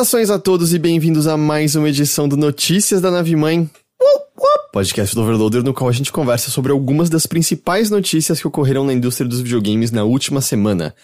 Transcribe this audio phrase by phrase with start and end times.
[0.00, 3.68] Saudações a todos e bem-vindos a mais uma edição do Notícias da Nave Mãe.
[4.72, 8.82] Podcast do Overloader, no qual a gente conversa sobre algumas das principais notícias que ocorreram
[8.82, 10.94] na indústria dos videogames na última semana.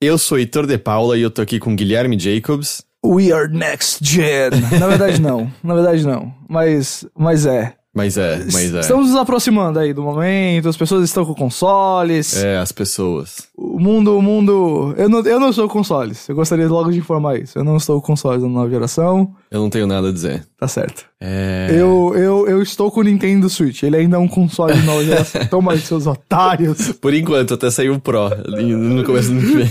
[0.00, 2.84] Eu sou Heitor de Paula e eu tô aqui com Guilherme Jacobs.
[3.04, 4.50] We are next gen.
[4.78, 5.52] Na verdade, não.
[5.60, 6.32] Na verdade, não.
[6.48, 7.74] Mas, mas é.
[7.94, 8.80] Mas é, mas é.
[8.80, 12.42] Estamos nos aproximando aí do momento, as pessoas estão com consoles.
[12.42, 13.46] É, as pessoas.
[13.56, 14.92] O mundo, o mundo.
[14.98, 16.28] Eu não, eu não sou consoles.
[16.28, 17.56] Eu gostaria logo de informar isso.
[17.56, 19.32] Eu não estou com consoles da nova geração.
[19.48, 20.44] Eu não tenho nada a dizer.
[20.58, 21.04] Tá certo.
[21.20, 21.68] É.
[21.70, 23.84] Eu, eu, eu estou com o Nintendo Switch.
[23.84, 25.46] Ele ainda é um console de nova geração.
[25.46, 26.90] Toma aí, seus otários.
[27.00, 29.68] Por enquanto, até saiu o Pro no começo do ano que vem.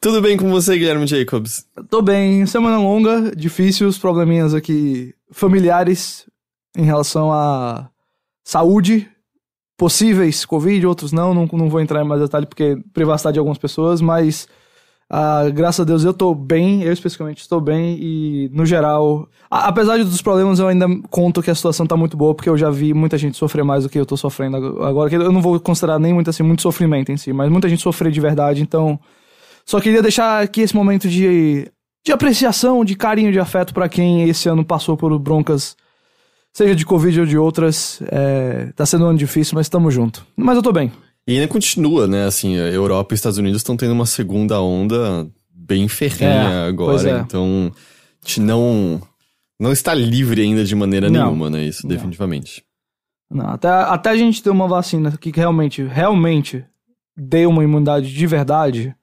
[0.00, 1.66] Tudo bem com você, Guilherme Jacobs?
[1.90, 2.46] Tô bem.
[2.46, 6.26] Semana longa, difícil, os probleminhas aqui familiares
[6.76, 7.88] em relação à
[8.44, 9.08] saúde,
[9.76, 13.58] possíveis Covid, outros não, não, não vou entrar em mais detalhe porque privacidade de algumas
[13.58, 14.46] pessoas, mas
[15.10, 19.68] ah, graças a Deus eu tô bem, eu especificamente estou bem e no geral, a-
[19.68, 22.70] apesar dos problemas eu ainda conto que a situação tá muito boa porque eu já
[22.70, 25.40] vi muita gente sofrer mais do que eu tô sofrendo ag- agora, que eu não
[25.42, 28.62] vou considerar nem muito assim, muito sofrimento em si, mas muita gente sofrer de verdade,
[28.62, 28.98] então
[29.66, 31.70] só queria deixar aqui esse momento de,
[32.04, 35.76] de apreciação, de carinho, de afeto pra quem esse ano passou por broncas,
[36.52, 38.00] seja de Covid ou de outras.
[38.10, 40.24] É, tá sendo um ano difícil, mas tamo junto.
[40.36, 40.92] Mas eu tô bem.
[41.26, 42.24] E ainda continua, né?
[42.24, 47.10] Assim, a Europa e Estados Unidos estão tendo uma segunda onda bem ferrenha É, agora.
[47.10, 47.18] é.
[47.18, 49.02] Então, a gente não,
[49.58, 51.24] não está livre ainda de maneira Não.
[51.26, 51.64] nenhuma, né?
[51.64, 51.88] Isso, Não.
[51.92, 52.62] definitivamente.
[53.28, 56.64] Não, até, até a gente ter uma vacina que realmente, realmente
[57.16, 58.94] dê uma imunidade de verdade,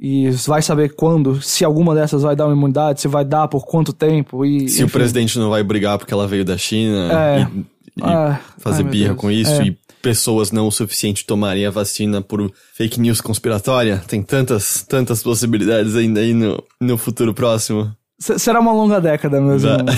[0.00, 3.64] e vai saber quando, se alguma dessas vai dar uma imunidade, se vai dar por
[3.64, 4.44] quanto tempo.
[4.44, 4.92] E, Se o enfim.
[4.92, 7.40] presidente não vai brigar porque ela veio da China É.
[7.42, 7.60] e,
[8.00, 9.66] e Ah, fazer ai, birra com isso É.
[9.68, 15.22] e pessoas não o suficiente tomarem a vacina por fake news conspiratória, tem tantas, tantas
[15.22, 17.90] possibilidades ainda aí no, no futuro próximo.
[18.18, 19.72] Se- Será uma longa década, meus Vai.
[19.74, 19.94] irmãos.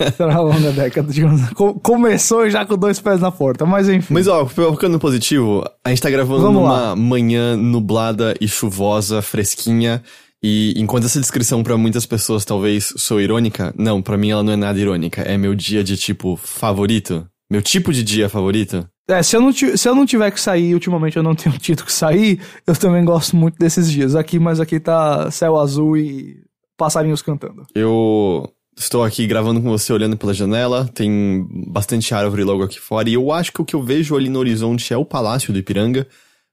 [0.00, 1.50] É, Será uma longa década, digamos.
[1.50, 4.12] Co- Começou já com dois pés na porta, mas enfim.
[4.12, 6.96] Mas ó, ficando no positivo, a gente tá gravando Vamos numa lá.
[6.96, 10.02] manhã nublada e chuvosa, fresquinha.
[10.42, 14.52] E enquanto essa descrição pra muitas pessoas talvez sou irônica, não, pra mim ela não
[14.52, 15.20] é nada irônica.
[15.22, 17.26] É meu dia de tipo favorito.
[17.50, 18.86] Meu tipo de dia favorito.
[19.10, 21.84] É, se eu, não se eu não tiver que sair, ultimamente eu não tenho tido
[21.84, 24.14] que sair, eu também gosto muito desses dias.
[24.14, 26.36] Aqui, mas aqui tá céu azul e
[26.80, 27.66] passarinhos cantando.
[27.74, 33.10] Eu estou aqui gravando com você olhando pela janela, tem bastante árvore logo aqui fora,
[33.10, 35.58] e eu acho que o que eu vejo ali no horizonte é o Palácio do
[35.58, 36.06] Ipiranga,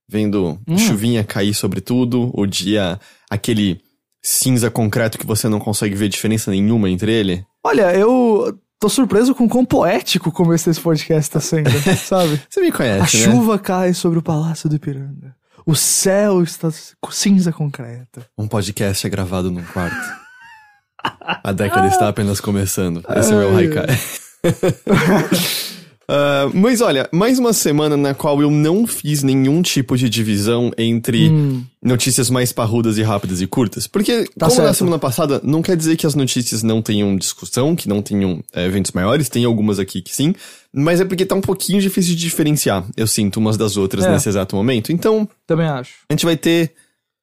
[0.09, 2.99] vendo chuvinha cair sobre tudo, o dia,
[3.29, 3.79] aquele
[4.21, 7.45] cinza concreto que você não consegue ver diferença nenhuma entre ele.
[7.63, 12.41] Olha, eu tô surpreso com quão poético o começo desse podcast tá sendo, sabe?
[12.49, 13.23] Você me A conhece, né?
[13.31, 15.33] chuva cai sobre o Palácio do Ipiranga.
[15.67, 16.69] O céu está
[17.11, 18.25] cinza concreta.
[18.37, 19.97] Um podcast é gravado num quarto.
[21.19, 23.03] A década está apenas começando.
[23.13, 23.87] Esse é o meu haikai.
[26.09, 30.71] Ah, mas olha, mais uma semana na qual eu não fiz nenhum tipo de divisão
[30.77, 31.29] entre
[31.83, 33.87] notícias mais parrudas e rápidas e curtas.
[33.87, 34.77] Porque, Tá como na certo.
[34.77, 38.65] semana passada, não quer dizer que as notícias não tenham discussão, que não tenham é,
[38.65, 40.33] eventos maiores, tem algumas aqui que sim,
[40.73, 44.11] mas é porque tá um pouquinho difícil de diferenciar, eu sinto, umas das outras É.
[44.11, 44.91] nesse exato momento.
[44.93, 45.91] Então, Também acho.
[46.09, 46.71] a gente vai ter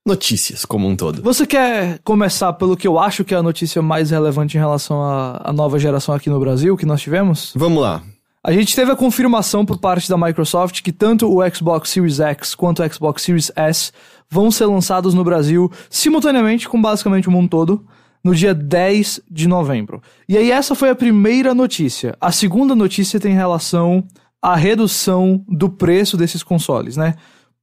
[0.06, 1.22] notícias como um todo.
[1.22, 5.02] Você quer começar pelo que eu acho que é a notícia mais relevante em relação
[5.02, 7.52] à, à nova geração aqui no Brasil que nós tivemos?
[7.56, 8.02] Vamos lá.
[8.46, 12.54] A gente teve a confirmação por parte da Microsoft que tanto o Xbox Series X
[12.54, 13.90] quanto o Xbox Series S
[14.28, 17.86] vão ser lançados no Brasil simultaneamente com basicamente o mundo todo
[18.22, 20.02] no dia 10 de novembro.
[20.28, 22.14] E aí essa foi a primeira notícia.
[22.20, 24.04] A segunda notícia tem relação
[24.42, 27.14] à redução do preço desses consoles, né?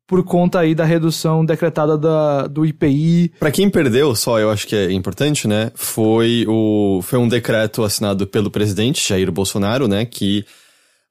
[0.07, 3.33] Por conta aí da redução decretada da, do IPI.
[3.39, 5.71] Pra quem perdeu, só eu acho que é importante, né?
[5.75, 10.43] Foi o foi um decreto assinado pelo presidente Jair Bolsonaro, né, que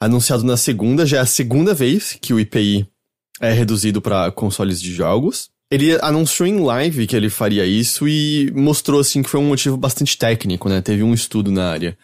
[0.00, 2.88] anunciado na segunda, já é a segunda vez que o IPI
[3.40, 5.50] é reduzido para consoles de jogos.
[5.70, 9.76] Ele anunciou em live que ele faria isso e mostrou assim que foi um motivo
[9.76, 10.80] bastante técnico, né?
[10.80, 11.96] Teve um estudo na área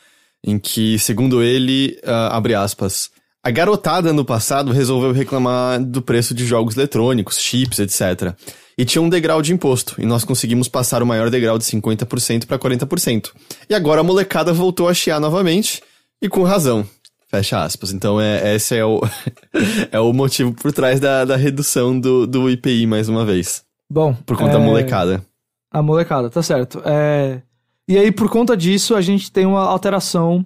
[0.45, 3.11] em que, segundo ele, uh, abre aspas,
[3.43, 8.35] a garotada no passado resolveu reclamar do preço de jogos eletrônicos, chips, etc.
[8.79, 12.47] E tinha um degrau de imposto, e nós conseguimos passar o maior degrau de 50%
[12.47, 13.31] para 40%.
[13.69, 15.83] E agora a molecada voltou a chiar novamente,
[16.21, 16.87] e com razão.
[17.29, 17.93] Fecha aspas.
[17.93, 19.01] Então, é, esse é o,
[19.91, 23.65] é o motivo por trás da, da redução do, do IPI, mais uma vez.
[23.91, 24.15] Bom.
[24.15, 24.55] Por conta é...
[24.55, 25.25] da molecada.
[25.71, 26.81] A molecada, tá certo.
[26.85, 27.43] É...
[27.89, 30.45] E aí, por conta disso, a gente tem uma alteração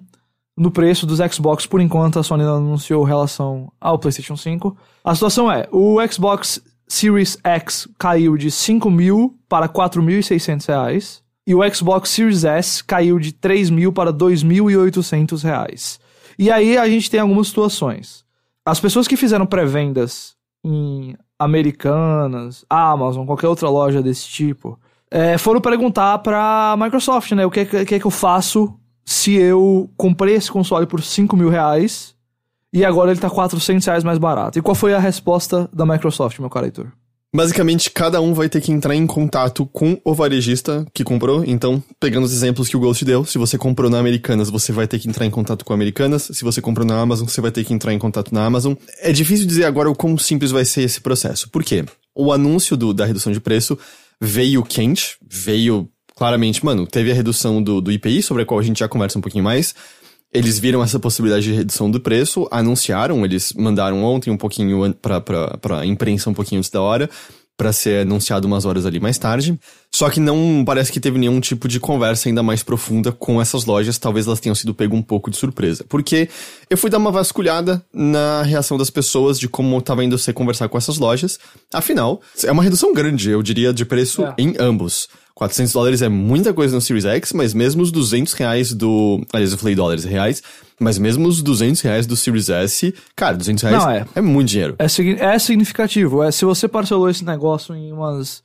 [0.57, 4.77] no preço dos Xbox por enquanto a Sony não anunciou relação ao PlayStation 5.
[5.03, 11.55] A situação é: o Xbox Series X caiu de 5 mil para 4.600 reais e
[11.55, 15.99] o Xbox Series S caiu de 3 mil para 2.800 reais.
[16.37, 18.23] E aí a gente tem algumas situações.
[18.65, 24.79] As pessoas que fizeram pré-vendas em Americanas, Amazon, qualquer outra loja desse tipo,
[25.09, 27.45] é, foram perguntar para Microsoft, né?
[27.45, 28.73] O que, que, que, é que eu faço
[29.03, 32.15] se eu comprei esse console por 5 mil reais
[32.71, 34.57] e agora ele tá 400 reais mais barato?
[34.57, 36.91] E qual foi a resposta da Microsoft, meu cara Heitor?
[37.33, 41.45] Basicamente, cada um vai ter que entrar em contato com o varejista que comprou.
[41.45, 44.85] Então, pegando os exemplos que o Ghost deu, se você comprou na Americanas, você vai
[44.85, 46.23] ter que entrar em contato com a Americanas.
[46.23, 48.73] Se você comprou na Amazon, você vai ter que entrar em contato na Amazon.
[48.99, 51.49] É difícil dizer agora o quão simples vai ser esse processo.
[51.49, 51.85] Por quê?
[52.13, 53.79] O anúncio do, da redução de preço
[54.19, 58.63] veio quente, veio claramente, mano, teve a redução do, do IPI, sobre a qual a
[58.63, 59.73] gente já conversa um pouquinho mais.
[60.33, 65.19] Eles viram essa possibilidade de redução do preço, anunciaram, eles mandaram ontem um pouquinho pra,
[65.19, 67.09] pra, pra imprensa um pouquinho antes da hora,
[67.61, 69.59] para ser anunciado umas horas ali mais tarde.
[69.93, 73.65] Só que não parece que teve nenhum tipo de conversa ainda mais profunda com essas
[73.65, 75.85] lojas, talvez elas tenham sido pego um pouco de surpresa.
[75.87, 76.27] Porque
[76.69, 80.69] eu fui dar uma vasculhada na reação das pessoas de como estava indo ser conversar
[80.69, 81.37] com essas lojas.
[81.71, 84.33] Afinal, é uma redução grande, eu diria, de preço é.
[84.39, 85.07] em ambos.
[85.41, 89.25] 400 dólares é muita coisa no Series X, mas mesmo os 200 reais do.
[89.33, 90.43] Aliás, eu falei dólares reais.
[90.79, 94.05] Mas mesmo os 200 reais do Series S, cara, 200 reais Não, é.
[94.13, 94.75] é muito dinheiro.
[94.77, 96.21] É, é significativo.
[96.21, 98.43] É, se você parcelou esse negócio em umas.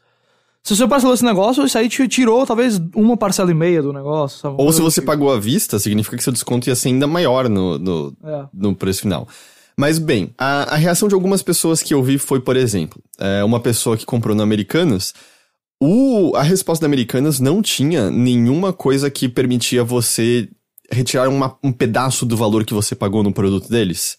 [0.62, 3.93] Se você parcelou esse negócio, isso aí te tirou talvez uma parcela e meia do
[3.93, 4.38] negócio.
[4.38, 4.54] Sabe?
[4.56, 5.06] Ou se você assim.
[5.06, 8.44] pagou à vista, significa que seu desconto ia ser ainda maior no, no, é.
[8.54, 9.28] no preço final.
[9.76, 13.44] Mas bem, a, a, reação de algumas pessoas que eu vi foi, por exemplo, é,
[13.44, 15.12] uma pessoa que comprou no Americanas
[15.81, 20.49] o, a resposta da Americanas não tinha nenhuma coisa que permitia você
[20.90, 24.17] retirar uma, um pedaço do valor que você pagou no produto deles.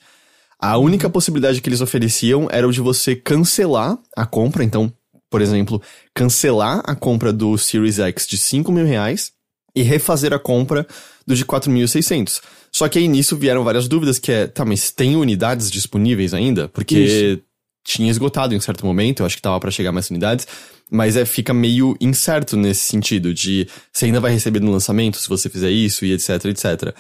[0.60, 4.64] A única possibilidade que eles ofereciam era o de você cancelar a compra.
[4.64, 4.92] Então,
[5.30, 5.82] por exemplo,
[6.14, 9.32] cancelar a compra do Series X de 5 mil reais
[9.76, 10.86] e refazer a compra
[11.26, 12.42] do de 4.600.
[12.72, 16.68] Só que aí nisso vieram várias dúvidas que é, tá, mas tem unidades disponíveis ainda?
[16.68, 17.42] Porque Isso.
[17.84, 20.48] tinha esgotado em um certo momento, eu acho que tava para chegar mais unidades.
[20.90, 25.28] Mas é, fica meio incerto nesse sentido, de você ainda vai receber no lançamento se
[25.28, 26.96] você fizer isso e etc, etc.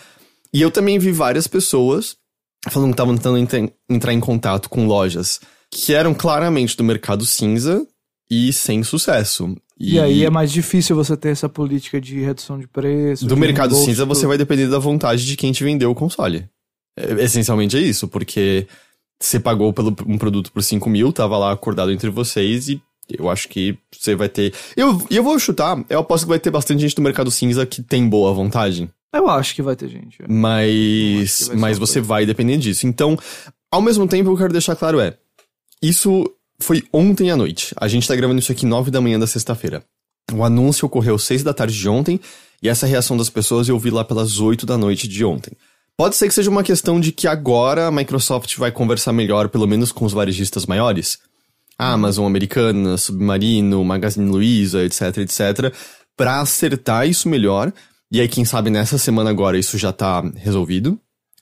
[0.54, 2.18] E eu também vi várias pessoas
[2.70, 5.40] falando que estavam tentando entrar em contato com lojas
[5.72, 7.86] que eram claramente do mercado cinza
[8.30, 9.56] e sem sucesso.
[9.80, 13.26] E, e aí é mais difícil você ter essa política de redução de preço.
[13.26, 16.50] Do mercado cinza você vai depender da vontade de quem te vendeu o console.
[16.98, 18.68] É, essencialmente é isso, porque
[19.20, 22.82] você pagou pelo, um produto por 5 mil, tava lá acordado entre vocês e
[23.18, 24.54] eu acho que você vai ter.
[24.76, 27.66] E eu, eu vou chutar, eu aposto que vai ter bastante gente do mercado cinza
[27.66, 28.90] que tem boa vontade.
[29.14, 30.22] Eu acho que vai ter gente.
[30.22, 30.26] É.
[30.28, 32.86] Mas, mas você vai depender disso.
[32.86, 33.18] Então,
[33.72, 35.18] ao mesmo tempo, o que eu quero deixar claro é:
[35.82, 37.74] isso foi ontem à noite.
[37.78, 39.84] A gente tá gravando isso aqui 9 da manhã da sexta-feira.
[40.34, 42.20] O anúncio ocorreu 6 da tarde de ontem,
[42.62, 45.54] e essa reação das pessoas eu vi lá pelas 8 da noite de ontem.
[45.96, 49.66] Pode ser que seja uma questão de que agora a Microsoft vai conversar melhor, pelo
[49.66, 51.18] menos com os varejistas maiores.
[51.78, 55.74] Amazon Americana, Submarino, Magazine Luiza, etc, etc,
[56.16, 57.72] para acertar isso melhor.
[58.12, 61.00] E aí, quem sabe nessa semana agora isso já tá resolvido.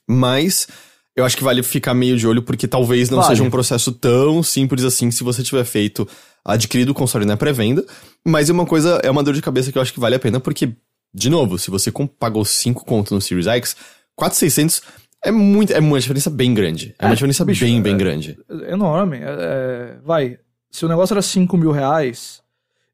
[0.08, 0.68] Mas
[1.16, 3.28] eu acho que vale ficar meio de olho, porque talvez não vale.
[3.28, 6.06] seja um processo tão simples assim se você tiver feito,
[6.44, 7.84] adquirido o console na pré-venda.
[8.24, 10.18] Mas é uma coisa, é uma dor de cabeça que eu acho que vale a
[10.18, 10.74] pena, porque,
[11.14, 13.76] de novo, se você pagou 5 contos no Series X,
[14.14, 14.82] 4,600
[15.26, 16.94] é muito, é uma diferença bem grande.
[16.98, 18.38] É, é uma diferença bicho, bem, bem é, grande.
[18.48, 19.18] É enorme.
[19.20, 20.38] É, vai,
[20.70, 22.40] se o negócio era 5 mil reais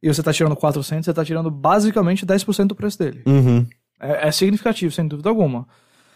[0.03, 3.23] e você tá tirando 400, você tá tirando basicamente 10% do preço dele.
[3.27, 3.67] Uhum.
[4.01, 5.67] É, é, significativo, sem dúvida alguma.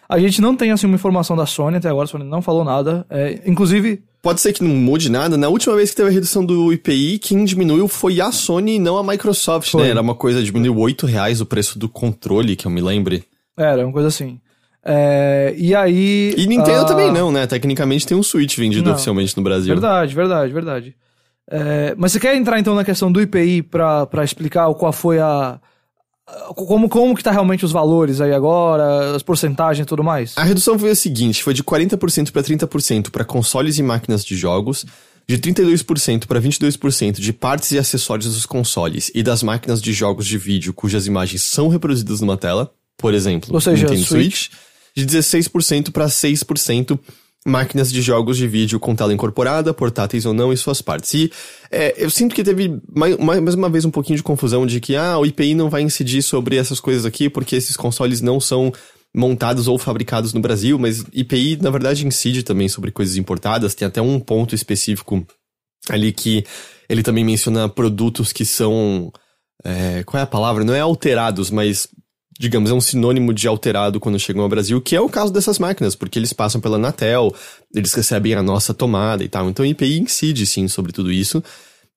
[0.08, 2.64] A gente não tem, assim, uma informação da Sony até agora, a Sony não falou
[2.64, 3.04] nada.
[3.10, 4.02] É, inclusive...
[4.22, 5.36] Pode ser que não mude nada.
[5.36, 8.78] Na última vez que teve a redução do IPI, quem diminuiu foi a Sony e
[8.78, 9.70] não a Microsoft, né?
[9.72, 9.82] foi.
[9.82, 9.90] né?
[9.90, 13.24] Era uma coisa, diminuiu 8 reais o preço do controle, que eu me lembre.
[13.56, 14.40] Era, uma coisa assim.
[14.88, 16.32] É, e aí.
[16.36, 17.44] E Nintendo ah, também não, né?
[17.46, 18.92] Tecnicamente tem um Switch vendido Não.
[18.92, 19.74] oficialmente no Brasil.
[19.74, 20.96] Verdade, verdade, verdade.
[21.50, 25.18] É, mas você quer entrar então na questão do IPI pra, pra explicar qual foi
[25.18, 25.58] a.
[26.26, 30.34] a- Como, como que tá realmente os valores aí agora, as porcentagens e tudo mais?
[30.36, 34.36] A redução foi a seguinte: foi de 40% para 30% para consoles e máquinas de
[34.36, 34.86] jogos,
[35.28, 40.26] de 32% para 22% de partes e acessórios dos consoles e das máquinas de jogos
[40.26, 44.48] de vídeo cujas imagens são reproduzidas numa tela, por exemplo, Ou seja, Nintendo Switch.
[44.48, 44.50] Switch,
[44.96, 46.98] de 16% para 6%
[47.46, 51.14] máquinas de jogos de vídeo com tela incorporada, portáteis ou não, e suas partes.
[51.14, 51.32] E
[51.70, 54.96] é, eu sinto que teve mais, mais uma vez um pouquinho de confusão de que
[54.96, 58.72] ah, o IPI não vai incidir sobre essas coisas aqui porque esses consoles não são
[59.14, 63.74] montados ou fabricados no Brasil, mas IPI na verdade incide também sobre coisas importadas.
[63.74, 65.24] Tem até um ponto específico
[65.88, 66.44] ali que
[66.88, 69.12] ele também menciona produtos que são
[69.64, 70.64] é, qual é a palavra?
[70.64, 71.88] Não é alterados, mas
[72.38, 75.58] digamos, é um sinônimo de alterado quando chegam ao Brasil, que é o caso dessas
[75.58, 77.34] máquinas, porque eles passam pela Anatel,
[77.74, 79.48] eles recebem a nossa tomada e tal.
[79.48, 81.42] Então o IPI incide sim sobre tudo isso.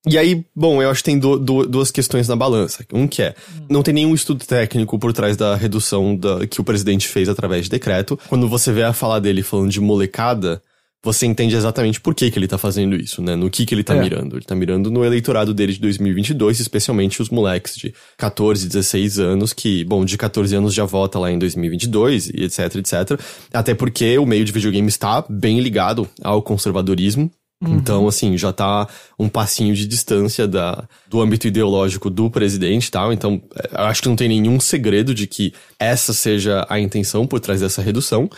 [0.08, 2.86] E aí, bom, eu acho que tem du- du- duas questões na balança.
[2.93, 3.36] Um que é,
[3.69, 7.65] não tem nenhum estudo técnico por trás da redução da, que o presidente fez através
[7.65, 8.17] de decreto.
[8.29, 10.62] Quando você vê a fala dele falando de molecada,
[11.03, 13.36] você entende exatamente por que, que ele tá fazendo isso, né?
[13.36, 14.01] No que que ele tá É.
[14.01, 14.36] mirando.
[14.36, 19.53] Ele tá mirando no eleitorado dele de 2022, especialmente os moleques de 14, 16 anos,
[19.53, 23.20] que, bom, de 14 anos já vota lá em 2022 e etc, etc.
[23.53, 27.32] Até porque o meio de videogame está bem ligado ao conservadorismo.
[27.62, 28.88] Então, assim, já tá
[29.20, 33.12] um passinho de distância da, do âmbito ideológico do presidente e tal.
[33.12, 37.27] Então, é, eu acho que não tem nenhum segredo de que essa seja a intenção
[37.27, 38.29] por trás dessa redução.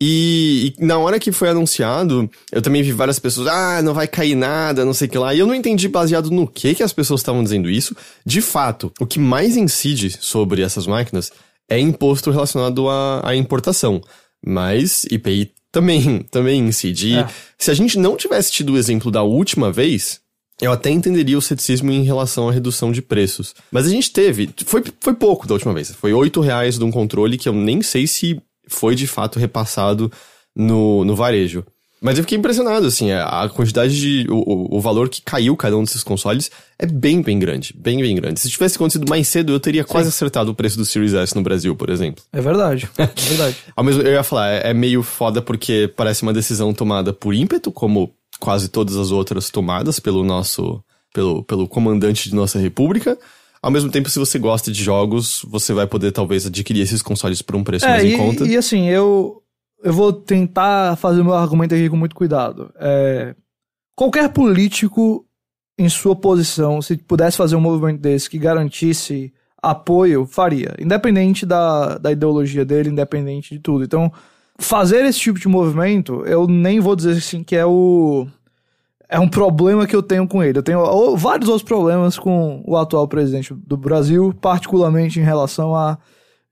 [0.00, 4.06] E, e na hora que foi anunciado, eu também vi várias pessoas, ah, não vai
[4.06, 5.34] cair nada, não sei o que lá.
[5.34, 7.96] E eu não entendi baseado no que que as pessoas estavam dizendo isso.
[8.24, 11.32] De fato, o que mais incide sobre essas máquinas
[11.68, 14.00] é imposto relacionado à, à importação.
[14.44, 17.16] Mas IPI também, também incide.
[17.16, 17.28] É.
[17.58, 20.20] se a gente não tivesse tido o exemplo da última vez,
[20.60, 23.54] eu até entenderia o ceticismo em relação à redução de preços.
[23.70, 24.50] Mas a gente teve.
[24.64, 25.92] Foi, foi pouco da última vez.
[25.92, 30.10] Foi 8 reais de um controle que eu nem sei se foi de fato repassado
[30.54, 31.64] no, no varejo.
[32.00, 34.24] Mas eu fiquei impressionado, assim, a quantidade de.
[34.30, 36.48] O, o- valor que caiu cada um desses consoles
[36.78, 37.74] é bem, bem grande.
[37.76, 38.38] Bem, bem grande.
[38.38, 41.42] Se tivesse acontecido mais cedo, eu teria quase acertado o preço do Series S no
[41.42, 42.22] Brasil, por exemplo.
[42.32, 43.56] É verdade, é verdade.
[43.74, 47.34] Ao mesmo, eu ia falar, é, é meio foda porque parece uma decisão tomada por
[47.34, 50.80] ímpeto, como quase todas as outras tomadas pelo nosso,
[51.12, 53.18] pelo, pelo comandante de nossa república.
[53.60, 57.42] Ao mesmo tempo, se você gosta de jogos, você vai poder talvez adquirir esses consoles
[57.42, 58.46] por um preço mais É, em e, conta.
[58.46, 59.42] e assim, eu,
[59.82, 62.72] eu vou tentar fazer o meu argumento aqui com muito cuidado.
[62.78, 63.34] É,
[63.96, 65.24] qualquer político
[65.78, 70.74] em sua posição, se pudesse fazer um movimento desse que garantisse apoio, faria.
[70.78, 73.84] Independente da, da ideologia dele, independente de tudo.
[73.84, 74.12] Então,
[74.58, 78.26] fazer esse tipo de movimento, eu nem vou dizer assim que é o.
[79.08, 80.58] É um problema que eu tenho com ele.
[80.58, 85.96] Eu tenho vários outros problemas com o atual presidente do Brasil, particularmente em relação a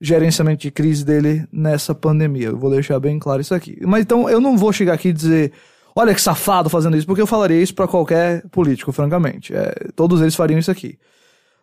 [0.01, 2.47] gerenciamento de crise dele nessa pandemia.
[2.47, 3.77] Eu vou deixar bem claro isso aqui.
[3.85, 5.53] Mas então eu não vou chegar aqui e dizer,
[5.95, 9.53] olha que safado fazendo isso, porque eu falaria isso pra qualquer político, francamente.
[9.53, 10.97] É, todos eles fariam isso aqui.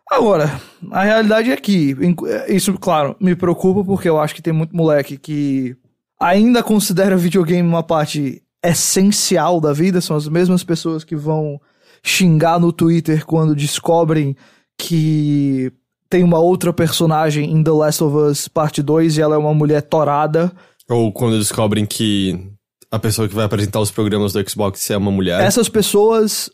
[0.09, 0.61] Agora,
[0.91, 1.95] a realidade é que,
[2.47, 5.75] isso, claro, me preocupa porque eu acho que tem muito moleque que
[6.19, 11.59] ainda considera videogame uma parte essencial da vida, são as mesmas pessoas que vão
[12.03, 14.35] xingar no Twitter quando descobrem
[14.77, 15.71] que
[16.09, 19.53] tem uma outra personagem em The Last of Us Parte 2 e ela é uma
[19.53, 20.51] mulher torada.
[20.89, 22.51] Ou quando descobrem que
[22.91, 25.41] a pessoa que vai apresentar os programas do Xbox é uma mulher.
[25.41, 26.49] Essas pessoas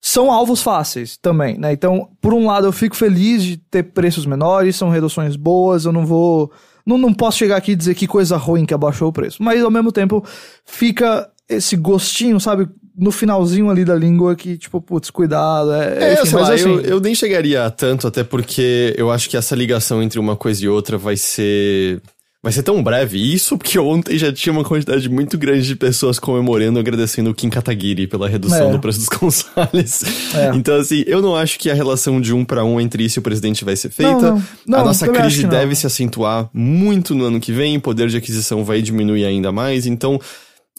[0.00, 1.72] são alvos fáceis também, né?
[1.72, 5.92] Então, por um lado, eu fico feliz de ter preços menores, são reduções boas, eu
[5.92, 6.50] não vou.
[6.84, 9.42] Não, não posso chegar aqui e dizer que coisa ruim que abaixou o preço.
[9.42, 10.24] Mas ao mesmo tempo,
[10.64, 12.68] fica esse gostinho, sabe?
[12.96, 15.72] No finalzinho ali da língua que, tipo, putz, cuidado.
[15.72, 19.10] É, É, enfim, mas lá, assim, eu, eu nem chegaria a tanto, até porque eu
[19.10, 22.00] acho que essa ligação entre uma coisa e outra vai ser.
[22.42, 23.18] Vai ser tão breve.
[23.18, 27.50] Isso porque ontem já tinha uma quantidade muito grande de pessoas comemorando, agradecendo o Kim
[27.50, 28.72] Kataguiri pela redução É.
[28.72, 30.02] do preço dos consoles.
[30.34, 30.50] É.
[30.54, 33.20] Então, assim, eu não acho que a relação de um para um entre isso e
[33.20, 34.12] o presidente vai ser feita.
[34.12, 34.42] Não, não.
[34.66, 38.16] Não, a nossa crise deve se acentuar muito no ano que vem, o poder de
[38.16, 39.84] aquisição vai diminuir ainda mais.
[39.84, 40.18] Então,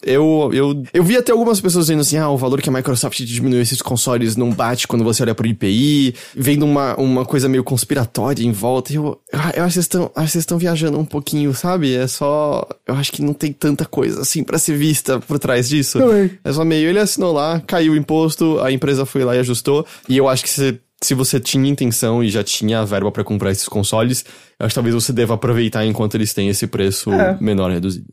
[0.04, 3.20] eu, eu, eu vi até algumas pessoas dizendo assim, ah, o valor que a Microsoft
[3.22, 7.64] diminuiu esses consoles não bate quando você olha pro IPI, vendo uma, uma coisa meio
[7.64, 8.92] conspiratória em volta.
[8.92, 11.94] Eu, ah, eu acho que vocês estão, acho que estão viajando um pouquinho, sabe?
[11.94, 15.68] É só, eu acho que não tem tanta coisa assim pra ser vista por trás
[15.68, 15.98] disso.
[15.98, 16.30] Também.
[16.44, 19.86] É só meio, ele assinou lá, caiu o imposto, a empresa foi lá e ajustou.
[20.08, 23.24] E eu acho que você se você tinha intenção e já tinha a verba pra
[23.24, 24.24] comprar esses consoles,
[24.58, 27.36] eu acho que talvez você deva aproveitar enquanto eles têm esse preço É.
[27.40, 28.06] menor reduzido.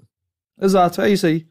[0.60, 1.46] Exato, é isso aí.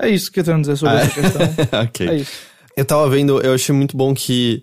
[0.00, 1.42] É isso que eu tenho a dizer sobre Ah, essa questão.
[1.82, 2.08] ok.
[2.08, 2.30] É isso.
[2.76, 4.62] Eu tava vendo, eu achei muito bom que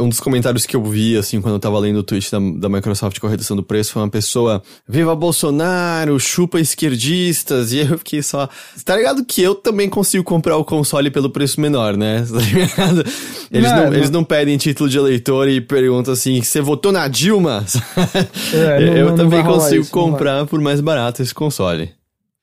[0.00, 2.68] um dos comentários que eu vi, assim, quando eu tava lendo o tweet da, da
[2.70, 7.98] Microsoft com a redução do preço, foi uma pessoa, viva Bolsonaro, chupa esquerdistas, e eu
[7.98, 8.48] fiquei só,
[8.82, 12.24] tá ligado que eu também consigo comprar o console pelo preço menor, né?
[12.32, 13.04] Tá ligado?
[13.50, 17.06] Eles Não, não, eles não pedem título de eleitor e perguntam assim, você votou na
[17.06, 17.64] Dilma?
[18.54, 21.92] É, não- eu também consigo isso, comprar por mais barato esse console.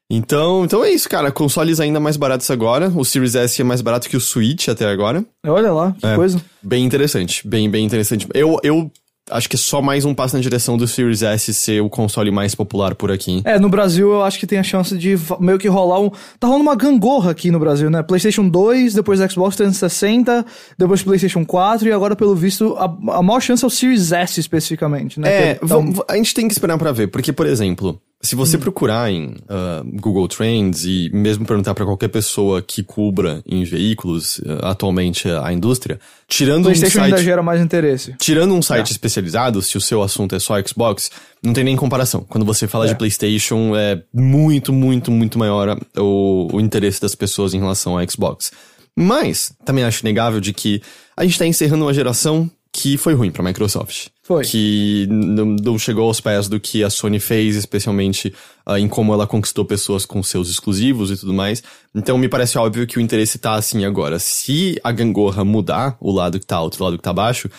[0.09, 1.31] Então, então é isso, cara.
[1.31, 2.89] Consoles ainda mais baratos agora.
[2.95, 5.25] O Series S é mais barato que o Switch até agora.
[5.45, 6.15] Olha lá, que É.
[6.15, 6.41] coisa.
[6.63, 8.25] Bem interessante, bem, bem interessante.
[8.33, 8.89] Eu, eu
[9.29, 12.31] acho que é só mais um passo na direção do Series S ser o console
[12.31, 13.41] mais popular por aqui.
[13.43, 16.09] É, no Brasil eu acho que tem a chance de meio que rolar um.
[16.39, 18.01] Tá rolando uma gangorra aqui no Brasil, né?
[18.01, 20.45] PlayStation 2, depois Xbox 360,
[20.77, 22.85] depois PlayStation 4 e agora, pelo visto, a,
[23.17, 25.51] a maior chance é o Series S especificamente, né?
[25.51, 29.11] É, va- a gente tem que esperar pra ver, porque, por exemplo, se você procurar
[29.11, 34.71] em ah, Google Trends e mesmo perguntar pra qualquer pessoa que cubra em veículos ah,
[34.71, 37.25] atualmente a indústria, tirando um PlayStation ainda site...
[37.25, 38.15] gera mais interesse.
[38.19, 41.11] Tirando um site especializado, se o seu assunto é só Xbox,
[41.43, 42.25] não tem nem comparação.
[42.27, 42.89] Quando você fala É.
[42.89, 48.09] de PlayStation, é muito, muito, muito maior o, o interesse das pessoas em relação ao
[48.09, 48.51] Xbox.
[48.99, 50.81] Mas, também acho inegável de que
[51.15, 54.07] a gente tá encerrando uma geração que foi ruim pra Microsoft.
[54.23, 54.43] Foi.
[54.43, 58.33] Que não, não chegou aos pés do que a Sony fez, especialmente
[58.65, 61.63] ah, em como ela conquistou pessoas com seus exclusivos e tudo mais.
[61.95, 64.19] Então me parece óbvio que o interesse tá assim agora.
[64.19, 67.49] Se a gangorra mudar, o lado que tá alto e o lado que tá baixo,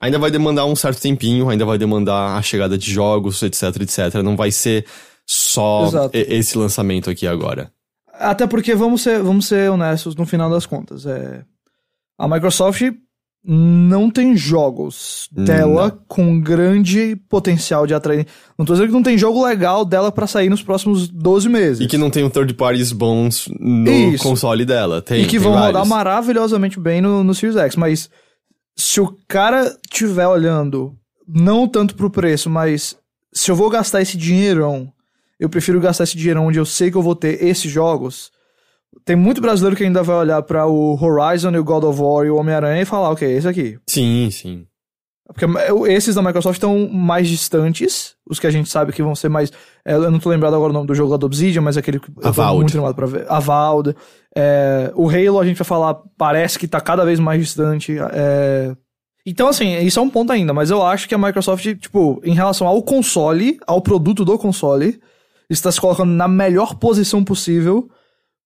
[0.00, 4.14] ainda vai demandar um certo tempinho, ainda vai demandar a chegada de jogos, etc, etc.
[4.22, 4.86] Não vai ser
[5.26, 6.10] só Exato.
[6.14, 7.72] esse lançamento aqui agora.
[8.12, 11.06] Até porque, vamos ser, vamos ser honestos no final das contas.
[11.06, 11.44] É,
[12.18, 12.82] a Microsoft
[13.44, 18.26] não tem jogos dela com grande potencial de atrair.
[18.56, 21.84] Não tô dizendo que não tem jogo legal dela pra sair nos próximos 12 meses.
[21.84, 24.22] E que não tem um third parties bons no Isso.
[24.22, 25.02] console dela.
[25.02, 25.88] Tem, e que vão rodar vários.
[25.88, 27.74] maravilhosamente bem no, no Series X.
[27.74, 28.08] Mas
[28.76, 30.94] se o cara tiver olhando,
[31.26, 32.96] não tanto pro preço, mas
[33.32, 34.92] se eu vou gastar esse dinheirão,
[35.38, 38.30] eu prefiro gastar esse dinheirão onde eu sei que eu vou ter esses jogos.
[39.04, 42.24] Tem muito brasileiro que ainda vai olhar pra o Horizon e o God of War
[42.26, 43.78] e o Homem-Aranha e falar, ok, esse aqui.
[43.88, 44.66] Sim, sim.
[45.26, 45.46] Porque
[45.90, 49.50] esses da Microsoft estão mais distantes, os que a gente sabe que vão ser mais.
[49.84, 51.98] é, Eu não tô lembrado agora o nome do jogo lá do Obsidian, mas aquele
[51.98, 53.24] que eu tô muito animado pra ver.
[53.28, 53.96] Avowed.
[54.36, 57.96] É, o Halo a gente vai falar, parece que tá cada vez mais distante.
[58.12, 58.76] é.
[59.24, 62.34] Então, assim, isso é um ponto ainda, mas eu acho que a Microsoft, tipo, em
[62.34, 65.00] relação ao console, ao produto do console,
[65.48, 67.88] está se colocando na melhor posição possível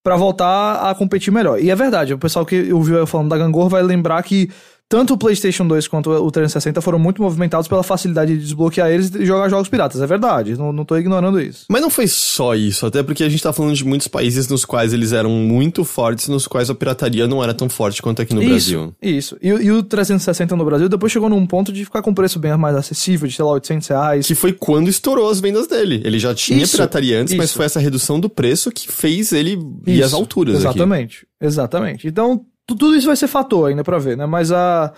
[0.06, 1.60] pra voltar a competir melhor.
[1.60, 4.48] E é verdade, o pessoal que ouviu eu falando da Gangorra vai lembrar que
[4.88, 9.12] tanto o PlayStation 2 quanto o 360 foram muito movimentados pela facilidade de desbloquear eles
[9.14, 10.00] e jogar jogos piratas.
[10.00, 11.66] É verdade, não, não tô ignorando isso.
[11.68, 14.64] Mas não foi só isso, até porque a gente tá falando de muitos países nos
[14.64, 18.32] quais eles eram muito fortes, nos quais a pirataria não era tão forte quanto aqui
[18.34, 18.94] no isso, Brasil.
[19.02, 19.36] Isso.
[19.42, 22.38] E, o- e o 360 no Brasil depois chegou num ponto de ficar com preço
[22.38, 24.26] bem mais acessível, de sei lá, 800 reais.
[24.26, 26.00] Que foi quando estourou as vendas dele.
[26.04, 27.56] Ele já tinha Isso, pirataria antes, mas isso.
[27.56, 30.68] foi essa redução do preço que fez ele ir às alturas aqui.
[30.78, 32.06] Exatamente, exatamente.
[32.06, 34.26] Então, tudo isso vai ser fator ainda pra ver, né?
[34.26, 34.92] Mas a.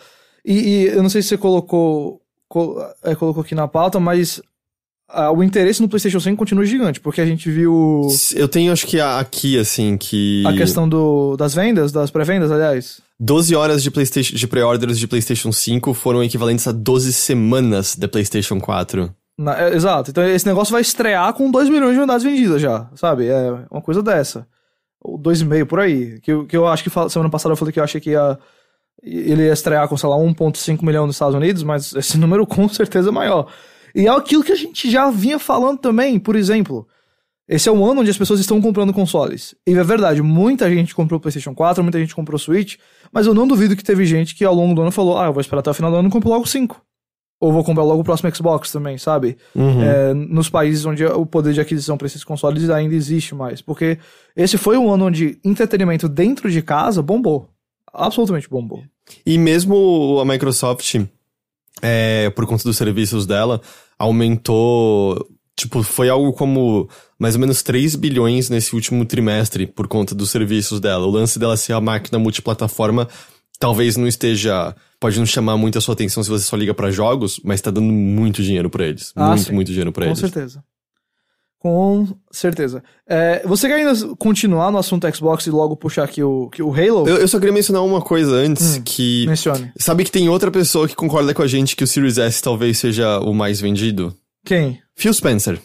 [0.45, 4.41] E, e eu não sei se você colocou, col- é, colocou aqui na pauta, mas
[5.09, 8.87] ah, o interesse no PlayStation 5 continua gigante, porque a gente viu Eu tenho, acho
[8.87, 10.45] que a- aqui, assim, que...
[10.47, 13.01] a questão do, das vendas, das pré-vendas, aliás.
[13.21, 18.07] 12 horas de, PlayStation, de pré-orders de PlayStation 5 foram equivalentes a 12 semanas de
[18.07, 19.13] PlayStation 4.
[19.37, 20.11] Na- é, exato.
[20.11, 23.27] Então esse negócio vai estrear com 2 milhões de unidades vendidas já, sabe?
[23.27, 24.47] É uma coisa dessa.
[25.01, 26.21] Ou 2,5 por aí.
[26.21, 28.39] Que, que eu acho que semana passada eu falei que eu achei que ia,
[29.03, 32.69] ele ia estrear com, sei lá, 1,5 milhão nos Estados Unidos, mas esse número com
[32.69, 33.51] certeza é maior.
[33.95, 36.87] E é aquilo que a gente já vinha falando também, por exemplo.
[37.49, 39.55] Esse é um ano onde as pessoas estão comprando consoles.
[39.67, 42.77] E é verdade, muita gente comprou PlayStation 4, muita gente comprou Switch,
[43.11, 45.33] mas eu não duvido que teve gente que ao longo do ano falou: ah, eu
[45.33, 46.88] vou esperar até o final do ano e compro logo 5.
[47.41, 49.37] Ou vou comprar logo o próximo Xbox também, sabe?
[49.83, 53.63] É, nos países onde o poder de aquisição para esses consoles ainda existe mais.
[53.63, 53.99] Porque
[54.37, 57.49] esse foi um ano onde entretenimento dentro de casa bombou.
[57.93, 58.83] Absolutamente bombou.
[59.25, 60.97] E mesmo a Microsoft,
[61.81, 63.61] é, por conta dos serviços dela,
[63.99, 65.27] aumentou.
[65.57, 70.31] Tipo, foi algo como mais ou menos 3 bilhões nesse último trimestre por conta dos
[70.31, 71.07] serviços dela.
[71.07, 73.09] O lance dela ser a máquina multiplataforma
[73.59, 74.75] talvez não esteja.
[75.01, 77.71] Pode não chamar muito a sua atenção se você só liga pra jogos, mas tá
[77.71, 79.13] dando muito dinheiro pra eles.
[79.15, 79.53] Ah, muito, sim.
[79.53, 80.19] muito dinheiro pra Com eles.
[80.19, 80.63] certeza.
[81.61, 82.83] Com certeza.
[83.07, 86.71] É, você quer ainda continuar no assunto Xbox e logo puxar aqui o, que o
[86.73, 87.09] Halo?
[87.09, 89.27] Eu, eu só queria mencionar uma coisa antes, Hum, que...
[89.27, 89.73] Mencione.
[89.77, 92.79] Sabe que tem outra pessoa que concorda com a gente que o Series S talvez
[92.79, 94.15] seja o mais vendido?
[94.45, 94.81] Quem?
[94.95, 95.61] Phil Spencer.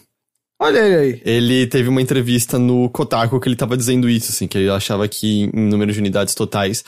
[0.60, 1.22] Olha ele aí.
[1.24, 5.06] Ele teve uma entrevista no Kotaku que ele tava dizendo isso, assim, que ele achava
[5.06, 6.84] que em número de unidades totais,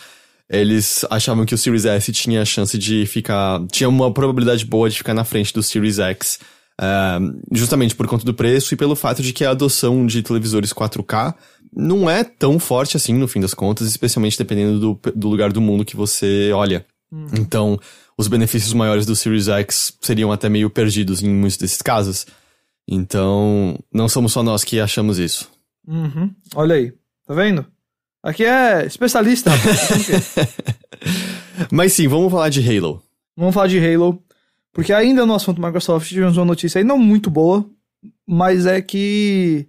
[0.48, 3.64] eles achavam que o Series S tinha a chance de ficar.
[3.70, 6.38] tinha uma probabilidade boa de ficar na frente do Series X.
[6.80, 7.18] ah,
[7.52, 11.34] justamente por conta do preço e pelo fato de que a adoção de televisores 4K
[11.74, 15.60] não é tão forte assim, no fim das contas, especialmente dependendo do, do lugar do
[15.60, 16.86] mundo que você olha.
[17.38, 17.78] Então,
[18.18, 22.26] os benefícios maiores do Series X seriam até meio perdidos em muitos desses casos.
[22.88, 25.50] Então, não somos só nós que achamos isso.
[25.86, 26.34] Uhum.
[26.54, 26.92] Olha aí.
[27.26, 27.66] Tá vendo?
[28.26, 29.50] Aqui é especialista.
[29.50, 29.82] rapaz.
[29.82, 30.14] Achando o quê?
[31.70, 33.00] Mas sim, vamos falar de Halo.
[33.36, 34.20] Vamos falar de Halo.
[34.72, 37.64] Porque ainda no assunto Microsoft tivemos uma notícia aí não muito boa,
[38.26, 39.68] mas é que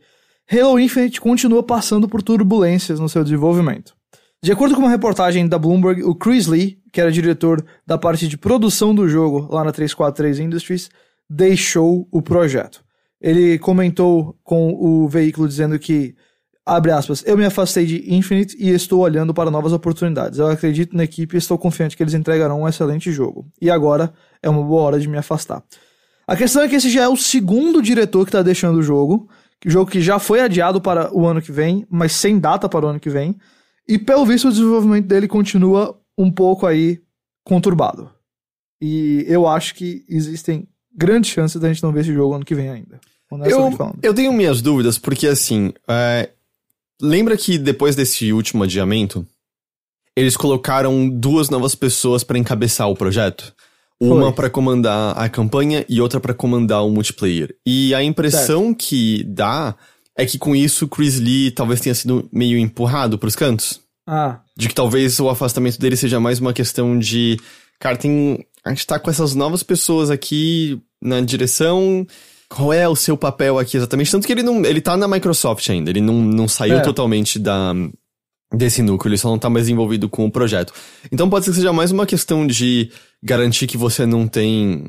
[0.52, 3.96] Halo Infinite continua passando por turbulências no seu desenvolvimento.
[4.44, 8.28] De acordo com uma reportagem da Bloomberg, o Chris Lee, que era diretor da parte
[8.28, 10.90] de produção do jogo lá na 343 Industries,
[11.30, 12.84] deixou o projeto.
[13.22, 16.16] Ele comentou com o veículo dizendo que,
[16.68, 20.38] abre aspas, eu me afastei de Infinite e estou olhando para novas oportunidades.
[20.38, 23.48] Eu acredito na equipe e estou confiante que eles entregarão um excelente jogo.
[23.62, 25.64] E agora é uma boa hora de me afastar.
[26.28, 29.30] A questão é que esse já é o segundo diretor que está deixando o jogo.
[29.66, 32.90] Jogo que já foi adiado para o ano que vem, mas sem data para o
[32.90, 33.36] ano que vem.
[33.88, 37.00] E pelo visto o desenvolvimento dele continua um pouco aí
[37.44, 38.12] conturbado.
[38.82, 42.54] E eu acho que existem grandes chances da gente não ver esse jogo ano que
[42.54, 43.00] vem ainda.
[44.02, 46.30] Eu, eu tenho minhas dúvidas, porque assim, é,
[47.02, 49.26] lembra que depois desse último adiamento,
[50.16, 53.54] eles colocaram duas novas pessoas pra encabeçar o projeto?
[54.00, 57.56] Uma pra comandar a campanha e outra pra comandar o multiplayer.
[57.66, 59.76] E a impressão que dá
[60.16, 63.80] é que com isso o Chris Lee talvez tenha sido meio empurrado pros cantos.
[64.08, 67.40] Ah, De que talvez o afastamento dele seja mais uma questão de.
[67.80, 68.46] Cara, tem.
[68.64, 72.06] A gente tá com essas novas pessoas aqui na direção.
[72.50, 74.12] Qual é o seu papel aqui exatamente?
[74.12, 74.64] Tanto que ele não.
[74.66, 75.90] Ele tá na Microsoft ainda.
[75.90, 76.82] Ele não, não saiu É.
[76.82, 77.74] totalmente da.
[78.54, 80.72] Desse núcleo, ele só não tá mais envolvido com o projeto.
[81.12, 82.90] Então pode ser que seja mais uma questão de
[83.22, 84.86] garantir que você não tem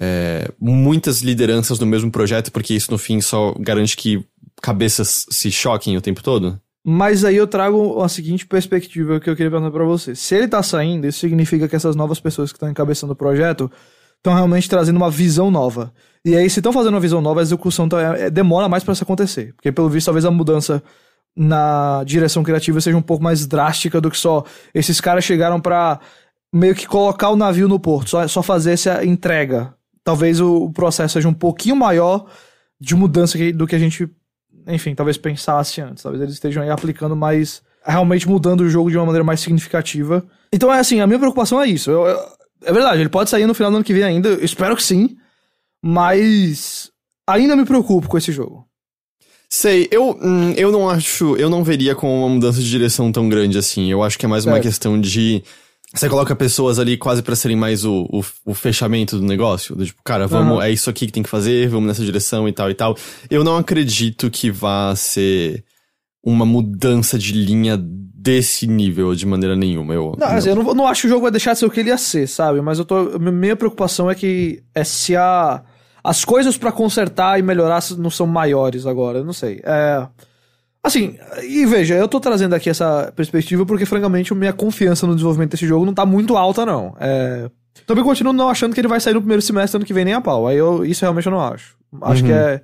[0.00, 4.24] é, muitas lideranças no mesmo projeto, porque isso no fim só garante que
[4.60, 6.60] cabeças se choquem o tempo todo.
[6.84, 10.16] Mas aí eu trago a seguinte perspectiva que eu queria perguntar pra você.
[10.16, 13.70] Se ele tá saindo, isso significa que essas novas pessoas que estão encabeçando o projeto
[14.16, 15.92] estão realmente trazendo uma visão nova.
[16.28, 18.92] E aí, se estão fazendo uma visão nova, a execução tá- é- demora mais pra
[18.92, 19.52] isso acontecer.
[19.54, 20.82] Porque, pelo visto, talvez a mudança
[21.36, 24.42] na direção criativa seja um pouco mais drástica do que só
[24.74, 26.00] esses caras chegaram pra
[26.52, 29.72] meio que colocar o navio no porto, só, só fazer essa entrega.
[30.02, 32.26] Talvez o, o processo seja um pouquinho maior
[32.80, 34.08] de mudança que- do que a gente
[34.68, 36.02] enfim, talvez pensasse antes.
[36.02, 37.62] Talvez eles estejam aí aplicando mais.
[37.84, 40.24] realmente mudando o jogo de uma maneira mais significativa.
[40.52, 41.88] Então é assim, a minha preocupação é isso.
[41.88, 42.18] Eu- eu-
[42.64, 45.16] é verdade, ele pode sair no final do ano que vem ainda, espero que sim.
[45.82, 46.90] Mas
[47.26, 48.66] ainda me preocupo com esse jogo.
[49.48, 53.28] Sei, eu, hum, eu não acho, eu não veria com uma mudança de direção tão
[53.28, 53.90] grande assim.
[53.90, 55.42] Eu acho que é mais uma questão de.
[55.94, 59.76] Você coloca pessoas ali quase pra serem mais o, o, o fechamento do negócio.
[59.76, 60.64] Do tipo, cara, vamos, Aham.
[60.64, 62.96] é isso aqui que tem que fazer, vamos nessa direção e tal e tal.
[63.30, 65.64] Eu não acredito que vá ser
[66.24, 67.78] uma mudança de linha
[68.26, 69.94] desse nível de maneira nenhuma.
[69.94, 71.70] Eu, Não, assim, eu não, não acho que o jogo vai deixar de ser o
[71.70, 72.60] que ele ia ser, sabe?
[72.60, 72.96] Mas eu tô.
[73.14, 75.62] a Minha preocupação é que é se a.
[76.02, 79.60] As coisas pra consertar e melhorar não são maiores agora, eu não sei.
[79.64, 80.06] É.
[80.82, 85.14] Assim, e veja, eu tô trazendo aqui essa perspectiva porque, francamente, a minha confiança no
[85.14, 86.94] desenvolvimento desse jogo não tá muito alta, não.
[87.00, 87.50] É.
[87.84, 90.14] Também continuo não achando que ele vai sair no primeiro semestre ano que vem nem
[90.14, 90.46] a pau.
[90.46, 91.76] Aí eu, isso realmente eu não acho.
[92.02, 92.62] Acho que é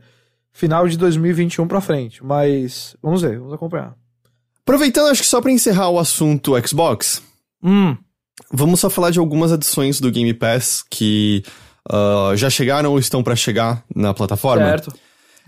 [0.53, 2.25] final de 2021 pra frente.
[2.25, 3.94] Mas vamos ver, vamos acompanhar.
[4.66, 7.22] Aproveitando, acho que só pra encerrar o assunto Xbox,
[7.64, 7.96] Hum,
[8.53, 11.42] Vamos só falar de algumas adições do Game Pass que
[11.88, 14.64] ah, já chegaram ou estão pra chegar na plataforma.
[14.64, 14.92] certo.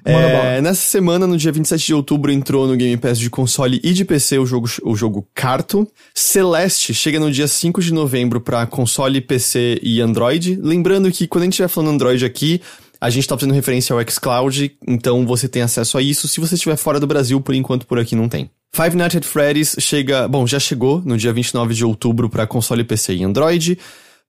[0.06, 3.94] É, nessa semana, no dia 27 de outubro, entrou no Game Pass de console e
[3.94, 5.88] de PC o jogo, o jogo Carto.
[6.14, 10.58] Celeste chega no dia 5 de novembro pra console, PC e Android.
[10.62, 12.60] Lembrando que quando a gente estiver falando Android aqui,
[13.00, 16.28] a gente tá fazendo referência ao xCloud, então você tem acesso a isso.
[16.28, 18.50] Se você estiver fora do Brasil, por enquanto por aqui não tem.
[18.74, 22.82] Five Nights at Freddy's chega, bom, já chegou no dia 29 de outubro pra console,
[22.82, 23.78] PC e Android.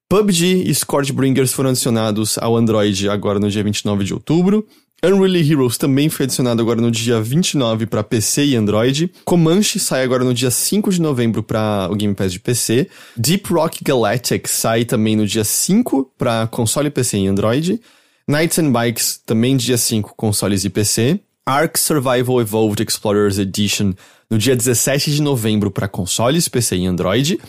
[0.08, 4.67] PUBG e Scourgebringers foram adicionados ao Android agora no dia 29 de outubro.
[5.03, 9.12] Unreal Heroes também foi adicionado agora no dia 29 para PC e Android.
[9.25, 12.88] Comanche sai agora no dia 5 de novembro para o Game Pass de PC.
[13.17, 17.81] Deep Rock Galactic sai também no dia 5 para console, PC e Android.
[18.27, 21.19] Knights and Bikes também dia 5, consoles e PC.
[21.47, 23.93] Ark Survival Evolved Explorers Edition
[24.36, 27.39] no dia 17 de novembro para consoles, PC e Android.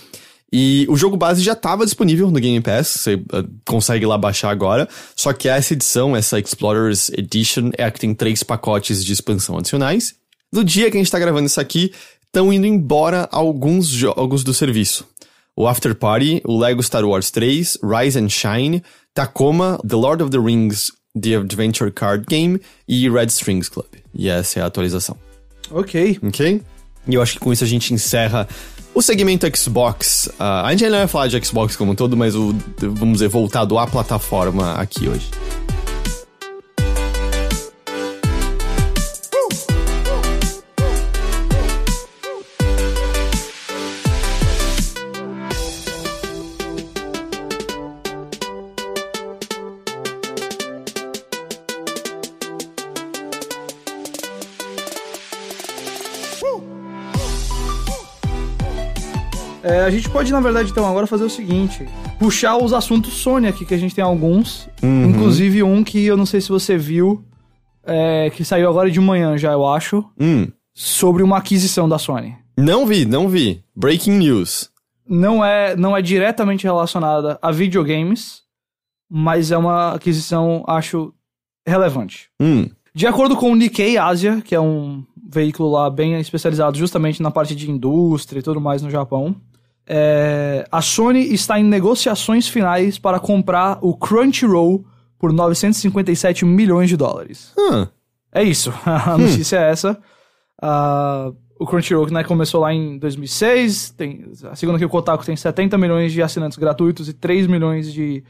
[0.53, 4.51] E o jogo base já estava disponível no Game Pass, você uh, consegue lá baixar
[4.51, 4.89] agora.
[5.17, 9.59] Só que essa edição, essa Explorers Edition, é a que tem três pacotes de expansão
[9.59, 10.15] adicionais.
[10.53, 11.93] No dia que a gente está gravando isso aqui,
[12.25, 15.05] estão indo embora alguns jogos do serviço.
[15.57, 18.81] O After Party, o Lego Star Wars 3, Rise and Shine,
[19.13, 23.89] Tacoma, The Lord of the Rings, The Adventure Card Game e Red Strings Club.
[24.15, 25.17] E essa é a atualização.
[25.73, 26.21] Ok.
[26.23, 26.63] Ok?
[27.09, 28.49] E eu acho que com isso a gente encerra
[28.95, 30.27] o segmento Xbox.
[30.39, 33.29] Uh, a gente ainda vai falar de Xbox como um todo, mas o, vamos dizer,
[33.29, 35.31] voltado à plataforma aqui hoje.
[59.97, 61.87] Gente pode, na verdade, então, agora fazer o seguinte:
[62.19, 64.69] puxar os assuntos Sony aqui, que a gente tem alguns.
[64.83, 65.11] Uhum.
[65.11, 67.25] Inclusive um que eu não sei se você viu,
[67.85, 72.37] é, que saiu agora de manhã já, eu acho, Hum, sobre uma aquisição da Sony.
[72.59, 73.63] não vi, não vi.
[73.75, 74.71] Breaking news.
[75.09, 78.43] Não é, não é diretamente relacionada a videogames,
[79.09, 81.13] mas é uma aquisição, acho,
[81.67, 82.29] relevante.
[82.41, 87.23] Hum, De acordo com o Nikkei Asia, que é um veículo lá bem especializado justamente
[87.23, 89.37] na parte de indústria e tudo mais no Japão,
[89.87, 94.85] é, a Sony está em negociações finais para comprar o Crunchyroll
[95.19, 97.53] por 957 milhões de dólares.
[97.57, 97.89] ah,
[98.33, 99.99] É isso, a notícia é essa.
[100.61, 105.79] Ah, o Crunchyroll né, começou lá em 2006, tem, segundo aqui o Kotaku tem 70
[105.79, 108.23] milhões de assinantes gratuitos e 3 milhões de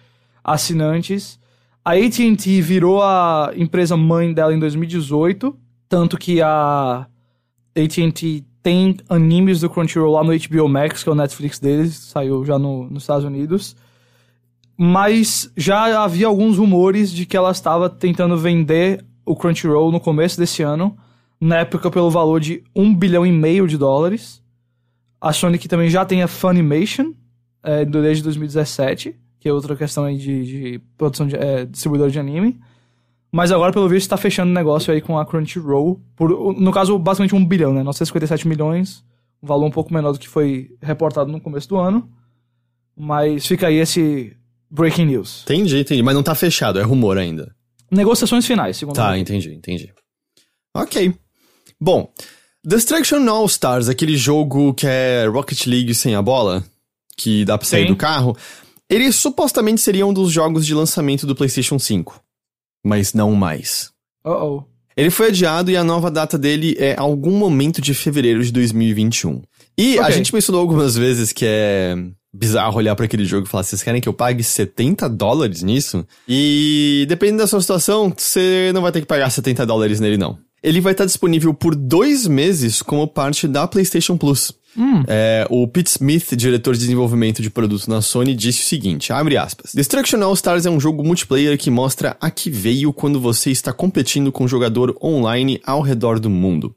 [0.45, 1.41] assinantes.
[1.85, 5.57] A AT&T virou a empresa mãe dela em 2018,
[5.89, 7.07] tanto que a
[7.77, 12.45] AT&T tem animes do Crunchyroll lá no HBO Max, que é o Netflix deles, saiu
[12.45, 13.77] já no, nos Estados Unidos.
[14.77, 20.37] Mas já havia alguns rumores de que ela estava tentando vender o Crunchyroll no começo
[20.37, 20.97] desse ano,
[21.41, 24.43] na época pelo valor de 1 bilhão e meio de dólares.
[25.21, 27.13] A Sony que também já tem a Funimation,
[27.63, 32.19] é, desde 2017, que é outra questão aí de, de produção de é, distribuidor de
[32.19, 32.59] anime.
[33.37, 37.35] Mas agora, pelo visto, está fechando negócio aí com a Crunchyroll, por, no caso, basicamente
[37.35, 37.83] 1 bilhão, né?
[37.83, 39.05] 957 milhões,
[39.43, 42.11] um valor um pouco menor do que foi reportado no começo do ano.
[42.97, 44.35] Mas fica aí esse
[44.71, 45.43] breaking news.
[45.43, 46.03] entendi, entendi.
[46.03, 47.55] Mas não tá fechado, é rumor ainda.
[47.91, 49.93] Negociações finais, segundo Tá, entendi, entendi.
[50.75, 51.15] Ok.
[51.79, 52.11] Bom,
[52.65, 56.65] Destruction All Stars, aquele jogo que é Rocket League sem a bola,
[57.19, 57.89] que dá pra sair Sim.
[57.93, 58.35] do carro,
[58.89, 62.25] ele supostamente seria um dos jogos de lançamento do PlayStation 5.
[62.87, 63.91] Mas não mais.
[64.25, 64.63] Uh-oh.
[64.97, 69.43] Ele foi adiado e a nova data dele é algum momento de fevereiro de 2021.
[69.77, 70.13] E a Ok.
[70.15, 71.97] gente mencionou algumas vezes que é
[72.33, 76.07] bizarro olhar pra aquele jogo e falar: vocês querem que eu pague 70 dólares nisso?
[76.29, 80.39] E dependendo da sua situação, você não vai ter que pagar 70 dólares nele, não.
[80.63, 84.53] Ele vai estar disponível por dois meses como parte da PlayStation Plus.
[85.09, 89.37] É, o Pete Smith, diretor de desenvolvimento de produto na Sony, disse o seguinte, abre
[89.37, 93.51] aspas, Destruction All Stars é um jogo multiplayer que mostra a que veio quando você
[93.51, 96.75] está competindo com um jogador online ao redor do mundo.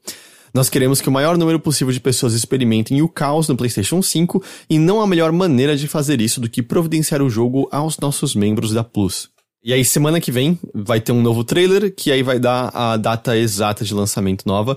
[0.52, 4.42] Nós queremos que o maior número possível de pessoas experimentem o caos no PlayStation 5
[4.68, 8.34] e não há melhor maneira de fazer isso do que providenciar o jogo aos nossos
[8.34, 9.28] membros da Plus.
[9.62, 12.96] E aí, semana que vem, vai ter um novo trailer, que aí vai dar a
[12.96, 14.76] data exata de lançamento nova.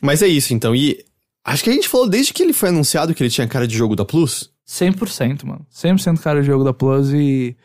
[0.00, 0.74] Mas é isso, então.
[0.74, 1.04] E
[1.44, 3.76] acho que a gente falou desde que ele foi anunciado que ele tinha cara de
[3.76, 4.50] jogo da Plus.
[4.68, 5.66] 100%, mano.
[5.74, 7.56] 100% cara de jogo da Plus e...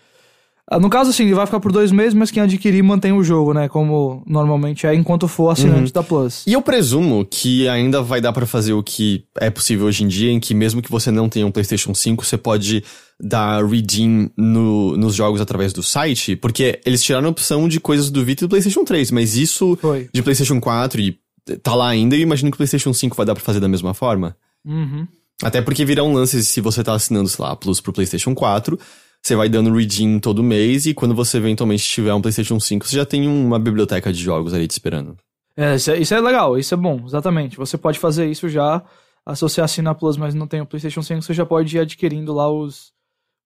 [0.70, 3.24] Ah, No caso, assim, ele vai ficar por dois meses, mas quem adquirir mantém o
[3.24, 3.70] jogo, né?
[3.70, 6.44] Como normalmente é, enquanto for assinante da Plus.
[6.46, 10.08] E eu presumo que ainda vai dar pra fazer o que é possível hoje em
[10.10, 12.84] dia, em que mesmo que você não tenha um PlayStation 5, você pode
[13.18, 18.12] dar redeem no- nos jogos através do site, porque eles tiraram a opção de coisas
[18.12, 20.10] do Vita e do PlayStation 3, mas isso Foi.
[20.14, 21.18] de PlayStation 4 e
[21.62, 23.68] tá lá ainda, e eu imagino que o PlayStation 5 vai dar pra fazer da
[23.68, 24.36] mesma forma.
[24.66, 25.08] Uhum.
[25.42, 28.78] Até porque virá um lance se você tá assinando, sei lá, Plus pro PlayStation 4,
[29.22, 32.96] você vai dando redeem todo mês e quando você eventualmente tiver um PlayStation 5, você
[32.96, 35.16] já tem uma biblioteca de jogos ali te esperando.
[35.56, 37.58] É, isso, é, isso é legal, isso é bom, exatamente.
[37.58, 38.84] Você pode fazer isso já,
[39.34, 41.80] se você assina a Plus, mas não tem o PlayStation 5, você já pode ir
[41.80, 42.92] adquirindo lá os,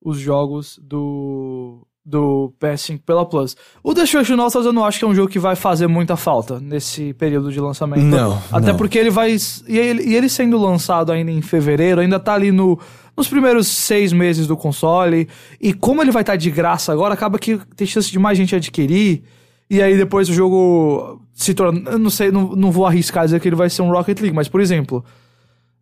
[0.01, 3.55] os jogos do, do PS5 pela Plus.
[3.83, 6.59] O All Stars eu não acho que é um jogo que vai fazer muita falta
[6.59, 8.03] nesse período de lançamento.
[8.03, 8.77] Não, Até não.
[8.77, 9.35] porque ele vai...
[9.67, 12.79] E ele, e ele sendo lançado ainda em fevereiro, ainda tá ali no...
[13.15, 15.27] Nos primeiros seis meses do console,
[15.59, 18.55] e como ele vai estar de graça agora, acaba que tem chance de mais gente
[18.55, 19.23] adquirir.
[19.69, 21.91] E aí depois o jogo se torna.
[21.91, 24.35] Eu não sei, não, não vou arriscar dizer que ele vai ser um Rocket League,
[24.35, 25.03] mas por exemplo.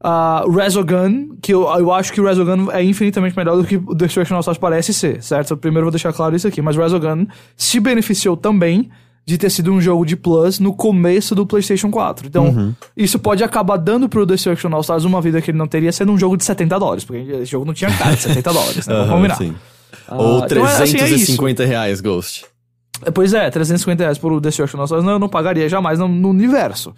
[0.01, 3.93] Uh, Resogun, que eu, eu acho que o Resogun é infinitamente melhor do que o
[3.93, 5.57] Destruction All Stars parece ser, certo?
[5.57, 8.89] Primeiro vou deixar claro isso aqui, mas Resogun se beneficiou também
[9.25, 12.25] de ter sido um jogo de Plus no começo do PlayStation 4.
[12.25, 15.91] Então, isso pode acabar dando pro Destruction All Stars uma vida que ele não teria
[15.91, 18.87] sendo um jogo de 70 dólares, porque esse jogo não tinha cara de 70 dólares,
[18.87, 18.93] né?
[18.95, 19.35] Vamos Aham, combinar.
[19.35, 19.53] sim.
[20.07, 20.99] Ah, Ou então é- assim, é.
[20.99, 22.45] 350 reais, Ghost.
[23.05, 26.07] É, Pois é, 350 reais por Destruction All Stars não, eu não pagaria jamais no,
[26.07, 26.93] no universo.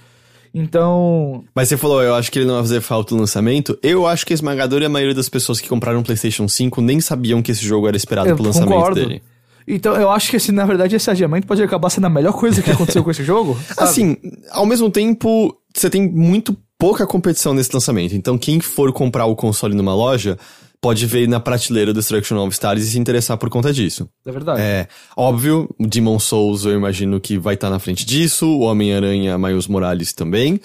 [0.54, 3.78] Então, Mas você falou, eu acho que ele não vai fazer falta no lançamento.
[3.82, 7.42] Eu acho que a esmagadora maioria das pessoas que compraram o PlayStation 5 nem sabiam
[7.42, 9.00] que esse jogo era esperado eu pro lançamento concordo.
[9.00, 9.24] dele.
[9.68, 12.62] Então, eu acho que, assim, na verdade, esse adiamento pode acabar sendo a melhor coisa
[12.62, 13.58] que aconteceu com esse jogo.
[13.74, 13.82] sabe?
[13.82, 14.18] Assim,
[14.50, 18.16] ao mesmo tempo, você tem muito pouca competição nesse lançamento.
[18.16, 20.38] Então, quem for comprar o console numa loja
[20.82, 24.10] pode ver na prateleira do Destruction All Stars e se interessar por conta disso.
[24.26, 24.60] É verdade.
[24.60, 29.38] É, óbvio, o Demon Souls eu imagino que vai estar na frente disso, o Homem-Aranha
[29.38, 30.60] Miles Morales também.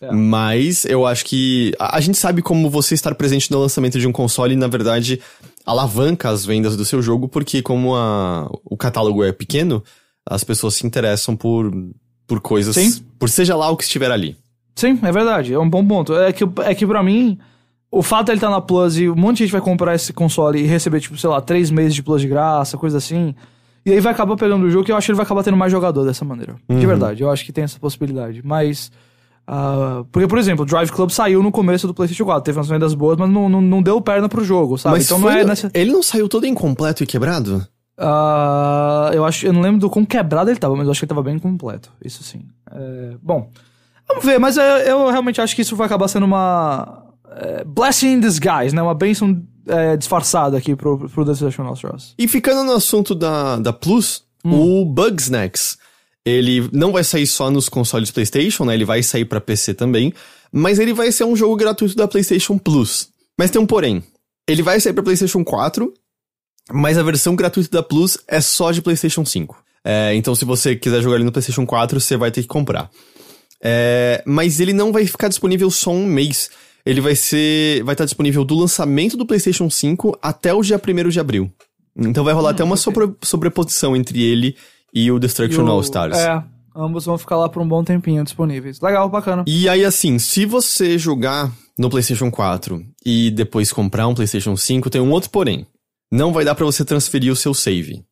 [0.00, 0.10] É.
[0.12, 4.08] Mas eu acho que a, a gente sabe como você estar presente no lançamento de
[4.08, 5.20] um console, na verdade,
[5.64, 9.84] alavanca as vendas do seu jogo, porque como a, o catálogo é pequeno,
[10.28, 11.70] as pessoas se interessam por,
[12.26, 13.04] por coisas, Sim.
[13.18, 14.36] por seja lá o que estiver ali.
[14.74, 15.52] Sim, é verdade.
[15.52, 16.14] É um bom ponto.
[16.14, 17.38] É que, é que pra mim,
[17.90, 20.60] o fato dele estar na Plus e um monte de gente vai comprar esse console
[20.60, 23.34] e receber, tipo, sei lá, três meses de Plus de graça, coisa assim.
[23.84, 25.56] E aí vai acabar pegando o jogo que eu acho que ele vai acabar tendo
[25.56, 26.54] mais jogador dessa maneira.
[26.68, 28.42] De verdade, eu acho que tem essa possibilidade.
[28.44, 28.92] Mas.
[29.46, 32.68] ah, porque, por exemplo, o Drive Club saiu no começo do PlayStation 4, teve umas
[32.68, 34.96] vendas boas, mas não, não, não deu perna pro jogo, sabe?
[34.96, 35.70] Mas então não é nessa.
[35.74, 37.66] ele não saiu todo incompleto e quebrado?
[37.98, 41.04] Ah, eu acho, eu não lembro do quão quebrado ele tava, mas eu acho que
[41.04, 41.90] ele tava bem completo.
[42.04, 42.42] Isso sim.
[42.70, 43.50] É, bom,
[44.06, 48.14] vamos ver, mas eu, eu realmente acho que isso vai acabar sendo uma é, blessing
[48.14, 48.82] in disguise, né?
[48.82, 52.14] Uma bênção é, disfarçada aqui pro, pro Destruction All Stars.
[52.18, 55.78] E ficando no assunto da, da Plus, o Bugsnax,
[56.24, 58.74] ele não vai sair só nos consoles PlayStation, né?
[58.74, 60.12] Ele vai sair pra PC também,
[60.52, 63.08] mas ele vai ser um jogo gratuito da PlayStation Plus.
[63.38, 64.02] Mas tem um porém.
[64.48, 65.92] Ele vai sair pra PlayStation 4,
[66.72, 69.56] mas a versão gratuita da Plus é só de PlayStation 5.
[69.84, 72.90] É, então, se você quiser jogar ele no PlayStation 4, você vai ter que comprar.
[73.62, 76.50] É, mas ele não vai ficar disponível só um mês.
[76.84, 77.82] Ele vai ser.
[77.84, 81.50] Vai estar disponível do lançamento do PlayStation 5 até o dia 1 de abril.
[81.96, 84.56] Então vai rolar até uma sobre- sobreposição entre ele
[84.94, 86.16] e o Destruction E o- All Stars.
[86.16, 86.42] É,
[86.74, 88.80] ambos vão ficar lá por um bom tempinho disponíveis.
[88.80, 89.44] Legal, bacana.
[89.46, 94.88] E aí, assim, se você jogar no PlayStation 4 e depois comprar um PlayStation 5,
[94.88, 95.66] tem um outro porém.
[96.10, 98.02] Não vai dar pra você transferir o seu save.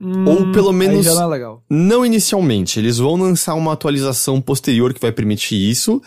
[0.00, 1.06] Ou pelo Hum, menos.
[1.06, 1.56] não é.
[1.68, 2.78] Não inicialmente.
[2.78, 6.00] Eles vão lançar uma atualização posterior que vai permitir isso,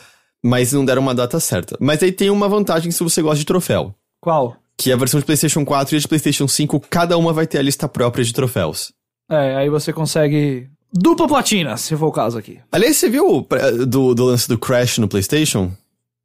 [0.44, 1.78] mas não deram uma data certa.
[1.80, 3.94] Mas aí tem uma vantagem se você gosta de troféu.
[4.20, 4.56] Qual?
[4.78, 7.60] Que a versão de PlayStation 4 e a de PlayStation 5, cada uma vai ter
[7.60, 8.92] a lista própria de troféus.
[9.30, 12.60] É, aí você consegue dupla platina, se for o caso aqui.
[12.72, 13.48] Aliás, você viu
[13.88, 15.72] do, do lance do Crash no PlayStation?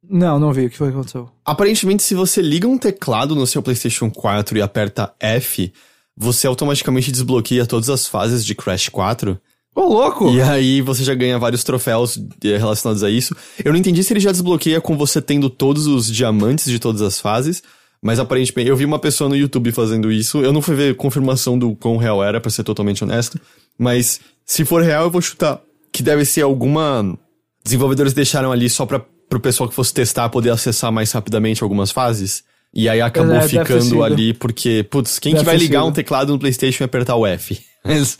[0.09, 1.29] Não, não vi o que foi que aconteceu.
[1.45, 5.71] Aparentemente, se você liga um teclado no seu PlayStation 4 e aperta F,
[6.15, 9.39] você automaticamente desbloqueia todas as fases de Crash 4.
[9.79, 10.31] Ô, louco!
[10.31, 13.35] E aí você já ganha vários troféus eh, relacionados a isso.
[13.63, 17.01] Eu não entendi se ele já desbloqueia com você tendo todos os diamantes de todas
[17.03, 17.61] as fases.
[18.01, 20.39] Mas aparentemente, eu vi uma pessoa no YouTube fazendo isso.
[20.41, 23.39] Eu não fui ver confirmação do quão real era, pra ser totalmente honesto.
[23.77, 25.61] Mas se for real, eu vou chutar
[25.93, 27.15] que deve ser alguma.
[27.63, 31.91] Desenvolvedores deixaram ali só pra, pro pessoal que fosse testar poder acessar mais rapidamente algumas
[31.91, 32.43] fases.
[32.73, 35.89] E aí acabou É, ficando ali, porque, putz, quem Deve que vai ligar sido.
[35.89, 37.59] um teclado no PlayStation e apertar o F?
[37.85, 38.17] Mas-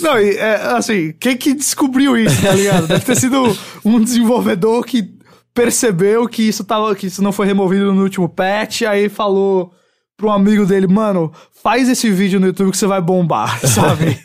[0.00, 2.86] Não, e, é, assim, quem que descobriu isso, tá ligado?
[2.86, 5.14] Deve ter sido um desenvolvedor que
[5.54, 9.72] percebeu que isso, tava, que isso não foi removido no último patch, aí falou
[10.16, 14.18] pro um amigo dele, mano, faz esse vídeo no YouTube que você vai bombar, sabe?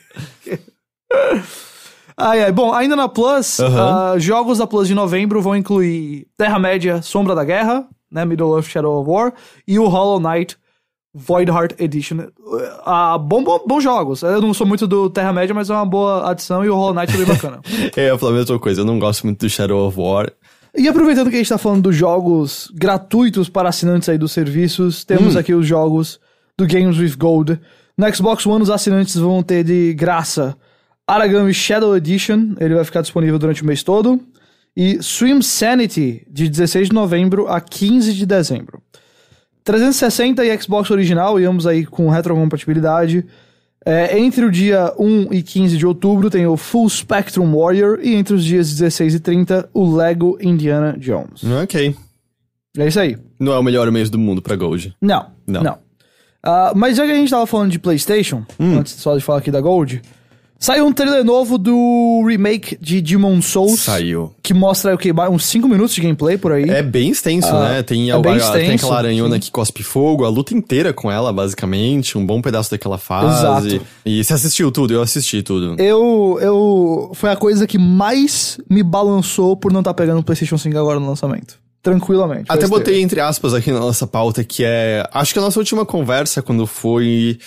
[2.16, 2.52] ai, ai.
[2.52, 7.44] Bom, ainda na Plus, ah, jogos da Plus de novembro vão incluir Terra-média, Sombra da
[7.44, 9.34] Guerra, né, Middle-earth Shadow of War,
[9.68, 10.58] e o Hollow Knight
[11.18, 12.28] Void Heart Edition.
[12.86, 14.22] Ah, bom, bom, bons jogos.
[14.22, 17.14] Eu não sou muito do Terra-média, mas é uma boa adição e o Hollow Knight
[17.14, 17.60] é bem bacana.
[17.96, 20.32] É, eu falo a mesma coisa, eu não gosto muito do Shadow of War.
[20.78, 25.04] e aproveitando que a gente tá falando dos jogos gratuitos para assinantes aí dos serviços,
[25.04, 26.20] temos aqui os jogos
[26.56, 27.60] do Games with Gold.
[27.98, 30.56] No Xbox One, os assinantes vão ter de graça
[31.08, 34.20] Aragami Shadow Edition, ele vai ficar disponível durante o mês todo.
[34.76, 38.80] E Swim Sanity, de 16 de novembro a 15 de dezembro.
[39.68, 43.26] 360 e Xbox original, e ambos aí com retrocompatibilidade.
[43.86, 48.16] É, entre o dia 1 e 15 de outubro tem o Full Spectrum Warrior, e
[48.16, 51.44] entre os dias 16 e 30, o Lego Indiana Jones.
[51.64, 51.94] Ok.
[52.78, 53.18] É isso aí.
[53.40, 54.96] Não é o melhor mês do mundo pra Gold.
[55.02, 55.62] Não, Não.
[55.64, 55.78] não.
[56.42, 59.52] Ah, mas já que a gente tava falando de PlayStation, antes só de falar aqui
[59.52, 60.02] da Gold,
[60.60, 63.80] Saiu um trailer novo do remake de Demon Souls.
[63.80, 64.34] Saiu.
[64.42, 65.12] Que mostra o quê?
[65.32, 66.70] Uns 5 minutos de gameplay por aí.
[66.70, 67.84] É bem extenso, Ah, né?
[67.84, 69.42] Tem, é a, extenso, tem aquela aranhona sim.
[69.42, 73.76] que cospe fogo, a luta inteira com ela, basicamente, um bom pedaço daquela fase.
[73.76, 73.86] Exato.
[74.06, 74.94] E você assistiu tudo?
[74.94, 75.76] Eu assisti tudo.
[75.80, 77.12] Eu, eu.
[77.14, 81.00] Foi a coisa que mais me balançou por não estar pegando o PlayStation 5 agora
[81.00, 81.60] no lançamento.
[81.84, 82.46] Tranquilamente.
[82.50, 85.08] Até botei entre aspas aqui na nossa pauta, que é.
[85.14, 87.38] Acho que a nossa última conversa, quando foi.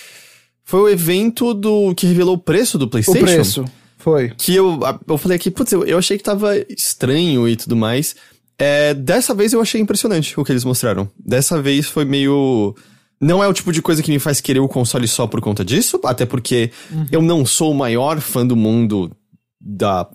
[0.63, 3.23] Foi o evento do que revelou o preço do O PlayStation.
[3.25, 3.65] preço.
[3.97, 4.31] Foi.
[4.37, 8.15] Que eu, eu falei aqui, putz, eu, eu achei que tava estranho e tudo mais.
[8.57, 11.09] É, dessa vez eu achei impressionante o que eles mostraram.
[11.17, 12.75] Dessa vez foi meio.
[13.19, 15.63] Não é o tipo de coisa que me faz querer o console só por conta
[15.63, 16.71] disso, até porque
[17.11, 19.11] eu não sou o maior fã do mundo
[19.59, 20.07] da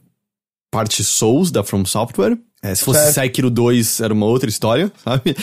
[0.70, 2.36] parte Souls da From Software.
[2.62, 3.14] É, se fosse Certo.
[3.14, 5.36] Sekiro 2 era uma outra história, sabe?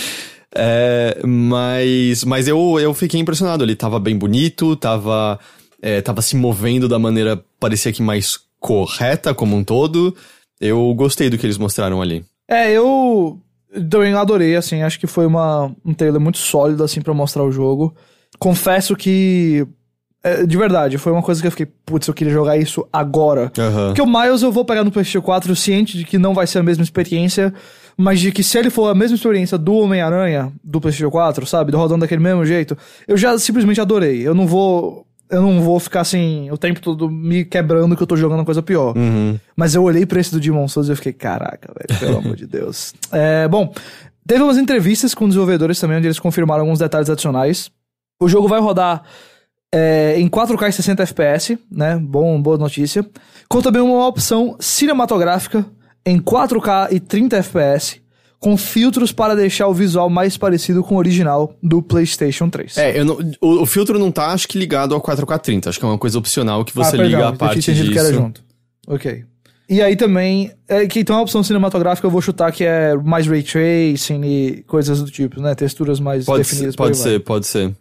[0.56, 3.64] É, mas mas eu, eu fiquei impressionado.
[3.64, 5.39] Ele tava bem bonito, tava,
[5.82, 10.16] é, tava se movendo da maneira parecia que mais correta como um todo.
[10.60, 12.24] Eu gostei do que eles mostraram ali.
[12.47, 13.39] É, eu
[13.89, 17.51] também adorei, assim, acho que foi uma, um trailer muito sólido, assim, pra mostrar o
[17.51, 17.95] jogo.
[18.38, 19.66] Confesso que,
[20.24, 23.51] é, de verdade, foi uma coisa que eu fiquei, putz, eu queria jogar isso agora.
[23.58, 23.88] Aham.
[23.88, 26.60] Porque o Miles eu vou pegar no PlayStation 4 ciente de que não vai ser
[26.60, 27.54] a mesma experiência,
[27.97, 31.71] mas de que se ele for a mesma experiência do Homem-Aranha do PlayStation 4, sabe,
[31.71, 32.77] do rodando daquele mesmo jeito,
[33.07, 34.25] eu já simplesmente adorei.
[34.27, 38.07] Eu não vou eu não vou ficar assim o tempo todo me quebrando que eu
[38.07, 38.95] tô jogando coisa pior.
[38.95, 39.39] Uhum.
[39.55, 42.35] Mas eu olhei pra esse do Demon Souls e eu fiquei, caraca, velho, pelo amor
[42.35, 42.93] de Deus.
[43.11, 43.71] É, bom,
[44.27, 47.71] teve umas entrevistas com desenvolvedores também, onde eles confirmaram alguns detalhes adicionais.
[48.21, 49.03] O jogo vai rodar
[49.73, 51.97] é, em 4K e 60 FPS, né?
[51.97, 53.05] Bom, boa notícia.
[53.49, 55.65] Com também uma opção cinematográfica
[56.06, 58.01] em 4K e 30 FPS,
[58.39, 62.78] com filtros para deixar o visual mais parecido com o original do PlayStation 3.
[62.78, 65.68] É, não- o, o filtro não tá, acho que ligado ao 4K30.
[65.68, 67.91] Acho que é uma coisa opcional que você Ah, liga a parte disso.
[67.91, 68.43] que era junto.
[68.88, 69.24] Ok.
[69.70, 73.26] E aí também, é, que então a opção cinematográfica eu vou chutar que é mais
[73.28, 75.56] ray tracing e coisas do tipo, né?
[75.56, 76.74] Texturas mais Pode definidas.
[76.74, 77.74] ser, pode ser, pode ser.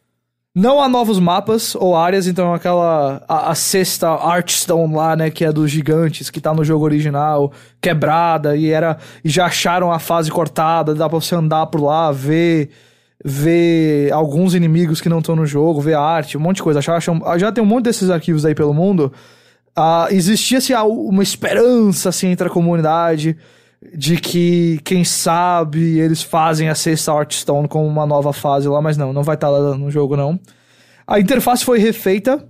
[0.55, 3.23] Não há novos mapas ou áreas, então aquela.
[3.27, 5.31] A, a sexta Artstone lá, né?
[5.31, 7.51] Que é dos gigantes, que tá no jogo original,
[7.81, 8.99] quebrada, e era.
[9.25, 12.71] E já acharam a fase cortada, dá pra você andar por lá, ver.
[13.25, 16.81] Ver alguns inimigos que não estão no jogo, ver arte, um monte de coisa.
[16.81, 19.13] Já, tem um monte desses arquivos aí pelo mundo.
[19.77, 23.37] Ah, Existia-se a- uma esperança, assim, entre a comunidade
[23.95, 28.97] de que, quem sabe, eles fazem a sexta Artstone como uma nova fase lá, mas
[28.97, 30.39] não, não vai estar lá no jogo, não.
[31.07, 32.47] A interface foi refeita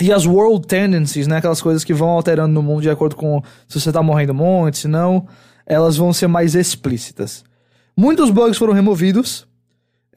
[0.00, 3.42] e as world tendencies, né, aquelas coisas que vão alterando no mundo de acordo com
[3.66, 5.26] se você tá morrendo muito, se não,
[5.66, 7.44] elas vão ser mais explícitas.
[7.96, 9.48] Muitos bugs foram removidos,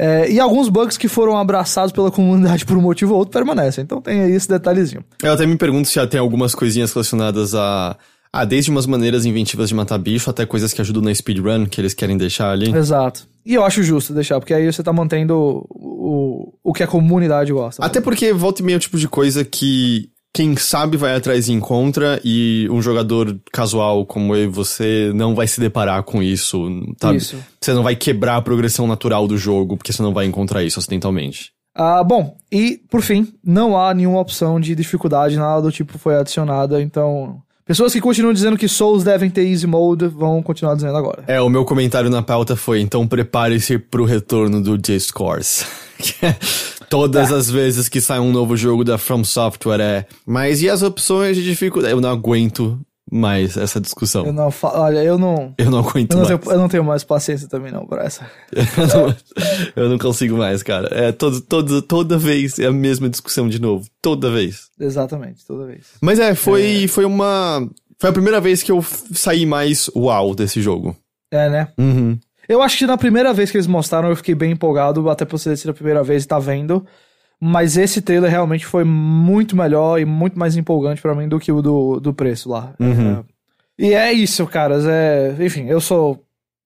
[0.03, 3.83] é, e alguns bugs que foram abraçados pela comunidade por um motivo ou outro permanecem.
[3.83, 5.03] Então tem aí esse detalhezinho.
[5.21, 7.95] Eu até me pergunto se já tem algumas coisinhas relacionadas a.
[8.33, 11.81] Ah, desde umas maneiras inventivas de matar bicho até coisas que ajudam na speedrun que
[11.81, 12.73] eles querem deixar ali.
[12.73, 13.27] Exato.
[13.45, 17.51] E eu acho justo deixar, porque aí você tá mantendo o, o, que a comunidade
[17.51, 17.83] gosta.
[17.83, 21.49] Até porque volta e meia é o tipo de coisa que quem sabe vai atrás
[21.49, 26.69] e encontra, e um jogador casual como eu você não vai se deparar com isso,
[27.01, 27.17] sabe?
[27.17, 27.37] Isso.
[27.59, 30.79] Você não vai quebrar a progressão natural do jogo, porque você não vai encontrar isso
[30.79, 31.51] acidentalmente.
[31.75, 36.15] Ah, bom, e por fim, não há nenhuma opção de dificuldade, nada do tipo foi
[36.15, 37.41] adicionada, então.
[37.65, 41.23] Pessoas que continuam dizendo que Souls devem ter easy mode vão continuar dizendo agora.
[41.27, 45.65] É, o meu comentário na pauta foi, então prepare-se pro retorno do J-Scores.
[46.23, 46.35] É
[46.89, 50.81] Todas as vezes que sai um novo jogo da From Software é, mas e as
[50.81, 51.93] opções de dificuldade?
[51.93, 52.77] Eu não aguento
[53.11, 54.25] mais essa discussão.
[54.25, 54.69] Eu não fa...
[54.79, 55.53] Olha, eu não.
[55.57, 56.39] Eu não aguento Eu não, mais.
[56.39, 58.25] tenho, eu não tenho mais paciência também, não, pra essa.
[58.55, 59.15] eu, não,
[59.75, 60.87] eu não consigo mais, cara.
[60.91, 63.85] É todo, todo, toda vez é a mesma discussão de novo.
[64.01, 64.69] Toda vez.
[64.79, 65.87] Exatamente, toda vez.
[66.01, 67.67] Mas é, foi, foi uma.
[67.99, 68.83] Foi a primeira vez que eu
[69.13, 70.95] saí mais uau desse jogo.
[71.29, 71.67] É, né?
[71.77, 72.17] Uhum.
[72.47, 75.37] Eu acho que na primeira vez que eles mostraram eu fiquei bem empolgado, até por
[75.37, 76.85] ser a primeira vez e tá vendo.
[77.43, 81.51] Mas esse trailer realmente foi muito melhor e muito mais empolgante pra mim do que
[81.51, 82.75] o do, do preço lá.
[82.79, 83.23] Uhum.
[83.79, 84.85] É, e é isso, caras.
[84.85, 86.23] É, enfim, eu sou.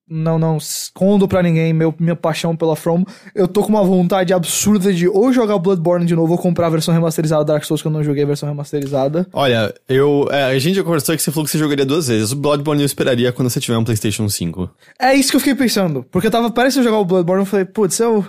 [0.08, 3.04] Não, não escondo pra ninguém meu, minha paixão pela From.
[3.34, 6.70] Eu tô com uma vontade absurda de ou jogar Bloodborne de novo ou comprar a
[6.70, 9.26] versão remasterizada da Dark Souls, que eu não joguei a versão remasterizada.
[9.32, 10.28] Olha, eu.
[10.30, 12.30] é, a gente já conversou que você falou que você jogaria duas vezes.
[12.30, 14.70] O Bloodborne eu esperaria quando você tiver um PlayStation 5.
[15.00, 16.04] É isso que eu fiquei pensando.
[16.08, 18.24] Porque eu tava parece eu jogar o Bloodborne, eu falei, putz, eu.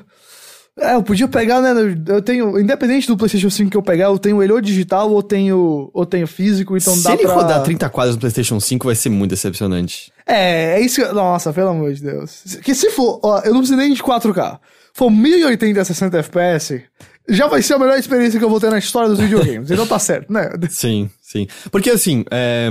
[0.79, 1.73] É, eu podia pegar, né?
[2.07, 2.59] Eu tenho.
[2.59, 6.05] Independente do PlayStation 5 que eu pegar, eu tenho ele ou digital ou tenho, ou
[6.05, 7.33] tenho físico, então Se dá ele pra.
[7.33, 10.11] rodar 30 quadros no PlayStation 5, vai ser muito decepcionante.
[10.25, 11.13] É, é isso que.
[11.13, 12.57] Nossa, pelo amor de Deus.
[12.63, 14.59] Que se for, ó, eu não preciso nem de 4K.
[14.93, 16.83] For 1080 a 60 FPS,
[17.29, 19.69] já vai ser a melhor experiência que eu vou ter na história dos videogames.
[19.71, 20.49] então tá certo, né?
[20.69, 21.47] Sim, Sim.
[21.71, 22.69] Porque assim, é,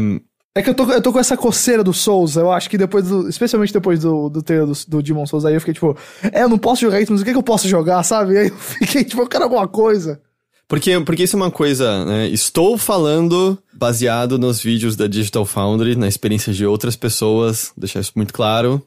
[0.56, 3.06] É que eu tô, eu tô com essa coceira do Souls, eu acho que depois
[3.06, 3.28] do.
[3.28, 5.94] Especialmente depois do, do trailer do, do Demon Souls, aí eu fiquei tipo,
[6.32, 8.38] é, eu não posso jogar isso, mas o que, que eu posso jogar, sabe?
[8.38, 10.18] Aí eu fiquei, tipo, eu quero alguma coisa.
[10.66, 12.28] Porque, porque isso é uma coisa, né?
[12.28, 18.12] Estou falando baseado nos vídeos da Digital Foundry, na experiência de outras pessoas, deixar isso
[18.16, 18.82] muito claro.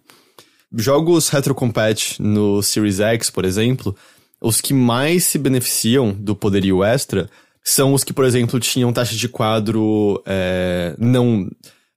[0.75, 3.95] Jogos retrocompete no Series X, por exemplo,
[4.41, 7.29] os que mais se beneficiam do poderio extra
[7.69, 11.49] são os que, por exemplo, tinham taxa de quadro é, não,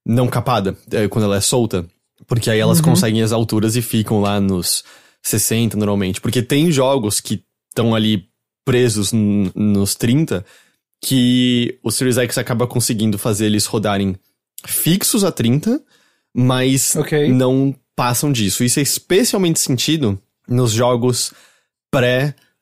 [0.04, 1.86] não capada, é, quando ela é solta.
[2.26, 4.84] Porque aí elas conseguem as alturas e ficam lá nos
[5.22, 6.20] 60 normalmente.
[6.20, 8.28] Porque tem jogos que estão ali
[8.64, 10.44] presos nos 30
[11.04, 14.14] que o Series X acaba conseguindo fazer eles rodarem
[14.64, 15.82] fixos a 30,
[16.32, 17.28] mas Ok.
[17.32, 18.62] não passam disso.
[18.62, 20.18] Isso é especialmente sentido
[20.48, 21.32] nos jogos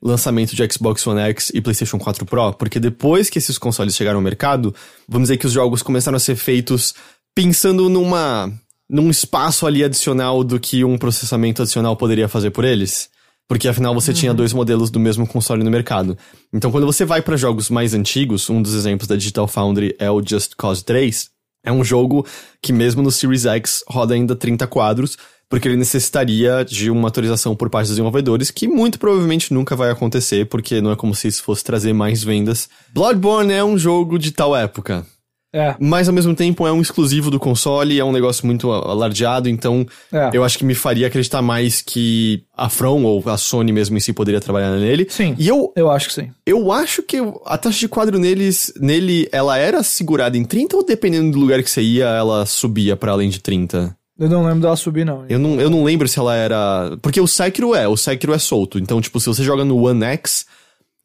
[0.01, 4.19] pré-lançamento de Xbox One X e PlayStation 4 Pro, porque depois que esses consoles chegaram
[4.19, 4.75] ao mercado,
[5.07, 6.95] vamos dizer que os jogos começaram a ser feitos
[7.35, 8.53] pensando numa
[8.89, 13.09] num espaço ali adicional do que um processamento adicional poderia fazer por eles.
[13.47, 16.19] Porque afinal você tinha dois modelos do mesmo console no mercado.
[16.53, 20.11] Então quando você vai para jogos mais antigos, um dos exemplos da Digital Foundry é
[20.11, 21.31] o Just Cause 3,
[21.65, 22.27] é um jogo
[22.63, 25.17] que mesmo no Series X roda ainda 30 quadros,
[25.51, 29.91] porque ele necessitaria de uma atualização por parte dos desenvolvedores, que muito provavelmente nunca vai
[29.91, 32.69] acontecer, porque não é como se isso fosse trazer mais vendas.
[32.95, 35.05] Bloodborne é um jogo de tal época,
[35.53, 35.75] É.
[35.81, 39.85] mas ao mesmo tempo é um exclusivo do console, é um negócio muito alardeado, então
[40.13, 40.31] É.
[40.33, 44.01] eu acho que me faria acreditar mais que a From ou a Sony mesmo em
[44.01, 45.09] si poderia trabalhar nele.
[45.11, 45.35] Sim.
[45.37, 46.31] E eu, Eu acho que sim.
[46.47, 50.85] eu acho que a taxa de quadro neles, nele, ela era segurada em 30 ou
[50.87, 53.97] dependendo do lugar que você ia, ela subia pra além de 30?
[54.21, 55.25] Eu não lembro dela subir, não.
[55.31, 56.97] Eu não, eu não lembro se ela era.
[57.01, 58.79] Porque o Sekiro é, o Sekiro é solto.
[58.79, 60.45] Então, tipo, se você joga no One X,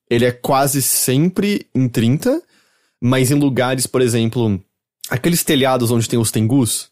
[0.09, 2.41] ele é quase sempre em 30,
[3.01, 4.59] mas em lugares, por exemplo,
[5.09, 6.89] aqueles telhados onde tem os tengus,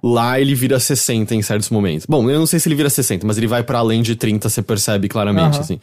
[0.00, 2.06] lá ele vira 60 em certos momentos.
[2.06, 4.48] Bom, eu não sei se ele vira 60, mas ele vai pra além de 30,
[4.48, 5.80] você percebe claramente, assim.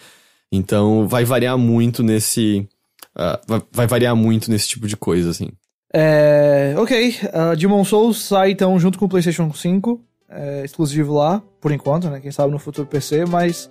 [0.49, 2.65] Então, vai variar muito nesse.
[3.13, 5.49] ah, vai, vai variar muito nesse tipo de coisa, assim.
[5.97, 11.41] É, ok, uh, Demon Souls sai então junto com o PlayStation 5, é, exclusivo lá,
[11.61, 12.19] por enquanto, né?
[12.19, 13.69] Quem sabe no futuro PC, mas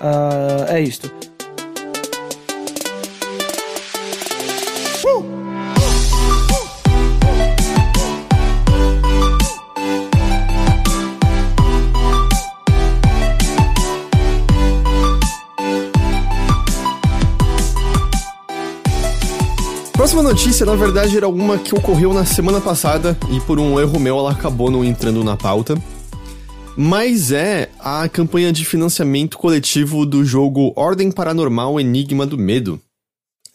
[0.00, 1.12] ah, é isto.
[19.98, 23.98] Próxima notícia, na verdade, era uma que ocorreu na semana passada e por um erro
[23.98, 25.74] meu ela acabou não entrando na pauta.
[26.76, 32.80] Mas é a campanha de financiamento coletivo do jogo Ordem Paranormal Enigma do Medo.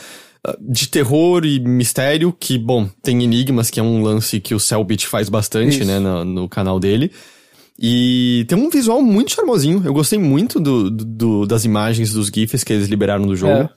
[0.46, 4.60] ah, de terror e mistério que, bom, tem enigmas, que é um lance que o
[4.60, 5.84] Cellbit faz bastante, Isso.
[5.86, 7.10] né, no, no canal dele.
[7.78, 9.82] E tem um visual muito charmosinho.
[9.84, 13.52] Eu gostei muito do, do- do- das imagens, dos GIFs que eles liberaram do jogo.
[13.52, 13.68] É,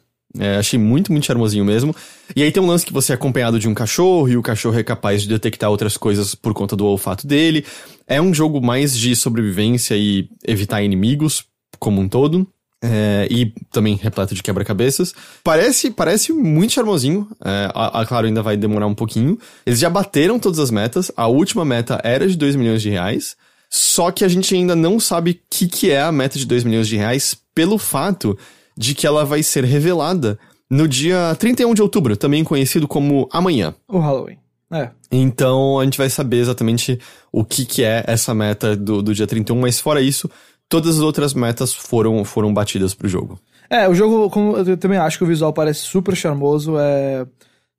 [0.59, 1.95] achei muito, muito charmosinho mesmo.
[2.35, 4.77] E aí tem um lance que você é acompanhado de um cachorro, e o cachorro
[4.79, 7.65] é capaz de detectar outras coisas por conta do olfato dele.
[8.05, 11.43] É um jogo mais de sobrevivência e evitar inimigos
[11.79, 12.47] como um todo.
[12.79, 15.11] É, e também repleto de quebra-cabeças.
[15.43, 17.27] Parece, parece muito charmosinho.
[17.43, 19.35] É, a, a- claro, ainda vai demorar um pouquinho.
[19.65, 21.11] Eles já bateram todas as metas.
[21.17, 23.35] A última meta era de 2 milhões de reais.
[23.67, 26.63] Só que a gente ainda não sabe o que, que é a meta de 2
[26.63, 28.37] milhões de reais pelo fato
[28.77, 30.37] de que ela vai ser revelada
[30.69, 33.73] no dia 31 de outubro, também conhecido como amanhã.
[33.87, 34.37] O Halloween.
[34.71, 34.89] É.
[35.11, 36.99] Então a gente vai saber exatamente
[37.31, 40.29] o que, que é essa meta do, do dia 31, mas fora isso,
[40.67, 43.39] todas as outras metas foram, foram batidas pro jogo.
[43.69, 46.77] É, o jogo, como eu também acho que o visual parece super charmoso.
[46.77, 47.25] É...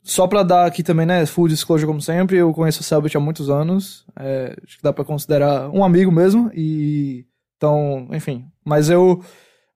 [0.03, 3.21] Só pra dar aqui também, né, full disclosure como sempre, eu conheço o Selbit há
[3.21, 4.07] muitos anos.
[4.19, 6.51] É, acho que dá pra considerar um amigo mesmo.
[6.55, 7.27] E.
[7.57, 8.47] Então, enfim.
[8.65, 9.23] Mas eu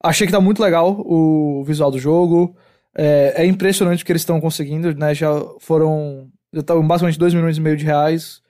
[0.03, 2.57] achei que tá muito legal o visual do jogo.
[2.96, 5.14] É, é impressionante o que eles estão conseguindo, né?
[5.14, 5.30] Já
[5.61, 6.28] foram.
[6.53, 8.40] Já estavam basicamente 2 milhões e meio de reais.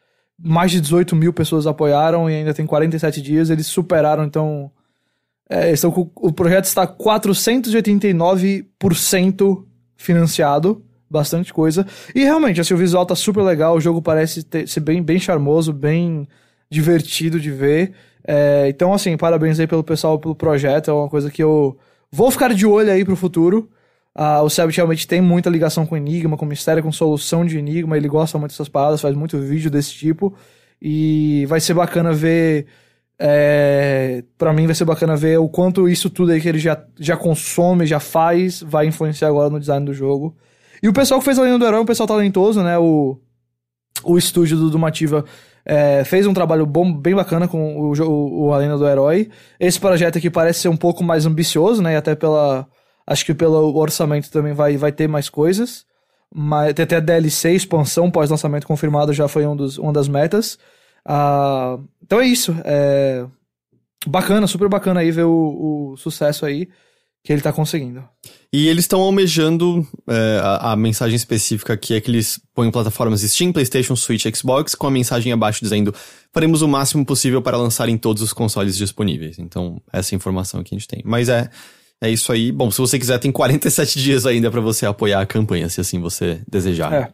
[0.45, 3.49] Mais de 18 mil pessoas apoiaram e ainda tem 47 dias.
[3.51, 4.71] Eles superaram, então.
[5.49, 9.65] É, estão com- o projeto está 489%
[9.97, 10.85] financiado.
[11.11, 11.87] Bastante coisa.
[12.15, 13.77] E realmente, assim, o visual tá super legal.
[13.77, 16.27] O jogo parece ter- ser bem, bem charmoso, bem
[16.71, 17.93] divertido de ver.
[18.25, 20.91] É, então, assim, parabéns aí pelo pessoal pelo projeto.
[20.91, 21.77] É uma coisa que eu
[22.11, 23.69] vou ficar de olho aí pro futuro.
[24.15, 27.97] Ah, o Sebit realmente tem muita ligação com Enigma, com mistério, com solução de Enigma.
[27.97, 30.35] Ele gosta muito dessas paradas, faz muito vídeo desse tipo.
[30.81, 32.67] E vai ser bacana ver.
[33.19, 36.83] É, para mim vai ser bacana ver o quanto isso tudo aí que ele já,
[36.99, 40.37] já consome, já faz, vai influenciar agora no design do jogo.
[40.83, 42.77] E o pessoal que fez a Lenda do Herói é um pessoal talentoso, né?
[42.79, 43.17] O,
[44.03, 45.25] o estúdio do Dumativa
[45.65, 49.31] é, fez um trabalho bom, bem bacana com o, o, o A Lenda do Herói.
[49.59, 51.95] Esse projeto aqui parece ser um pouco mais ambicioso, né?
[51.95, 52.67] E até pela.
[53.07, 55.85] Acho que pelo orçamento também vai, vai ter mais coisas.
[56.35, 60.59] Mas tem até DLC, expansão pós-lançamento confirmado já foi um dos, uma das metas.
[61.05, 62.55] Ah, então é isso.
[62.65, 63.27] É
[64.07, 66.69] bacana, super bacana aí ver o, o sucesso aí
[67.25, 68.03] que ele tá conseguindo.
[68.53, 73.23] E eles estão almejando é, a, a mensagem específica aqui é que eles põem plataformas
[73.23, 75.95] Steam, PlayStation, Switch, Xbox com a mensagem abaixo dizendo
[76.33, 79.39] faremos o máximo possível para lançar em todos os consoles disponíveis.
[79.39, 81.01] Então, essa é informação que a gente tem.
[81.05, 81.49] Mas é,
[82.01, 82.51] é isso aí.
[82.51, 86.01] Bom, se você quiser, tem 47 dias ainda para você apoiar a campanha, se assim
[86.01, 86.93] você desejar.
[86.93, 87.13] É,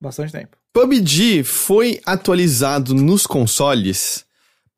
[0.00, 0.56] bastante tempo.
[0.72, 4.24] PUBG foi atualizado nos consoles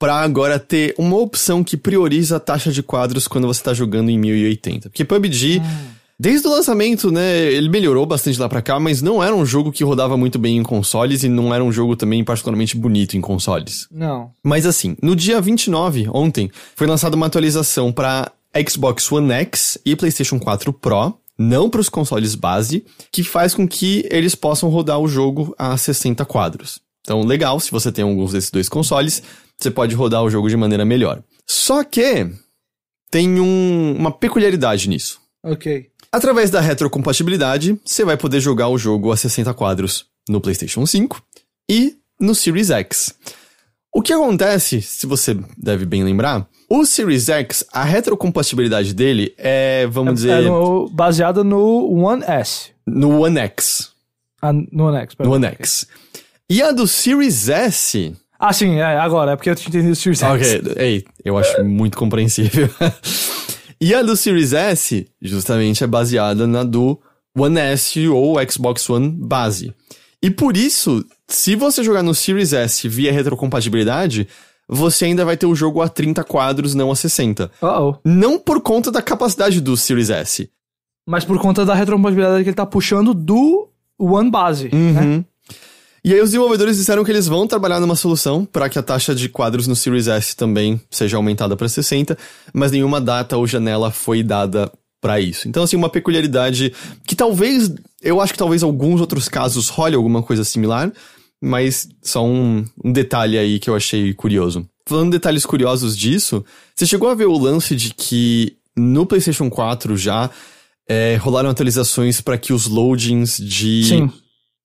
[0.03, 4.11] para agora ter uma opção que prioriza a taxa de quadros quando você tá jogando
[4.11, 4.90] em 1080.
[4.90, 5.62] Porque PUBG,
[6.18, 9.70] desde o lançamento, né, ele melhorou bastante lá pra cá, mas não era um jogo
[9.70, 13.20] que rodava muito bem em consoles e não era um jogo também particularmente bonito em
[13.20, 13.86] consoles.
[13.92, 14.32] Não.
[14.42, 18.32] Mas assim, no dia 29, ontem, foi lançada uma atualização para
[18.68, 23.68] Xbox One X e PlayStation 4 Pro, não para os consoles base, que faz com
[23.68, 26.80] que eles possam rodar o jogo a 60 quadros.
[27.03, 29.22] Então, legal, se você tem alguns desses dois consoles,
[29.62, 31.22] você pode rodar o jogo de maneira melhor.
[31.46, 32.26] Só que
[33.10, 35.20] tem um- uma peculiaridade nisso.
[35.44, 35.86] Ok.
[36.10, 41.22] Através da retrocompatibilidade, você vai poder jogar o jogo a 60 quadros no PlayStation 5
[41.70, 43.14] e no Series X.
[43.94, 49.86] O que acontece, se você deve bem lembrar, o Series X, a retrocompatibilidade dele é,
[49.86, 52.70] vamos É dizer, no- baseada no One S.
[52.86, 53.90] no One X.
[54.40, 55.14] Ah, no One X.
[55.14, 55.28] pera.
[55.28, 55.86] No One X.
[56.48, 58.16] E a do Series S.
[58.45, 59.30] Ah, sim, é, agora.
[59.30, 60.28] É porque eu tinha entendido o Series X.
[60.28, 62.68] Ok, ei, eu acho muito compreensível.
[63.80, 66.99] e a do Series S, justamente, é baseada na do
[67.38, 69.72] One S ou Xbox One base.
[70.20, 74.26] E por isso, se você jogar no Series S via retrocompatibilidade,
[74.68, 77.49] você ainda vai ter o jogo a 30 quadros, não a 60.
[77.62, 77.95] Uh-oh.
[78.05, 80.51] Não por conta da capacidade do Series S.
[81.09, 85.24] Mas por conta da retrocompatibilidade que ele tá puxando do One base, né?
[86.05, 89.14] E aí os desenvolvedores disseram que eles vão trabalhar numa solução para que a taxa
[89.14, 92.18] de quadros no Series S também seja aumentada para 60,
[92.53, 95.48] mas nenhuma data ou janela foi dada para isso.
[95.48, 96.72] Então assim, uma peculiaridade
[97.07, 100.92] que talvez, eu acho que talvez alguns outros casos role alguma coisa similar,
[101.40, 104.66] mas só um, um detalhe aí que eu achei curioso.
[104.86, 106.44] Falando de detalhes curiosos disso,
[106.74, 110.30] você chegou a ver o lance de que no PlayStation 4 já
[110.88, 114.12] é, rolaram atualizações para que os loadings de Sim.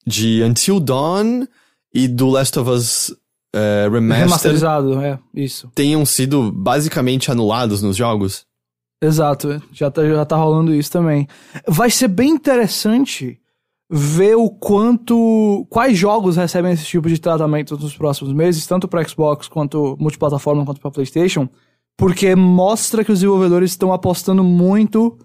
[0.08, 1.46] De Until Dawn
[1.94, 3.12] e do Last of Us
[3.54, 5.70] eh, Remastered Remasterizado, é, isso.
[5.76, 8.46] tenham sido basicamente anulados nos jogos.
[9.02, 9.62] Exato, é.
[9.74, 11.28] já tá, já tá rolando isso também.
[11.68, 13.38] Vai ser bem interessante
[13.90, 15.68] ver o quanto.
[15.70, 20.66] quais jogos recebem esse tipo de tratamento nos próximos meses, tanto para Xbox quanto multiplataforma
[20.66, 21.50] quanto para PlayStation,
[21.98, 25.18] porque mostra que os desenvolvedores estão apostando muito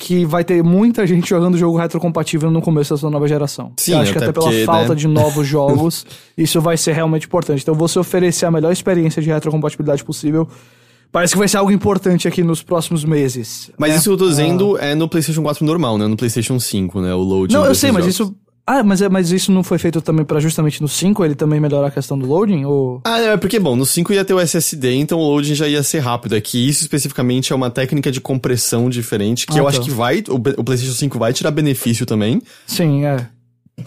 [0.00, 3.72] que vai ter muita gente jogando jogo retrocompatível no começo dessa nova geração.
[3.76, 4.94] Sim, Eu acho que até pela porque, falta né?
[4.94, 7.62] de novos jogos, isso vai ser realmente importante.
[7.62, 10.48] Então, você oferecer a melhor experiência de retrocompatibilidade possível
[11.10, 13.70] Parece que vai ser algo importante aqui nos próximos meses.
[13.78, 13.96] Mas né?
[13.96, 16.06] isso que eu tô dizendo é no PlayStation 4 normal, né?
[16.06, 17.14] No PlayStation 5, né?
[17.14, 17.54] O loading.
[17.54, 18.14] Não, eu sei, mas jogos.
[18.14, 18.36] isso.
[18.70, 21.58] Ah, mas, é- mas isso não foi feito também pra justamente no 5 ele também
[21.58, 22.66] melhorar a questão do loading?
[22.66, 23.00] Ou...
[23.02, 25.82] Ah, é porque, bom, no 5 ia ter o SSD, então o loading já ia
[25.82, 26.36] ser rápido.
[26.36, 29.70] É que isso especificamente é uma técnica de compressão diferente, que Ah, eu tá.
[29.70, 33.26] acho que vai, o, o PlayStation 5 vai tirar benefício também, Sim, é.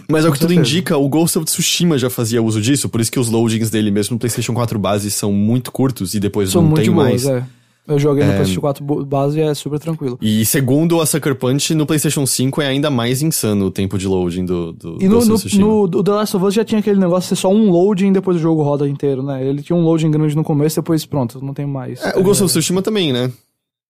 [0.09, 3.01] Mas ao que Com tudo indica, o Ghost of Tsushima já fazia uso disso, por
[3.01, 6.49] isso que os loadings dele mesmo no PlayStation 4 base são muito curtos e depois
[6.49, 7.25] São não tem boas, mais.
[7.25, 7.43] é.
[7.87, 10.17] Eu joguei no PlayStation 4 bo- base e é super tranquilo.
[10.21, 14.07] E segundo a Sucker Punch, no PlayStation 5 é ainda mais insano o tempo de
[14.07, 16.79] loading do, do E no, Ghost no, no do The Last of Us já tinha
[16.79, 19.43] aquele negócio de ser só um loading e depois o jogo roda inteiro, né?
[19.45, 22.01] Ele tinha um loading grande no começo, depois pronto, não tem mais.
[22.03, 23.31] É, o Ghost of Tsushima também, né?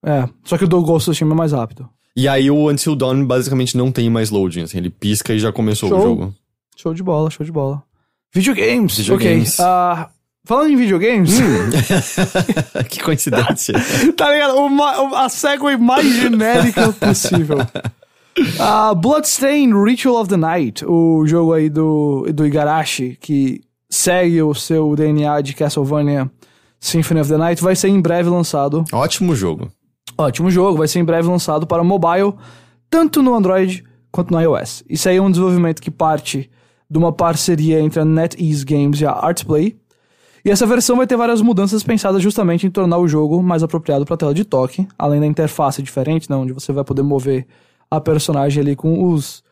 [0.03, 1.87] É, só que o do Ghost of Tsushima é mais rápido.
[2.15, 5.51] E aí o Until Dawn basicamente não tem mais loading, assim, ele pisca e já
[5.51, 5.97] começou Show.
[5.99, 6.33] o jogo.
[6.77, 7.83] Show de bola, show de bola.
[8.33, 9.59] Videogames, Videogames.
[9.59, 9.65] ok.
[9.65, 10.09] Ah,
[10.45, 11.37] falando em videogames,
[12.89, 13.75] que coincidência.
[14.15, 14.55] tá ligado?
[14.57, 17.57] O a segue mais genérica possível.
[18.59, 24.53] Ah, Bloodstain Ritual of the Night, o jogo aí do, do Igarashi, que segue o
[24.53, 26.31] seu DNA de Castlevania
[26.79, 28.85] Symphony of the Night, vai ser em breve lançado.
[28.93, 29.69] Ótimo jogo.
[30.17, 32.33] Ótimo jogo, vai ser em breve lançado para mobile,
[32.89, 34.83] tanto no Android quanto no iOS.
[34.89, 36.49] Isso aí é um desenvolvimento que parte
[36.89, 39.77] de uma parceria entre a NetEase Games e a Artplay.
[40.43, 44.05] E essa versão vai ter várias mudanças pensadas justamente em tornar o jogo mais apropriado
[44.05, 47.45] para tela de toque, além da interface diferente, né, onde você vai poder mover
[47.89, 49.43] a personagem ali com os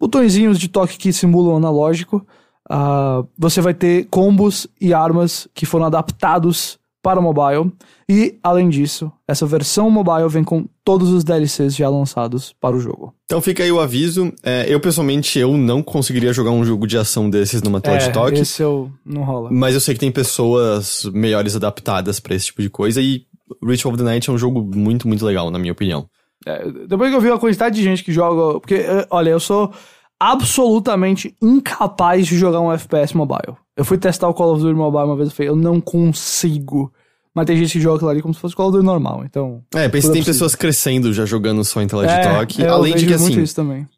[0.00, 2.26] botõezinhos de toque que simulam analógico.
[2.68, 7.72] Ah, você vai ter combos e armas que foram adaptados para o mobile.
[8.08, 12.80] E, além disso, essa versão mobile vem com todos os DLCs já lançados para o
[12.80, 13.14] jogo.
[13.24, 14.32] Então fica aí o aviso.
[14.42, 18.12] É, eu, pessoalmente, eu não conseguiria jogar um jogo de ação desses numa tela de
[18.12, 18.38] toque.
[18.38, 19.50] É, esse eu não rola.
[19.50, 23.26] Mas eu sei que tem pessoas melhores adaptadas pra esse tipo de coisa e
[23.62, 26.06] Ritual of the Night é um jogo muito, muito legal, na minha opinião.
[26.46, 28.60] É, depois que eu vi a quantidade de gente que joga.
[28.60, 29.72] Porque, é, olha, eu sou
[30.18, 33.56] absolutamente incapaz de jogar um FPS mobile.
[33.76, 36.92] Eu fui testar o Call of Duty Mobile uma vez e falei, eu não consigo.
[37.34, 39.62] Mas tem gente que joga aquilo ali como se fosse Call of Duty normal, então.
[39.74, 40.24] É, tem é possível.
[40.24, 43.42] pessoas crescendo já jogando só em tela de É, Além de que, assim,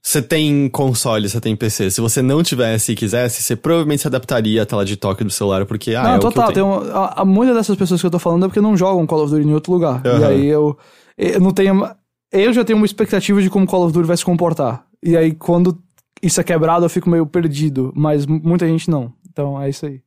[0.01, 1.91] você tem console, você tem PC.
[1.91, 5.31] Se você não tivesse e quisesse, você provavelmente se adaptaria à tela de toque do
[5.31, 6.53] celular, porque, ah, não, é total.
[6.53, 9.33] Tem a, muitas dessas pessoas que eu tô falando é porque não jogam Call of
[9.33, 10.01] Duty em outro lugar.
[10.05, 10.29] E Aham.
[10.29, 10.79] aí eu,
[11.19, 11.89] eu não tenho.
[12.31, 14.85] Eu já tenho uma expectativa de como Call of Duty vai se comportar.
[15.03, 15.77] E aí quando
[16.23, 17.93] isso é quebrado eu fico meio perdido.
[17.97, 19.13] Mas muita gente não.
[19.35, 20.01] Então é isso aí.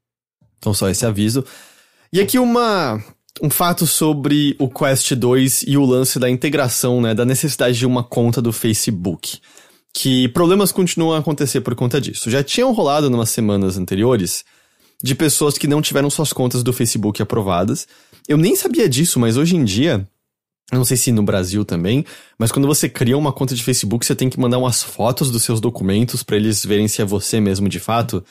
[0.58, 1.44] Então só esse aviso.
[2.12, 3.04] E aqui uma
[3.42, 7.86] um fato sobre o Quest 2 e o lance da integração, né, da necessidade de
[7.86, 9.40] uma conta do Facebook.
[9.94, 12.32] Que problemas continuam a acontecer por conta disso.
[12.32, 14.44] Já tinham rolado nas semanas anteriores
[15.04, 17.88] de pessoas que não tiveram suas contas do Facebook aprovadas.
[18.28, 20.08] Eu nem sabia disso, mas hoje em dia,
[20.72, 22.04] eu não sei se no Brasil também,
[22.38, 25.44] mas quando você cria uma conta de Facebook, você tem que mandar umas fotos dos
[25.44, 28.24] seus documentos pra eles verem se é você mesmo de fato.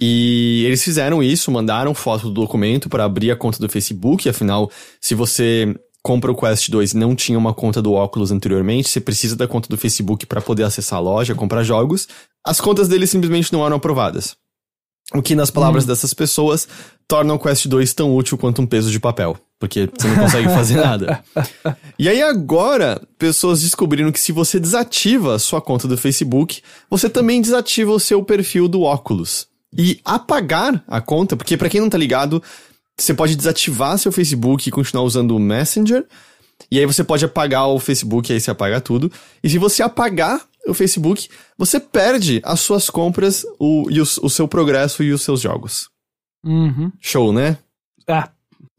[0.00, 4.70] E eles fizeram isso, mandaram foto do documento para abrir a conta do Facebook, afinal,
[5.00, 9.00] se você compra o Quest 2 e não tinha uma conta do óculos anteriormente, você
[9.00, 12.08] precisa da conta do Facebook para poder acessar a loja, comprar jogos.
[12.44, 14.36] As contas deles simplesmente não eram aprovadas.
[15.14, 16.68] O que, nas palavras dessas pessoas,
[17.06, 19.38] torna o Quest 2 tão útil quanto um peso de papel.
[19.58, 21.24] Porque você não consegue fazer nada.
[21.98, 27.08] E aí agora, pessoas descobriram que se você desativa a sua conta do Facebook, você
[27.08, 29.48] também desativa o seu perfil do óculos.
[29.76, 32.42] E apagar a conta, porque pra quem não tá ligado,
[32.96, 36.06] você pode desativar seu Facebook e continuar usando o Messenger.
[36.70, 39.10] E aí você pode apagar o Facebook, aí você apaga tudo.
[39.42, 44.28] E se você apagar o Facebook, você perde as suas compras, o, e o, o
[44.28, 45.88] seu progresso e os seus jogos.
[46.44, 46.90] Uhum.
[47.00, 47.58] Show, né?
[48.08, 48.30] Ah,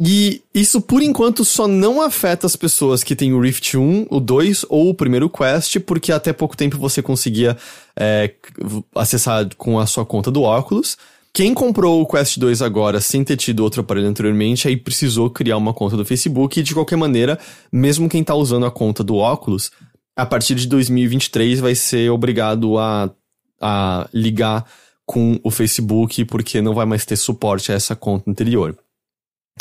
[0.01, 4.19] E isso, por enquanto, só não afeta as pessoas que têm o Rift 1, o
[4.21, 7.57] 2 ou o primeiro Quest, porque até pouco tempo você conseguia
[7.97, 8.33] é,
[8.95, 10.97] acessar com a sua conta do óculos.
[11.33, 15.57] Quem comprou o Quest 2 agora sem ter tido outro aparelho anteriormente, aí precisou criar
[15.57, 17.37] uma conta do Facebook e, de qualquer maneira,
[17.69, 19.69] mesmo quem tá usando a conta do óculos,
[20.15, 23.11] a partir de 2023 vai ser obrigado a,
[23.59, 24.65] a ligar
[25.05, 28.77] com o Facebook, porque não vai mais ter suporte a essa conta anterior.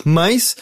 [0.05, 0.57] Mas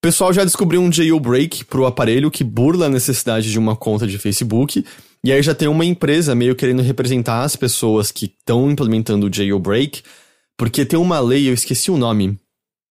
[0.00, 4.18] pessoal já descobriu um jailbreak pro aparelho que burla a necessidade de uma conta de
[4.18, 4.84] Facebook.
[5.22, 9.32] E aí já tem uma empresa meio querendo representar as pessoas que estão implementando o
[9.32, 10.02] jailbreak,
[10.56, 12.38] porque tem uma lei, eu esqueci o nome,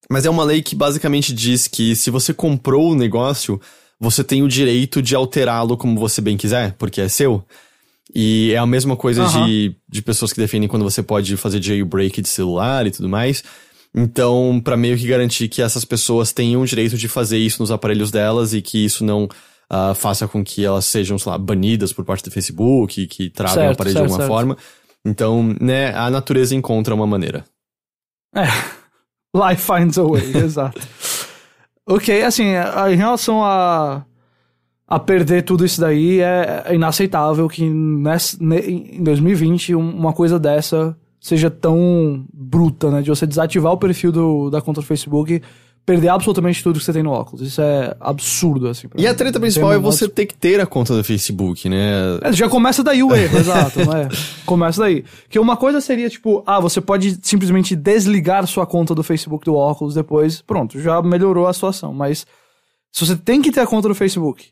[0.10, 3.60] mas é uma lei que basicamente diz que se você comprou o negócio,
[4.00, 7.44] você tem o direito de alterá-lo como você bem quiser, porque é seu.
[8.14, 9.46] E é a mesma coisa Aham.
[9.46, 13.44] de, de pessoas que defendem quando você pode fazer jailbreak de celular e tudo mais.
[13.96, 17.72] Então, pra meio que garantir que essas pessoas tenham o direito de fazer isso nos
[17.72, 19.28] aparelhos delas e que isso não
[19.70, 23.56] ah, faça com que elas sejam, sei lá, banidas por parte do Facebook, que travem
[23.56, 24.32] o Certo, aparelho certo, de alguma certo.
[24.32, 24.58] forma.
[25.06, 27.44] Então, né, a natureza encontra uma maneira.
[28.36, 28.44] É.
[29.36, 30.80] Life finds a way, exato.
[31.88, 32.44] Ok, assim,
[32.92, 34.06] em relação a,
[34.88, 38.60] a perder tudo isso daí é é inaceitável que nessa, ne-
[38.98, 43.02] em 2020 um- uma coisa dessa seja tão bruta, né?
[43.02, 45.42] De você desativar o perfil do, da conta do Facebook
[45.90, 47.42] perder absolutamente tudo que você tem no óculos.
[47.42, 48.88] Isso é absurdo, assim.
[48.96, 49.18] E a mim.
[49.18, 52.20] treta Não principal é você ter que ter a conta do Facebook, né?
[52.22, 54.08] é, já começa daí o erro, exato, não é?
[54.46, 55.04] Começa daí.
[55.28, 59.56] Que uma coisa seria, tipo, ah, você pode simplesmente desligar sua conta do Facebook do
[59.56, 61.92] óculos depois, pronto, já melhorou a situação.
[61.92, 62.28] Mas
[62.92, 64.50] se você tem que ter a conta do Facebook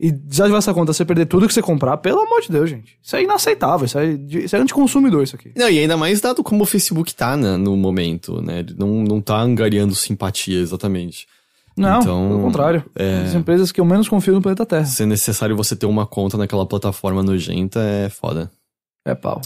[0.00, 2.96] e desativar essa conta, você perder tudo que você comprar, pelo amor de Deus, gente.
[3.02, 5.52] Isso é inaceitável, isso é, isso é anticonsumidor, isso aqui.
[5.54, 8.60] Não, e ainda mais dado como o Facebook tá né, no momento, né?
[8.60, 11.26] Ele não, não tá angariando simpatia exatamente.
[11.76, 12.84] Não, Então, pelo contrário.
[12.96, 14.84] é- As empresas que eu menos confio no planeta Terra.
[14.86, 18.50] Se é necessário você ter uma conta naquela plataforma nojenta, é foda.
[19.04, 19.40] É pau.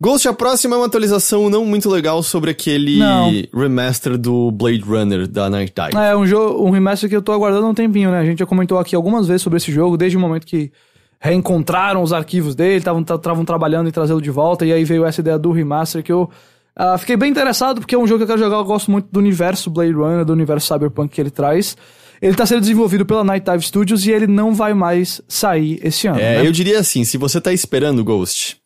[0.00, 3.32] Ghost, a próxima é uma atualização não muito legal sobre aquele Não.
[3.54, 5.96] remaster do Blade Runner da Night Dive.
[5.96, 8.20] É, um jogo, um remaster que eu tô aguardando há um tempinho, né?
[8.20, 10.70] A gente já comentou aqui algumas vezes sobre esse jogo, desde o momento que
[11.18, 13.02] reencontraram os arquivos dele, estavam
[13.44, 16.28] trabalhando em trazê-lo de volta, e aí veio essa ideia do remaster que eu
[16.76, 19.08] ah, fiquei bem interessado, porque é um jogo que eu quero jogar, eu gosto muito
[19.10, 21.74] do universo Blade Runner, do universo Cyberpunk que ele traz.
[22.20, 26.06] Ele tá sendo desenvolvido pela Night Dive Studios e ele não vai mais sair esse
[26.06, 26.18] ano.
[26.18, 26.46] É, né?
[26.46, 28.58] eu diria assim, se você tá esperando Ghost,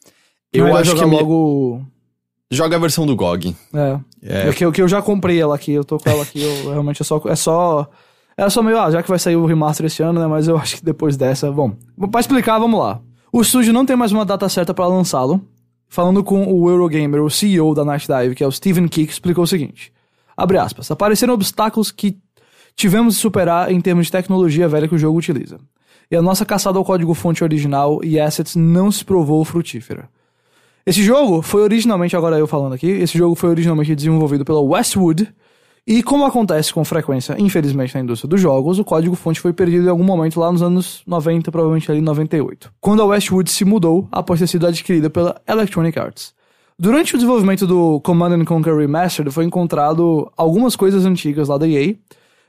[0.53, 1.82] eu Melhor acho que é logo.
[2.51, 3.55] joga a versão do GOG.
[3.74, 4.01] É.
[4.22, 4.48] É.
[4.48, 4.53] É.
[4.53, 7.03] que, eu, que eu já comprei ela aqui, eu tô com ela aqui, eu, realmente
[7.03, 7.20] é só.
[7.26, 7.88] É só.
[8.36, 10.26] Era só meio, ah, já que vai sair o remaster esse ano, né?
[10.26, 11.51] Mas eu acho que depois dessa.
[11.53, 11.72] Bom,
[12.11, 13.01] pra explicar, vamos lá.
[13.32, 15.40] O estúdio não tem mais uma data certa pra lançá-lo.
[15.88, 19.42] Falando com o Eurogamer, o CEO da Night Dive, que é o Steven Kick, explicou
[19.44, 19.92] o seguinte:
[20.36, 22.16] abre aspas, apareceram obstáculos que
[22.76, 25.59] tivemos de superar em termos de tecnologia velha que o jogo utiliza.
[26.11, 30.09] E a nossa caçada ao código-fonte original e assets não se provou frutífera.
[30.87, 35.33] Esse jogo foi originalmente, agora eu falando aqui, esse jogo foi originalmente desenvolvido pela Westwood,
[35.87, 39.91] e como acontece com frequência, infelizmente, na indústria dos jogos, o código-fonte foi perdido em
[39.91, 44.09] algum momento lá nos anos 90, provavelmente ali em 98, quando a Westwood se mudou
[44.12, 46.35] após ter sido adquirida pela Electronic Arts.
[46.78, 51.68] Durante o desenvolvimento do Command and Conquer Remastered, foi encontrado algumas coisas antigas lá da
[51.68, 51.95] EA,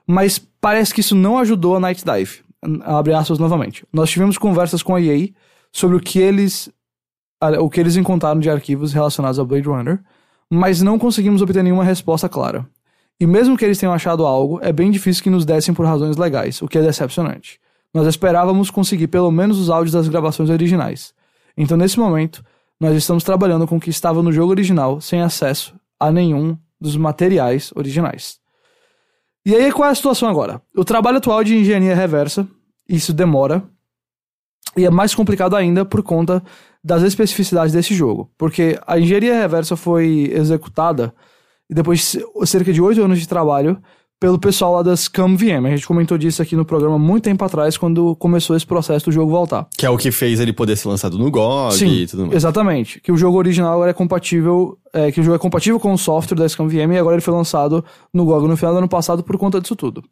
[0.07, 2.39] mas parece que isso não ajudou a Night Dive.
[2.83, 3.85] Abre aspas novamente.
[3.91, 5.29] Nós tivemos conversas com a EA
[5.71, 6.69] sobre o que eles
[7.59, 9.99] o que eles encontraram de arquivos relacionados ao Blade Runner,
[10.49, 12.67] mas não conseguimos obter nenhuma resposta clara.
[13.19, 16.17] E mesmo que eles tenham achado algo, é bem difícil que nos dessem por razões
[16.17, 17.59] legais, o que é decepcionante.
[17.93, 21.13] Nós esperávamos conseguir pelo menos os áudios das gravações originais.
[21.55, 22.43] Então, nesse momento,
[22.79, 26.97] nós estamos trabalhando com o que estava no jogo original, sem acesso a nenhum dos
[26.97, 28.39] materiais originais.
[29.45, 30.61] E aí, qual é a situação agora?
[30.75, 32.47] O trabalho atual de engenharia reversa,
[32.87, 33.63] isso demora,
[34.75, 36.43] e é mais complicado ainda por conta
[36.83, 38.29] das especificidades desse jogo.
[38.37, 41.13] Porque a engenharia reversa foi executada
[41.69, 43.81] depois de cerca de oito anos de trabalho
[44.19, 45.65] pelo pessoal lá das CamVM.
[45.65, 49.11] A gente comentou disso aqui no programa muito tempo atrás, quando começou esse processo do
[49.11, 49.67] jogo voltar.
[49.75, 52.35] Que é o que fez ele poder ser lançado no GOG Sim, e tudo mais.
[52.35, 52.99] exatamente.
[53.01, 55.97] Que o jogo original agora é compatível, é, que o jogo é compatível com o
[55.97, 59.23] software da ScamVM e agora ele foi lançado no GOG no final do ano passado
[59.23, 60.03] por conta disso tudo.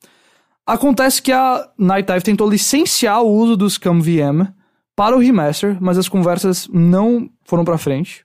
[0.70, 4.54] Acontece que a Night Dive tentou licenciar o uso do ScamVM
[4.96, 8.24] para o remaster, mas as conversas não foram para frente.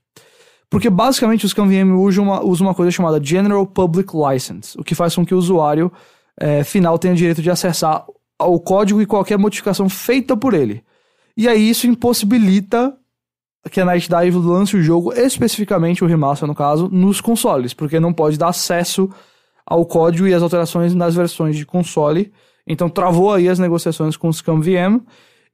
[0.68, 4.94] Porque basicamente o ScamVM usa uma, usa uma coisa chamada General Public License, o que
[4.94, 5.90] faz com que o usuário
[6.38, 8.04] é, final tenha direito de acessar
[8.38, 10.84] ao código e qualquer modificação feita por ele.
[11.34, 12.94] E aí isso impossibilita
[13.70, 17.98] que a Night Dive lance o jogo, especificamente o remaster no caso, nos consoles, porque
[17.98, 19.08] não pode dar acesso
[19.66, 22.32] ao código e às alterações nas versões de console.
[22.66, 25.00] Então travou aí as negociações com o ScamVM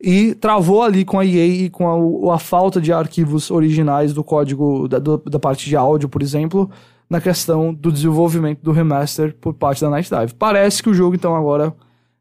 [0.02, 4.24] e travou ali com a EA e com a, a falta de arquivos originais do
[4.24, 6.70] código da, do- da parte de áudio, por exemplo,
[7.08, 10.34] na questão do desenvolvimento do remaster por parte da Night Dive.
[10.38, 11.74] Parece que o jogo então agora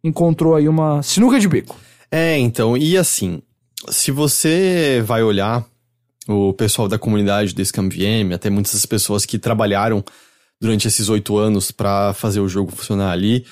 [0.03, 1.75] encontrou aí uma sinuca de bico.
[2.11, 3.41] É, então, e assim,
[3.89, 5.63] se você vai olhar
[6.27, 10.03] o pessoal da comunidade do ScamVM, até muitas pessoas que trabalharam
[10.59, 13.45] durante esses oito anos pra fazer o jogo funcionar ali,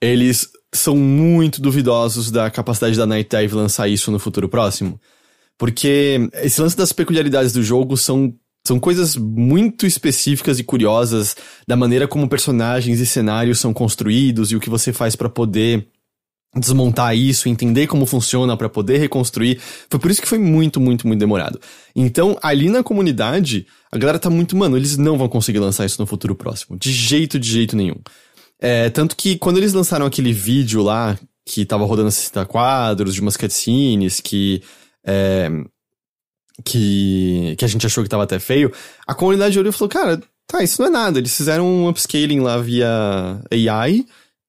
[0.00, 5.00] eles são muito duvidosos da capacidade da Night Dive lançar isso no futuro próximo.
[5.58, 8.34] Porque esse lance das peculiaridades do jogo são,
[8.66, 11.36] são coisas muito específicas e curiosas
[11.68, 15.86] da maneira como personagens e cenários são construídos e o que você faz pra poder
[16.54, 19.60] desmontar isso, entender como funciona pra poder reconstruir.
[19.88, 21.60] Foi por isso que foi muito, muito, muito demorado.
[21.94, 26.00] Então, ali na comunidade, a galera tá muito, mano, eles não vão conseguir lançar isso
[26.00, 26.76] no futuro próximo.
[26.76, 27.96] De jeito, de jeito nenhum.
[28.58, 33.20] É, tanto que quando eles lançaram aquele vídeo lá, que tava rodando 60 quadros, de
[33.20, 34.62] umas cutscenes, que.
[35.04, 35.48] É,
[36.62, 38.70] que, que a gente achou que tava até feio,
[39.06, 41.18] a comunidade olhou e falou, cara, tá, isso não é nada.
[41.18, 44.04] Eles fizeram um upscaling lá via AI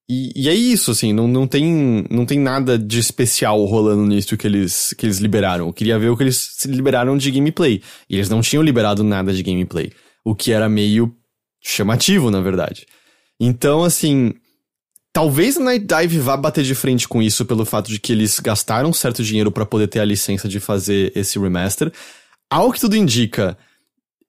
[0.08, 4.36] E, e é isso, assim, não, não, tem, não tem nada de especial rolando nisso
[4.36, 5.68] que eles, que eles liberaram.
[5.68, 7.82] Eu queria ver o que eles liberaram de gameplay.
[8.08, 9.92] E eles não tinham liberado nada de gameplay.
[10.24, 11.14] O que era meio
[11.62, 12.86] chamativo, na verdade.
[13.40, 14.34] Então, assim,
[15.12, 18.38] talvez a Night Dive vá bater de frente com isso pelo fato de que eles
[18.40, 21.92] gastaram certo dinheiro para poder ter a licença de fazer esse remaster.
[22.50, 23.56] Ao que tudo indica,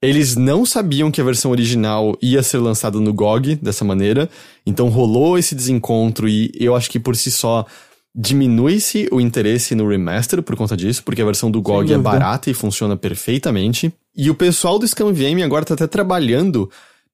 [0.04, 4.30] eles não sabiam que a versão original ia ser lançada no GOG dessa maneira,
[4.66, 7.66] então rolou esse desencontro e eu acho que por si só
[8.16, 12.49] diminui-se o interesse no remaster por conta disso, porque a versão do GOG é barata
[12.49, 13.91] e funciona perfeitamente.
[14.16, 16.70] E o pessoal do ScamVM agora tá até trabalhando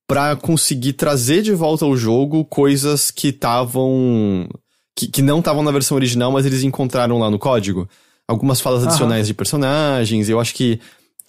[0.06, 4.50] para conseguir trazer de volta ao jogo coisas que estavam.
[4.96, 7.88] Que, que não estavam na versão original, mas eles encontraram lá no código.
[8.28, 9.28] Algumas falas adicionais Aham.
[9.28, 10.80] de personagens, eu acho que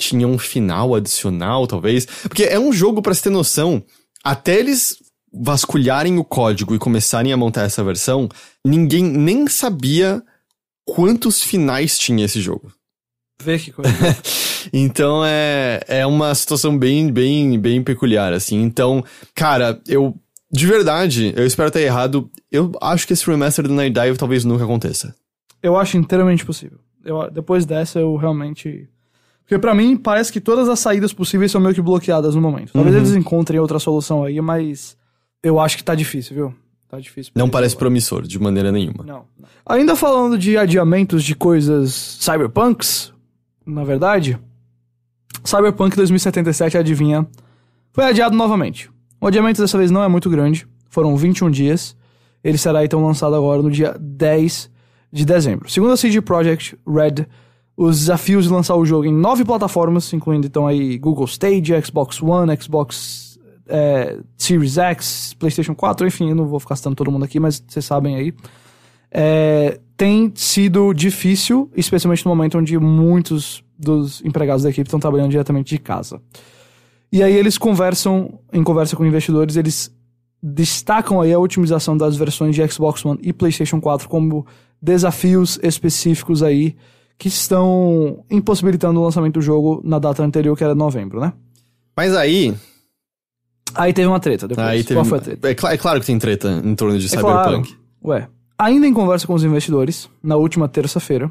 [0.01, 2.07] tinha um final adicional, talvez.
[2.07, 3.83] Porque é um jogo, para você ter noção,
[4.25, 4.97] até eles
[5.33, 8.29] vasculharem o código e começarem a montar essa versão,
[8.65, 10.23] ninguém nem sabia
[10.85, 12.73] quantos finais tinha esse jogo.
[13.43, 13.91] Vê que coisa.
[14.73, 18.61] então é, é uma situação bem, bem, bem peculiar, assim.
[18.63, 20.15] Então, cara, eu.
[20.53, 22.29] De verdade, eu espero estar errado.
[22.51, 25.15] Eu acho que esse remaster do Night Dive talvez nunca aconteça.
[25.63, 26.79] Eu acho inteiramente possível.
[27.05, 28.89] Eu, depois dessa, eu realmente.
[29.51, 32.73] Porque para mim, parece que todas as saídas possíveis são meio que bloqueadas no momento.
[32.73, 33.03] Talvez uhum.
[33.03, 34.97] eles encontrem outra solução aí, mas
[35.43, 36.55] eu acho que tá difícil, viu?
[36.89, 37.33] Tá difícil.
[37.35, 39.03] Não parece promissor, de maneira nenhuma.
[39.03, 39.49] Não, não.
[39.67, 43.13] Ainda falando de adiamentos de coisas cyberpunks,
[43.67, 44.39] na verdade,
[45.43, 47.27] Cyberpunk 2077, adivinha,
[47.93, 48.89] foi adiado novamente.
[49.21, 51.97] O adiamento dessa vez não é muito grande, foram 21 dias.
[52.45, 54.71] Ele será então lançado agora no dia 10
[55.13, 55.69] de dezembro.
[55.69, 57.27] Segundo a CD Projekt Red,
[57.83, 62.23] os desafios de lançar o jogo em nove plataformas, incluindo então aí Google Stage, Xbox
[62.23, 67.25] One, Xbox é, Series X, PlayStation 4, enfim, eu não vou ficar citando todo mundo
[67.25, 68.35] aqui, mas vocês sabem aí.
[69.11, 75.31] É, tem sido difícil, especialmente no momento onde muitos dos empregados da equipe estão trabalhando
[75.31, 76.21] diretamente de casa.
[77.11, 79.91] E aí eles conversam, em conversa com investidores, eles
[80.43, 84.45] destacam aí a otimização das versões de Xbox One e PlayStation 4 como
[84.83, 86.77] desafios específicos aí
[87.21, 91.35] que estão impossibilitando o lançamento do jogo na data anterior, que era novembro, né?
[91.95, 92.57] Mas aí.
[93.75, 94.67] Aí teve uma treta depois.
[94.67, 94.95] Aí teve...
[94.95, 95.49] Qual foi a treta?
[95.51, 97.69] É, cl é, claro que tem treta em torno de é Cyberpunk.
[97.69, 97.79] Claro.
[98.03, 98.29] Ué.
[98.59, 101.31] Ainda em conversa com os investidores, na última terça-feira,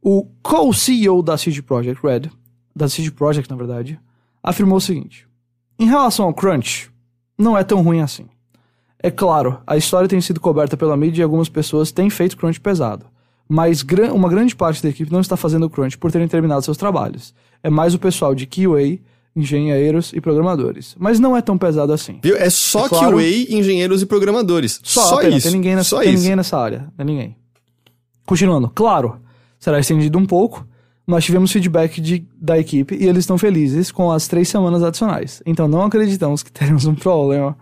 [0.00, 2.30] o co-CEO da CD Projekt Red,
[2.74, 4.00] da CD Projekt na verdade,
[4.42, 5.28] afirmou o seguinte:
[5.78, 6.90] Em relação ao crunch,
[7.36, 8.24] não é tão ruim assim.
[8.98, 12.58] É claro, a história tem sido coberta pela mídia e algumas pessoas têm feito crunch
[12.58, 13.04] pesado.
[13.48, 17.34] Mas uma grande parte da equipe não está fazendo crunch por terem terminado seus trabalhos.
[17.62, 18.98] É mais o pessoal de QA,
[19.34, 20.94] engenheiros e programadores.
[20.98, 22.18] Mas não é tão pesado assim.
[22.22, 22.36] Viu?
[22.36, 24.80] É só é claro, QA, engenheiros e programadores.
[24.82, 25.44] Só, só isso.
[25.44, 26.22] Tem ninguém nessa, só tem isso.
[26.22, 26.92] ninguém nessa área.
[26.96, 27.36] Tem ninguém.
[28.26, 28.68] Continuando.
[28.68, 29.18] Claro,
[29.58, 30.66] será estendido um pouco.
[31.06, 35.42] Nós tivemos feedback de, da equipe e eles estão felizes com as três semanas adicionais.
[35.46, 37.56] Então não acreditamos que teremos um problema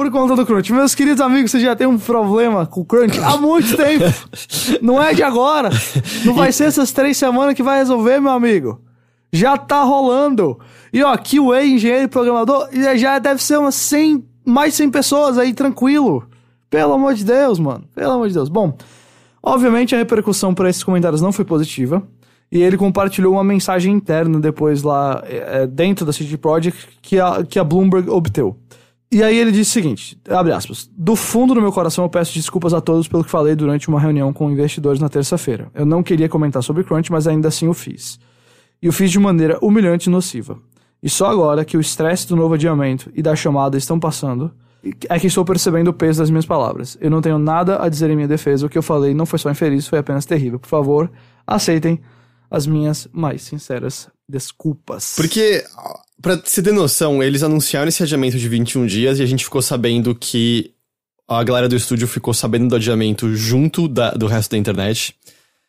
[0.00, 0.72] por conta do crunch.
[0.72, 4.06] Meus queridos amigos, você já tem um problema com o crunch há muito tempo.
[4.80, 5.68] não é de agora.
[6.24, 8.80] Não vai ser essas três semanas que vai resolver, meu amigo.
[9.30, 10.58] Já tá rolando.
[10.90, 15.52] E ó, QA, engenheiro e programador, já deve ser umas 100, mais 100 pessoas aí,
[15.52, 16.26] tranquilo.
[16.70, 17.84] Pelo amor de Deus, mano.
[17.94, 18.48] Pelo amor de Deus.
[18.48, 18.74] Bom,
[19.42, 22.02] Obviamente a repercussão para esses comentários não foi positiva.
[22.52, 27.44] E ele compartilhou uma mensagem interna depois lá é, dentro da CD Projekt que a,
[27.44, 28.54] que a Bloomberg obteve.
[29.12, 32.32] E aí ele disse o seguinte, abre aspas, do fundo do meu coração eu peço
[32.32, 35.68] desculpas a todos pelo que falei durante uma reunião com investidores na terça-feira.
[35.74, 38.20] Eu não queria comentar sobre Crunch, mas ainda assim o fiz.
[38.80, 40.58] E o fiz de maneira humilhante e nociva.
[41.02, 44.52] E só agora que o estresse do novo adiamento e da chamada estão passando,
[45.08, 46.96] é que estou percebendo o peso das minhas palavras.
[47.00, 48.66] Eu não tenho nada a dizer em minha defesa.
[48.66, 50.58] O que eu falei não foi só infeliz, foi apenas terrível.
[50.58, 51.10] Por favor,
[51.46, 52.00] aceitem
[52.50, 55.14] as minhas mais sinceras desculpas.
[55.16, 55.64] Porque,
[56.20, 59.62] pra você ter noção, eles anunciaram esse adiamento de 21 dias e a gente ficou
[59.62, 60.72] sabendo que
[61.28, 65.14] a galera do estúdio ficou sabendo do adiamento junto da, do resto da internet.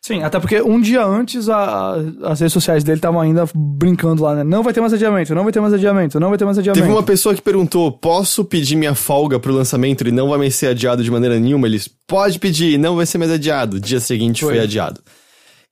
[0.04, 1.94] Sim, até porque um dia antes a,
[2.24, 4.42] as redes sociais dele estavam ainda brincando lá, né?
[4.42, 6.82] Não vai ter mais adiamento, não vai ter mais adiamento, não vai ter mais adiamento.
[6.82, 10.00] Teve uma pessoa que perguntou: posso pedir minha folga pro lançamento?
[10.02, 11.68] Ele não vai mais ser adiado de maneira nenhuma.
[11.68, 13.78] Eles pode pedir, não vai ser mais adiado.
[13.78, 15.00] Dia seguinte foi, foi adiado.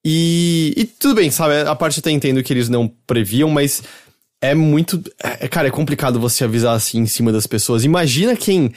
[0.05, 1.69] E, e tudo bem, sabe?
[1.69, 3.83] A parte até entendo que eles não previam, mas
[4.41, 5.03] é muito.
[5.23, 7.85] É, cara, é complicado você avisar assim em cima das pessoas.
[7.85, 8.73] Imagina quem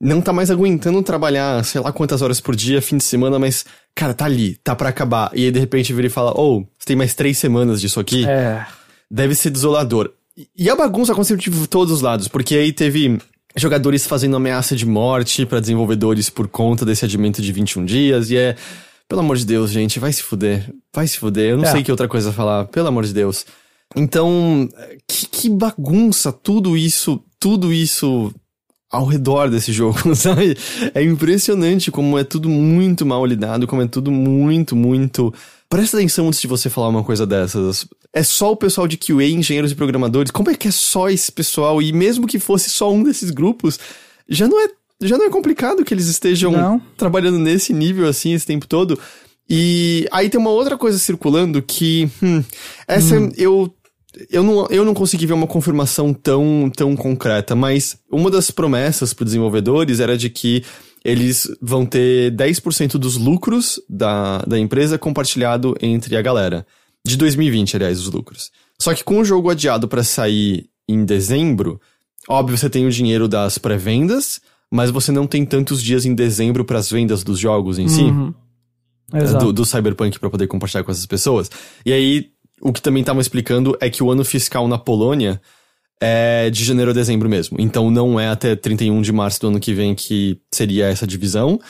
[0.00, 3.64] não tá mais aguentando trabalhar, sei lá quantas horas por dia, fim de semana, mas,
[3.94, 5.30] cara, tá ali, tá para acabar.
[5.34, 8.24] E aí, de repente, vira e fala, oh, você tem mais três semanas disso aqui?
[8.26, 8.64] É.
[9.10, 10.12] Deve ser desolador.
[10.56, 13.18] E a bagunça aconteceu de todos os lados, porque aí teve
[13.56, 18.36] jogadores fazendo ameaça de morte para desenvolvedores por conta desse adiamento de 21 dias, e
[18.36, 18.54] é.
[19.08, 20.70] Pelo amor de Deus, gente, vai se fuder.
[20.94, 21.52] Vai se fuder.
[21.52, 21.72] Eu não É.
[21.72, 22.66] sei que outra coisa falar.
[22.66, 23.46] Pelo amor de Deus.
[23.96, 24.68] Então,
[25.06, 28.32] que, que bagunça tudo isso, tudo isso
[28.90, 30.56] ao redor desse jogo, sabe?
[30.94, 35.32] É impressionante como é tudo muito mal lidado, como é tudo muito, muito.
[35.68, 37.86] Presta atenção antes de você falar uma coisa dessas.
[38.12, 40.30] É só o pessoal de QA, engenheiros e programadores.
[40.30, 41.82] Como é que é só esse pessoal?
[41.82, 43.78] E mesmo que fosse só um desses grupos,
[44.26, 44.68] já não é,
[45.02, 46.80] já não é complicado que eles estejam Não.
[46.96, 48.98] trabalhando nesse nível assim esse tempo todo.
[49.50, 52.10] E aí tem uma outra coisa circulando que.
[52.22, 52.42] hum,
[52.86, 53.72] essa eu.
[54.30, 59.12] Eu não, eu não consegui ver uma confirmação tão, tão concreta, mas uma das promessas
[59.12, 60.64] para desenvolvedores era de que
[61.04, 66.66] eles vão ter 10% dos lucros da, da empresa compartilhado entre a galera.
[67.06, 68.50] De 2020, aliás, os lucros.
[68.80, 71.80] Só que com o jogo adiado para sair em dezembro,
[72.28, 74.40] óbvio, você tem o dinheiro das pré-vendas,
[74.70, 78.02] mas você não tem tantos dias em dezembro para as vendas dos jogos em si
[78.02, 78.34] Uhum.
[79.14, 79.46] Exato.
[79.46, 81.50] do, do Cyberpunk pra poder compartilhar com essas pessoas.
[81.84, 82.30] E aí,
[82.60, 85.40] o que também estavam explicando é que o ano fiscal na Polônia
[86.00, 87.56] é de janeiro a dezembro mesmo.
[87.60, 91.60] Então não é até 31 de março do ano que vem que seria essa divisão.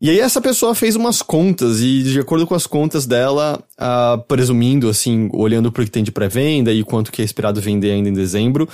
[0.00, 4.22] E aí essa pessoa fez umas contas e de acordo com as contas dela, ah,
[4.28, 8.08] presumindo assim, olhando pro que tem de pré-venda e quanto que é esperado vender ainda
[8.08, 8.68] em dezembro,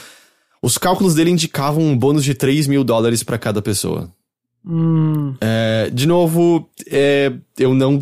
[0.62, 4.11] os cálculos dele indicavam um bônus de 3 mil dólares pra cada pessoa.
[4.66, 8.01] Hum, É, de novo, é, eu não.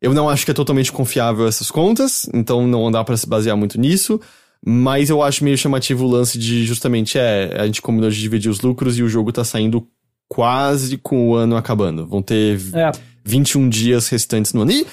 [0.00, 3.56] Eu não acho que é totalmente confiável essas contas, então não dá pra se basear
[3.56, 4.20] muito nisso.
[4.64, 8.50] Mas eu acho meio chamativo o lance de justamente, é, a gente combinou de dividir
[8.50, 9.86] os lucros e o jogo tá saindo
[10.28, 12.06] quase com o ano acabando.
[12.06, 12.90] Vão ter é.
[13.24, 14.72] 21 dias restantes no ano.
[14.72, 14.86] E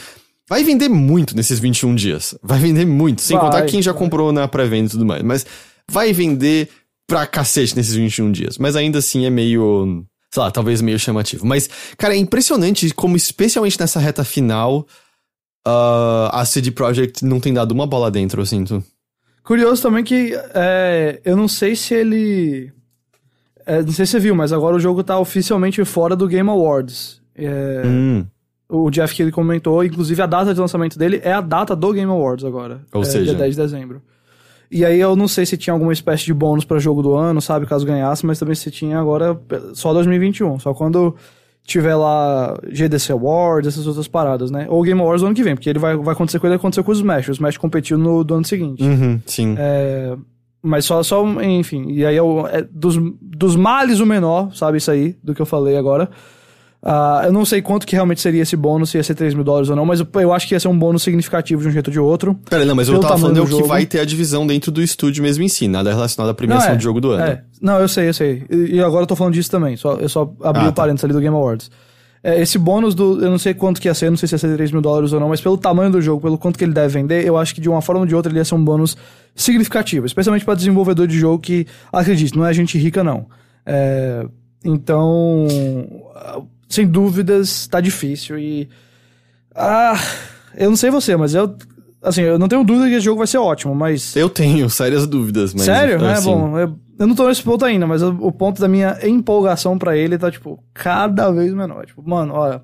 [0.48, 2.36] vai vender muito nesses 21 dias.
[2.44, 3.22] Vai vender muito.
[3.22, 5.24] Sem Vai, contar quem já comprou na pré-venda e tudo mais.
[5.24, 5.46] Mas
[5.90, 6.70] vai vender
[7.08, 8.58] pra cacete nesses 21 dias.
[8.58, 10.06] Mas ainda assim é meio.
[10.34, 11.46] Sei lá, talvez meio chamativo.
[11.46, 14.88] Mas, cara, é impressionante como, especialmente nessa reta final,
[15.64, 18.84] ah, a CD Projekt não tem dado uma bola dentro, eu sinto.
[19.44, 22.72] Curioso também que é, eu não sei se ele.
[23.64, 26.50] é, não sei se você viu, mas agora o jogo tá oficialmente fora do Game
[26.50, 27.22] Awards.
[27.36, 28.26] É, Hum,
[28.70, 32.10] O Jeff Keighley comentou, inclusive a data de lançamento dele é a data do Game
[32.12, 32.82] Awards agora.
[32.92, 34.02] Ou é, seja- Dia 10 de dezembro.
[34.74, 37.40] E aí eu não sei se tinha alguma espécie de bônus pra jogo do ano,
[37.42, 39.40] sabe, caso ganhasse, mas também se tinha agora
[39.74, 41.16] só 2021, só quando
[41.66, 44.66] tiver lá GDC Awards, essas outras paradas, né?
[44.70, 46.84] Ou Game Awards do ano que vem, porque ele vai, vai acontecer com ele aconteceu
[46.84, 48.84] com o Smash, o Smash competiu no do ano seguinte.
[48.84, 49.56] uhum, sim.
[49.58, 50.18] É,
[50.62, 54.78] mas só, só, enfim, e aí é, o- é dos, dos males o menor, sabe
[54.78, 56.10] isso aí, do que eu falei agora.
[56.86, 59.44] Ah, eu não sei quanto que realmente seria esse bônus, se ia ser 3 mil
[59.44, 61.72] dólares ou não, mas eu, eu acho que ia ser um bônus significativo de um
[61.72, 62.38] jeito ou de outro.
[62.50, 64.70] Pera, não, mas eu tava falando é o do que vai ter a divisão dentro
[64.70, 67.24] do estúdio mesmo em si, nada relacionado à premiação Não, é, de jogo do ano.
[67.24, 67.42] É.
[67.62, 68.44] Não, eu sei, eu sei.
[68.50, 70.82] E, e agora eu tô falando disso também, só, eu só abri Ah, o tá.
[70.82, 71.72] parênteses ali do Game Awards.
[72.22, 73.22] É, esse bônus do.
[73.24, 75.12] Eu não sei quanto que ia ser, não sei se ia ser 3 mil dólares
[75.14, 77.54] ou não, mas pelo tamanho do jogo, pelo quanto que ele deve vender, eu acho
[77.56, 78.96] que de uma forma ou de outra ele ia ser um bônus
[79.36, 83.26] significativo, especialmente para desenvolvedor de jogo que, acredite, não é gente rica, não.
[83.66, 84.26] É,
[84.64, 85.46] então,
[86.70, 88.70] sem dúvidas, tá difícil e.
[89.56, 90.00] Ah,
[90.56, 91.56] eu não sei você, mas eu.
[92.02, 94.16] Assim, eu não tenho dúvida que esse jogo vai ser ótimo, mas.
[94.16, 95.64] Eu tenho sérias dúvidas, mas.
[95.64, 96.04] Sério?
[96.04, 96.58] É assim, bom.
[96.58, 99.96] Eu, eu não tô nesse ponto ainda, mas o, o ponto da minha empolgação pra
[99.96, 101.86] ele tá, tipo, cada vez menor.
[101.86, 102.62] Tipo, mano, olha.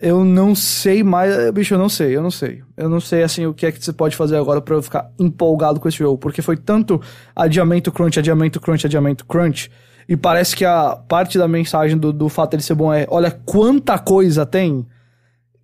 [0.00, 1.50] Eu não sei mais.
[1.52, 2.60] Bicho, eu não sei, eu não sei.
[2.76, 5.08] Eu não sei, assim, o que é que você pode fazer agora pra eu ficar
[5.16, 6.18] empolgado com esse jogo.
[6.18, 7.00] Porque foi tanto
[7.36, 9.70] adiamento crunch, adiamento crunch, adiamento crunch.
[10.08, 13.30] E parece que a parte da mensagem do, do fato dele ser bom é: olha
[13.30, 14.86] quanta coisa tem.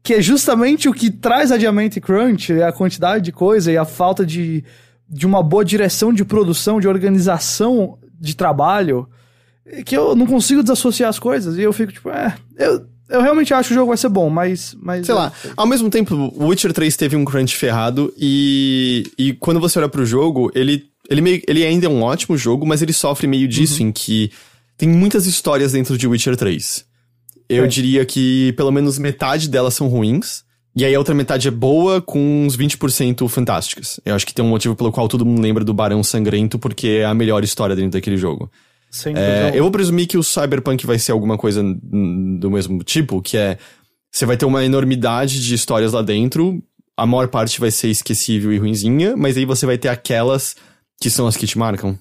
[0.03, 3.77] Que é justamente o que traz adiamento e crunch, é a quantidade de coisa e
[3.77, 4.65] a falta de,
[5.09, 9.09] de uma boa direção de produção, de organização de trabalho,
[9.85, 11.59] que eu não consigo desassociar as coisas.
[11.59, 14.29] E eu fico tipo, é, eu, eu realmente acho que o jogo vai ser bom,
[14.29, 14.77] mas.
[14.81, 19.33] mas Sei lá, ao mesmo tempo, o Witcher 3 teve um crunch ferrado e, e
[19.33, 22.83] quando você olha pro jogo, ele, ele, meio, ele ainda é um ótimo jogo, mas
[22.83, 24.31] ele sofre meio disso, em que
[24.77, 26.85] tem muitas histórias dentro de Witcher 3.
[27.49, 27.67] Eu É.
[27.67, 30.45] diria que pelo menos metade delas são ruins,
[30.77, 33.99] e aí a outra metade é boa, com uns 20% fantásticas.
[34.05, 37.01] Eu acho que tem um motivo pelo qual todo mundo lembra do Barão Sangrento, porque
[37.01, 38.51] é a melhor história dentro daquele jogo.
[39.19, 43.37] É, eu vou presumir que o Cyberpunk vai ser alguma coisa do mesmo tipo, que
[43.37, 43.59] é
[44.11, 46.63] você vai ter uma enormidade de histórias lá dentro,
[46.97, 50.57] a maior parte vai ser esquecível e ruinzinha, mas aí você vai ter aquelas
[51.01, 51.99] que são as que te marcam.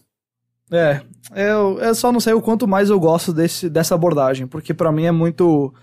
[0.71, 1.01] É,
[1.35, 4.91] eu, eu só não sei o quanto mais eu gosto desse, dessa abordagem, porque pra
[4.91, 5.73] mim é muito.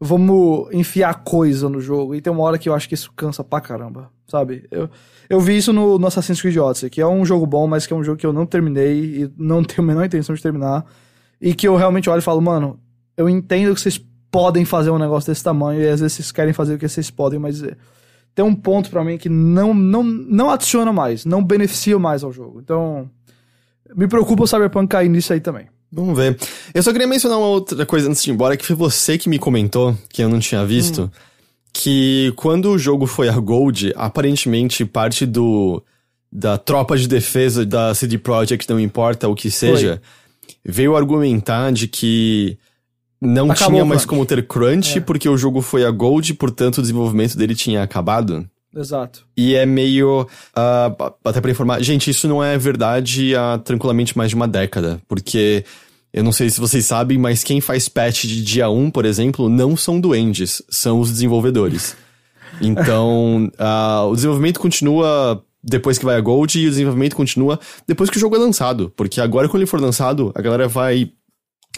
[0.00, 2.14] Vamos enfiar coisa no jogo.
[2.14, 4.66] E tem uma hora que eu acho que isso cansa pra caramba, sabe?
[4.68, 4.90] Eu,
[5.30, 7.92] eu vi isso no, no Assassin's Creed Odyssey, que é um jogo bom, mas que
[7.92, 10.84] é um jogo que eu não terminei e não tenho a menor intenção de terminar.
[11.40, 12.80] e que eu realmente olho e falo, mano,
[13.16, 16.52] eu entendo que vocês podem fazer um negócio desse tamanho e às vezes vocês querem
[16.52, 17.62] fazer o que vocês podem, mas
[18.34, 22.32] tem um ponto pra mim que não, não, não adiciona mais, não beneficia mais ao
[22.32, 22.60] jogo.
[22.60, 23.10] Então,
[23.94, 25.66] me preocupa o Cyberpunk cair nisso aí também.
[25.90, 26.38] Vamos ver.
[26.72, 29.28] Eu só queria mencionar uma outra coisa antes de ir embora, que foi você que
[29.28, 31.10] me comentou, que eu não tinha visto,
[31.72, 35.82] que quando o jogo foi a Gold, aparentemente parte do
[36.34, 40.00] da tropa de defesa da CD Projekt, não importa o que seja,
[40.64, 42.56] veio argumentar de que
[43.22, 45.00] não Acabou tinha mais como ter crunch, É.
[45.00, 48.44] porque o jogo foi a Gold, portanto o desenvolvimento dele tinha acabado.
[48.74, 49.24] Exato.
[49.36, 50.26] E é meio.
[50.54, 50.90] ah,
[51.24, 51.82] até pra informar.
[51.82, 55.00] Gente, isso não é verdade há tranquilamente mais de uma década.
[55.06, 55.64] Porque
[56.12, 59.48] eu não sei se vocês sabem, mas quem faz patch de dia 1, por exemplo,
[59.48, 61.94] não são duendes, são os desenvolvedores.
[62.60, 67.58] Então, ah, o desenvolvimento continua depois que vai a Gold e o desenvolvimento continua
[67.88, 68.92] depois que o jogo é lançado.
[68.94, 71.10] Porque agora, quando ele for lançado, a galera vai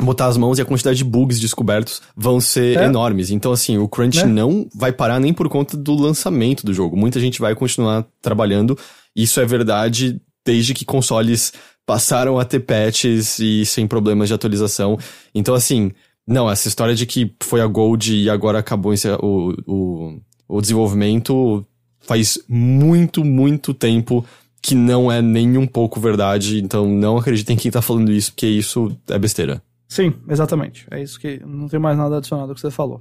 [0.00, 2.84] botar as mãos e a quantidade de bugs descobertos vão ser É.
[2.86, 3.30] enormes.
[3.30, 4.32] Então, assim, o crunch Né?
[4.32, 6.96] não vai parar nem por conta do lançamento do jogo.
[6.96, 8.76] Muita gente vai continuar trabalhando.
[9.14, 11.52] Isso é verdade desde que consoles
[11.86, 14.98] passaram a ter patches e sem problemas de atualização.
[15.34, 15.92] Então, assim,
[16.26, 18.92] não, essa história de que foi a Gold e agora acabou
[19.22, 21.64] o, o, o desenvolvimento
[22.00, 24.24] faz muito, muito tempo
[24.62, 26.58] que não é nem um pouco verdade.
[26.62, 29.62] Então, não acreditem em quem tá falando isso, porque isso é besteira.
[29.94, 30.88] Sim, exatamente.
[30.90, 31.40] É isso que.
[31.46, 33.00] Não tem mais nada adicionado ao que você falou.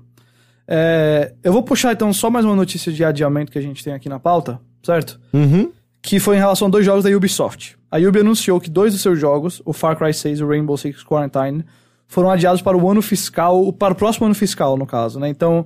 [0.67, 3.93] É, eu vou puxar então só mais uma notícia de adiamento que a gente tem
[3.93, 5.19] aqui na pauta, certo?
[5.33, 5.71] Uhum.
[6.03, 7.75] Que foi em relação a dois jogos da Ubisoft.
[7.89, 10.77] A Ubi anunciou que dois dos seus jogos, o Far Cry 6 e o Rainbow
[10.77, 11.65] Six Quarantine,
[12.07, 15.29] foram adiados para o ano fiscal, para o próximo ano fiscal, no caso, né?
[15.29, 15.65] Então,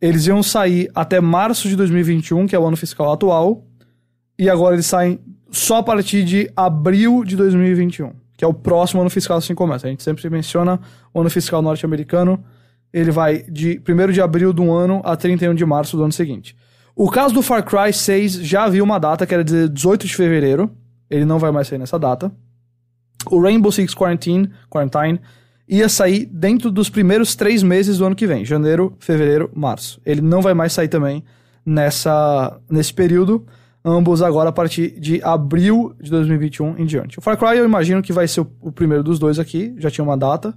[0.00, 3.64] eles iam sair até março de 2021, que é o ano fiscal atual,
[4.38, 5.18] e agora eles saem
[5.50, 8.12] só a partir de abril de 2021,
[8.42, 9.86] que é o próximo ano fiscal assim começa.
[9.86, 10.80] A gente sempre menciona
[11.14, 12.42] o ano fiscal norte-americano,
[12.92, 16.56] ele vai de 1 de abril do ano a 31 de março do ano seguinte.
[16.96, 20.16] O caso do Far Cry 6 já havia uma data, que era de 18 de
[20.16, 20.72] fevereiro,
[21.08, 22.32] ele não vai mais sair nessa data.
[23.30, 25.20] O Rainbow Six Quarantine, Quarantine
[25.68, 30.00] ia sair dentro dos primeiros três meses do ano que vem, janeiro, fevereiro, março.
[30.04, 31.22] Ele não vai mais sair também
[31.64, 33.46] nessa, nesse período,
[33.84, 37.18] ambos agora a partir de abril de 2021 em diante.
[37.18, 39.90] O Far Cry eu imagino que vai ser o, o primeiro dos dois aqui, já
[39.90, 40.54] tinha uma data,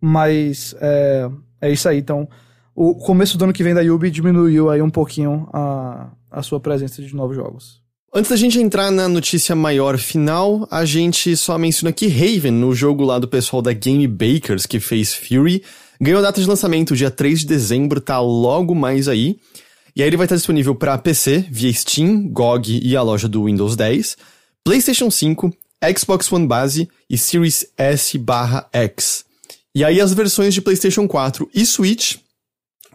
[0.00, 1.30] mas é,
[1.60, 1.98] é isso aí.
[1.98, 2.28] Então,
[2.74, 6.58] o começo do ano que vem da Yubi diminuiu aí um pouquinho a, a sua
[6.58, 7.82] presença de novos jogos.
[8.16, 12.72] Antes da gente entrar na notícia maior final, a gente só menciona que Raven, no
[12.72, 15.64] jogo lá do pessoal da Game Bakers que fez Fury,
[16.00, 19.36] ganhou data de lançamento, dia 3 de dezembro, tá logo mais aí.
[19.96, 23.44] E aí ele vai estar disponível para PC, via Steam, GOG e a loja do
[23.44, 24.16] Windows 10,
[24.64, 25.54] PlayStation 5,
[25.96, 29.24] Xbox One base e Series S barra X.
[29.74, 32.16] E aí as versões de PlayStation 4 e Switch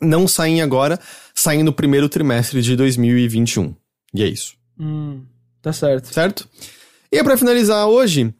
[0.01, 0.99] não saem agora,
[1.35, 3.73] saem no primeiro trimestre de 2021.
[4.13, 5.21] E é isso Hum,
[5.61, 6.13] tá certo.
[6.13, 6.47] certo?
[7.11, 8.33] E pra finalizar hoje,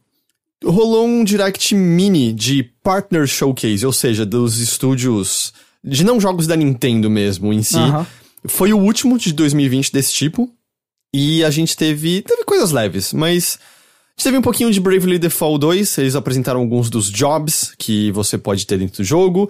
[0.64, 5.54] rolou um direct mini de Partner Showcase, ou seja, dos estúdios
[5.84, 7.78] de não jogos da Nintendo mesmo em si.
[7.78, 8.08] Aham.
[8.48, 10.50] Foi o último de 2020 desse tipo.
[11.14, 12.22] E a gente teve.
[12.22, 13.60] Teve coisas leves, mas.
[13.62, 15.98] A gente teve um pouquinho de Bravely Default 2.
[15.98, 19.50] Eles apresentaram alguns dos jobs que você pode ter dentro do jogo.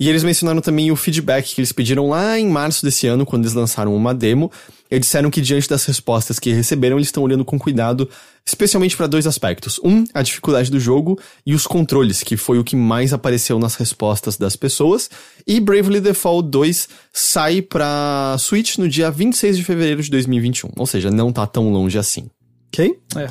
[0.00, 3.42] E eles mencionaram também o feedback que eles pediram lá em março desse ano, quando
[3.42, 4.50] eles lançaram uma demo.
[4.90, 8.08] Eles disseram que, diante das respostas que receberam, eles estão olhando com cuidado,
[8.44, 9.78] especialmente para dois aspectos.
[9.84, 13.74] Um, a dificuldade do jogo e os controles, que foi o que mais apareceu nas
[13.74, 15.10] respostas das pessoas.
[15.46, 20.70] E Bravely Default 2 sai pra Switch no dia 26 de fevereiro de 2021.
[20.78, 22.30] Ou seja, não tá tão longe assim.
[22.68, 22.98] Ok?
[23.16, 23.28] É.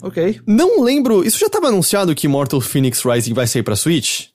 [0.00, 0.40] Ok.
[0.46, 1.24] Não lembro.
[1.24, 4.31] Isso já tava anunciado que Mortal Phoenix Rising vai sair pra Switch?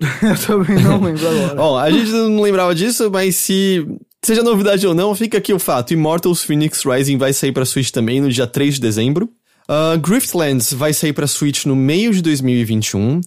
[0.22, 1.54] Eu também não lembro agora.
[1.54, 3.86] Bom, a gente não lembrava disso, mas se
[4.24, 5.92] seja novidade ou não, fica aqui o fato.
[5.92, 9.28] Immortals Phoenix Rising vai sair pra Switch também no dia 3 de dezembro.
[9.68, 13.20] Uh, Griftlands vai sair pra Switch no meio de 2021.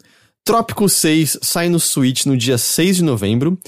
[0.43, 3.59] Trópico 6 sai no Switch no dia 6 de novembro.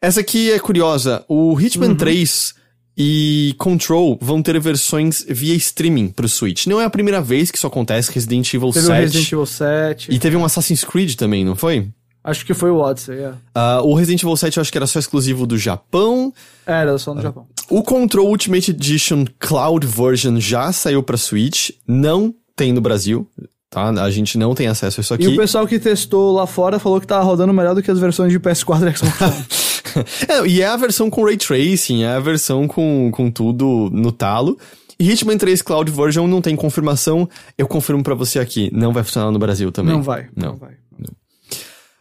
[0.00, 1.24] Essa aqui é curiosa.
[1.28, 2.54] O Hitman 3
[2.96, 6.66] e Control vão ter versões via streaming pro Switch.
[6.66, 8.12] Não é a primeira vez que isso acontece.
[8.12, 8.90] Resident Evil Teve 7.
[8.90, 10.12] o Resident Evil 7.
[10.12, 11.88] E teve um Assassin's Creed também, não foi?
[12.22, 13.32] Acho que foi o Odyssey, é.
[13.54, 16.32] Ah, o Resident Evil 7 eu acho que era só exclusivo do Japão.
[16.66, 17.46] Era só no Japão.
[17.70, 23.26] O Control Ultimate Edition Cloud Version já saiu pra Switch, não tem no Brasil,
[23.70, 23.88] tá?
[23.88, 25.28] A gente não tem acesso a isso E aqui.
[25.28, 28.30] o pessoal que testou lá fora falou que tava rodando melhor do que as versões
[28.32, 29.70] de PS4 e Xbox.
[30.28, 34.12] É, e é a versão com Ray Tracing, é a versão com, com tudo no
[34.12, 34.56] talo.
[35.00, 37.28] E Hitman 3 Cloud Version não tem confirmação,
[37.58, 39.92] eu confirmo pra você aqui, não vai funcionar no Brasil também.
[39.92, 40.56] não vai, não, Não.
[40.56, 40.74] vai.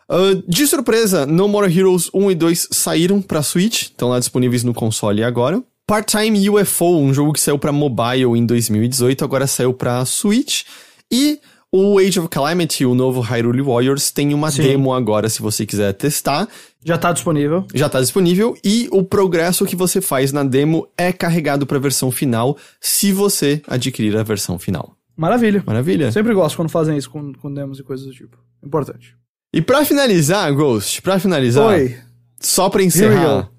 [0.09, 4.63] Uh, de surpresa, No More Heroes 1 e 2 saíram pra Switch, estão lá disponíveis
[4.63, 5.61] no console agora.
[5.85, 10.63] Part-Time UFO, um jogo que saiu pra mobile em 2018, agora saiu pra Switch.
[11.11, 11.39] E
[11.71, 14.63] o Age of Calamity, o novo Hyrule Warriors, tem uma Sim.
[14.63, 16.47] demo agora, se você quiser testar.
[16.83, 17.65] Já tá disponível.
[17.73, 22.09] Já tá disponível e o progresso que você faz na demo é carregado pra versão
[22.09, 24.95] final, se você adquirir a versão final.
[25.15, 25.63] Maravilha.
[25.65, 26.11] Maravilha.
[26.11, 28.37] Sempre gosto quando fazem isso com, com demos e coisas do tipo.
[28.63, 29.18] Importante.
[29.53, 31.97] E pra finalizar, Ghost, pra finalizar, Oi.
[32.39, 33.49] só pra Here we encerrar.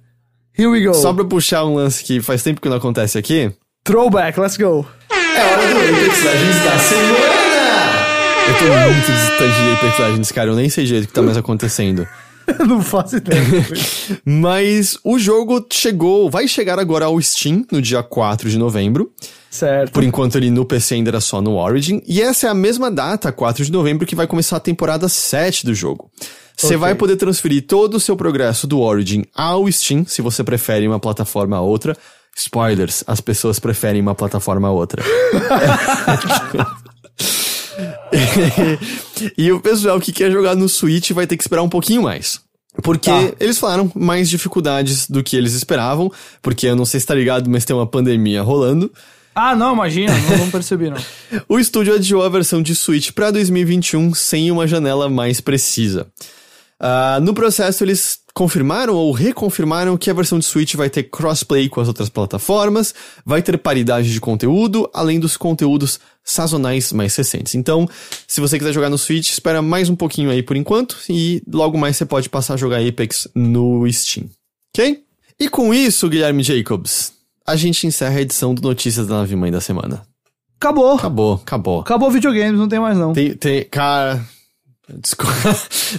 [0.56, 0.94] Here we go.
[0.94, 3.50] só pra puxar um lance que faz tempo que não acontece aqui,
[3.82, 4.86] Throwback, let's go.
[5.10, 7.50] é hora do Apex Legends da semana!
[8.46, 11.22] Eu tô muito distante de Apex Legends, cara, eu nem sei direito o que tá
[11.22, 12.06] mais acontecendo.
[12.66, 13.42] Não faço ideia.
[14.24, 19.10] Mas o jogo chegou, vai chegar agora ao Steam no dia 4 de novembro.
[19.50, 19.92] certo.
[19.92, 22.02] Por enquanto ele no PC ainda era só no Origin.
[22.06, 25.64] E essa é a mesma data, 4 de novembro, que vai começar a temporada 7
[25.66, 26.10] do jogo.
[26.56, 26.78] Você Ok.
[26.78, 31.00] vai poder transferir todo o seu progresso do Origin ao Steam, se você prefere uma
[31.00, 31.96] plataforma a outra.
[32.36, 35.02] Spoilers, as pessoas preferem uma plataforma a outra.
[39.36, 42.40] e o pessoal que quer jogar no Switch vai ter que esperar um pouquinho mais.
[42.82, 43.32] Porque Tá.
[43.40, 47.50] eles falaram mais dificuldades do que eles esperavam, porque eu não sei se tá ligado,
[47.50, 48.90] mas tem uma pandemia rolando.
[49.34, 50.12] Ah, não, imagina.
[50.30, 50.96] Não, não percebi, não.
[51.48, 56.06] O estúdio adiou a versão de Switch para 2021 sem uma janela mais precisa.
[56.78, 61.68] Ah, no processo, eles confirmaram ou reconfirmaram que a versão de Switch vai ter crossplay
[61.68, 62.94] com as outras plataformas,
[63.26, 67.54] vai ter paridade de conteúdo, além dos conteúdos sazonais mais recentes.
[67.54, 67.88] Então,
[68.26, 71.76] se você quiser jogar no Switch, espera mais um pouquinho aí por enquanto e logo
[71.78, 74.28] mais você pode passar a jogar Apex no Steam.
[74.74, 75.02] Ok?
[75.38, 77.12] E com isso, Guilherme Jacobs,
[77.46, 80.02] a gente encerra a edição do Notícias da Nave Mãe da semana.
[80.58, 80.94] Acabou.
[80.94, 81.80] Acabou, acabou.
[81.80, 83.12] Acabou videogames, não tem mais não.
[83.14, 84.22] Tem, tem, cara.
[85.00, 85.32] Desculpa.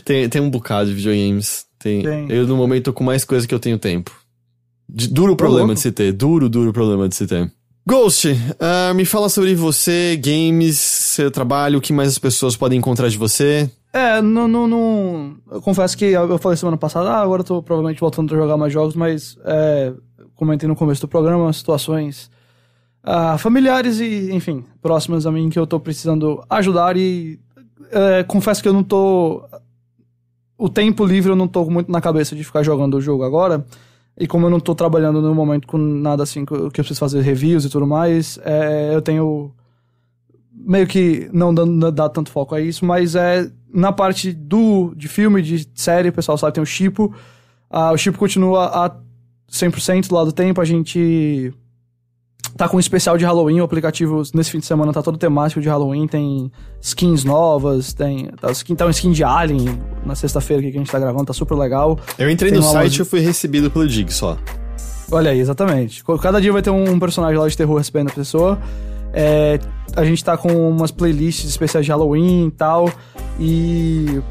[0.06, 1.65] tem, tem um bocado de videogames.
[1.80, 2.31] Tem, Tem.
[2.31, 4.15] Eu, no momento, tô com mais coisa que eu tenho tempo.
[4.88, 5.73] De- duro problema louco.
[5.76, 6.11] de se ter.
[6.14, 7.52] Duro, duro problema de se ter.
[7.86, 8.28] Ghost,
[8.60, 13.10] ah, me fala sobre você, games, seu trabalho, o que mais as pessoas podem encontrar
[13.10, 13.70] de você.
[13.91, 15.36] É, não, não, não.
[15.52, 18.38] Eu confesso que eu eu falei semana passada, ah, agora eu tô provavelmente voltando a
[18.38, 19.94] jogar mais jogos, mas é,
[20.36, 22.30] comentei no começo do programa situações
[23.03, 27.40] ah, familiares e, enfim, próximas a mim que eu tô precisando ajudar e
[27.91, 29.44] é, confesso que eu não tô.
[30.58, 33.66] O tempo livre eu não tô muito na cabeça de ficar jogando o jogo agora.
[34.18, 37.22] E como eu não tô trabalhando no momento com nada assim que eu preciso fazer
[37.22, 39.54] reviews e tudo mais, é, eu tenho
[40.54, 45.08] meio que não dando dá tanto foco a isso, mas é na parte do de
[45.08, 47.14] filme, de série, o pessoal sabe, tem o Chipo.
[47.70, 48.96] Ah, o Chipo continua a
[49.50, 51.54] 100% do lado do tempo, a gente
[52.57, 55.61] tá com um especial de Halloween, o aplicativo nesse fim de semana tá todo temático
[55.61, 56.51] de Halloween, tem
[56.81, 60.91] skins novas, tem tá, skin, tá um skin de Alien na sexta-feira que a gente
[60.91, 61.99] tá gravando, tá super legal.
[62.18, 64.38] Eu entrei Tem no site e eu fui recebido pelo Dig só.
[65.11, 66.03] Olha aí, exatamente.
[66.22, 68.59] Cada dia vai ter um personagem lá de terror recebendo a pessoa.
[69.13, 69.59] É,
[69.95, 72.89] a gente tá com umas playlists especiais de Halloween e tal.
[73.39, 74.22] E.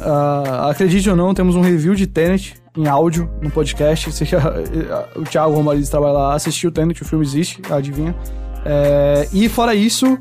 [0.00, 4.10] ah, acredite ou não, temos um review de Tenet em áudio no podcast.
[4.12, 4.24] Se-
[5.16, 8.14] o Thiago Romariz trabalha lá, assistiu o Tenet, o filme existe, adivinha.
[8.64, 10.18] É, e fora isso,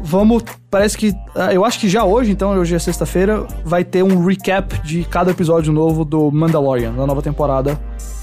[0.00, 0.42] vamos.
[0.70, 1.12] Parece que.
[1.34, 5.04] ah, Eu acho que já hoje, então, hoje é sexta-feira, vai ter um recap de
[5.04, 7.78] cada episódio novo do Mandalorian, da nova temporada,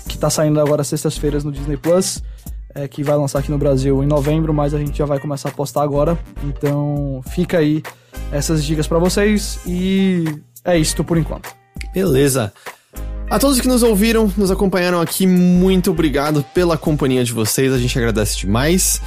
[0.08, 2.24] que tá saindo agora sextas-feiras no Disney Plus.
[2.74, 5.50] é, que vai lançar aqui no Brasil em novembro, mas a gente já vai começar
[5.50, 6.18] a postar agora.
[6.44, 7.84] Então fica aí
[8.32, 10.24] essas dicas pra vocês e
[10.64, 11.50] é isso por enquanto.
[11.94, 12.54] Beleza.
[13.30, 17.78] A todos que nos ouviram, nos acompanharam aqui, muito obrigado pela companhia de vocês, a
[17.78, 19.00] gente agradece demais.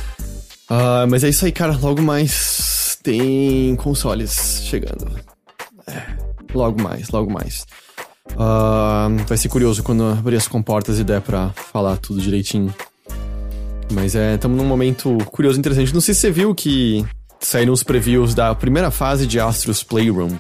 [0.71, 1.77] Ah, mas é isso aí, cara.
[1.77, 5.11] Logo mais tem consoles chegando.
[5.89, 6.03] É,
[6.55, 7.67] logo mais, logo mais.
[8.39, 12.73] Ah, vai ser curioso quando abrir as comportas e der pra falar tudo direitinho.
[13.91, 15.93] Mas é, estamos num momento curioso e interessante.
[15.93, 17.05] Não sei se você viu que
[17.41, 20.31] saíram os previews da primeira fase de Astros Playroom.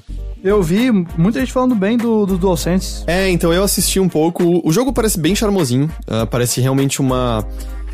[0.42, 3.04] Eu vi muita gente falando bem do, do DualSense.
[3.06, 4.60] É, então eu assisti um pouco.
[4.66, 5.90] O jogo parece bem charmosinho.
[6.08, 7.46] ah, parece realmente uma.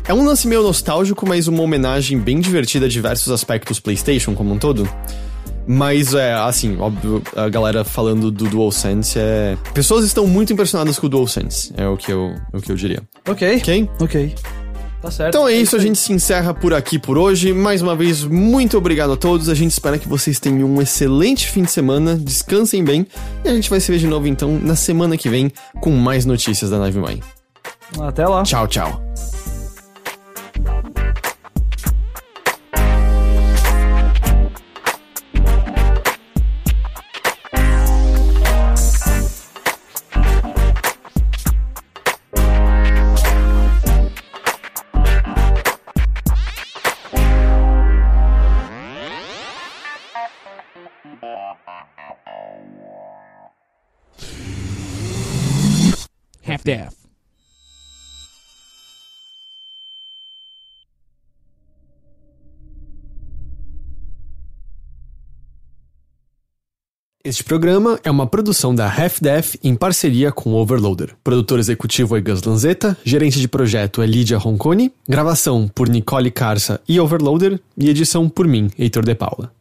[0.07, 4.51] É um lance meio nostálgico, mas uma homenagem bem divertida a diversos aspectos PlayStation como
[4.51, 4.89] um todo.
[5.67, 9.55] Mas é, assim, óbvio, a galera falando do DualSense é.
[9.71, 12.75] Pessoas estão muito impressionadas com o DualSense, é o que eu, é o que eu
[12.75, 13.03] diria.
[13.27, 13.57] Ok.
[13.57, 13.89] Ok?
[13.99, 14.35] Ok.
[15.01, 15.29] Tá certo.
[15.29, 17.53] Então é isso, a gente se encerra por aqui por hoje.
[17.53, 19.47] Mais uma vez, muito obrigado a todos.
[19.47, 23.07] A gente espera que vocês tenham um excelente fim de semana, descansem bem.
[23.43, 26.25] E a gente vai se ver de novo então na semana que vem com mais
[26.25, 27.21] notícias da Nave Mãe.
[27.99, 28.43] Até lá.
[28.43, 29.01] Tchau, tchau.
[67.29, 71.15] Este programa é uma produção da Half-Def em parceria com Overloader.
[71.23, 76.81] Produtor executivo é Gus Lanzetta, gerente de projeto é Lídia Roncone, gravação por Nicole Carça
[76.89, 79.51] e Overloader e edição por mim, Heitor de Paula.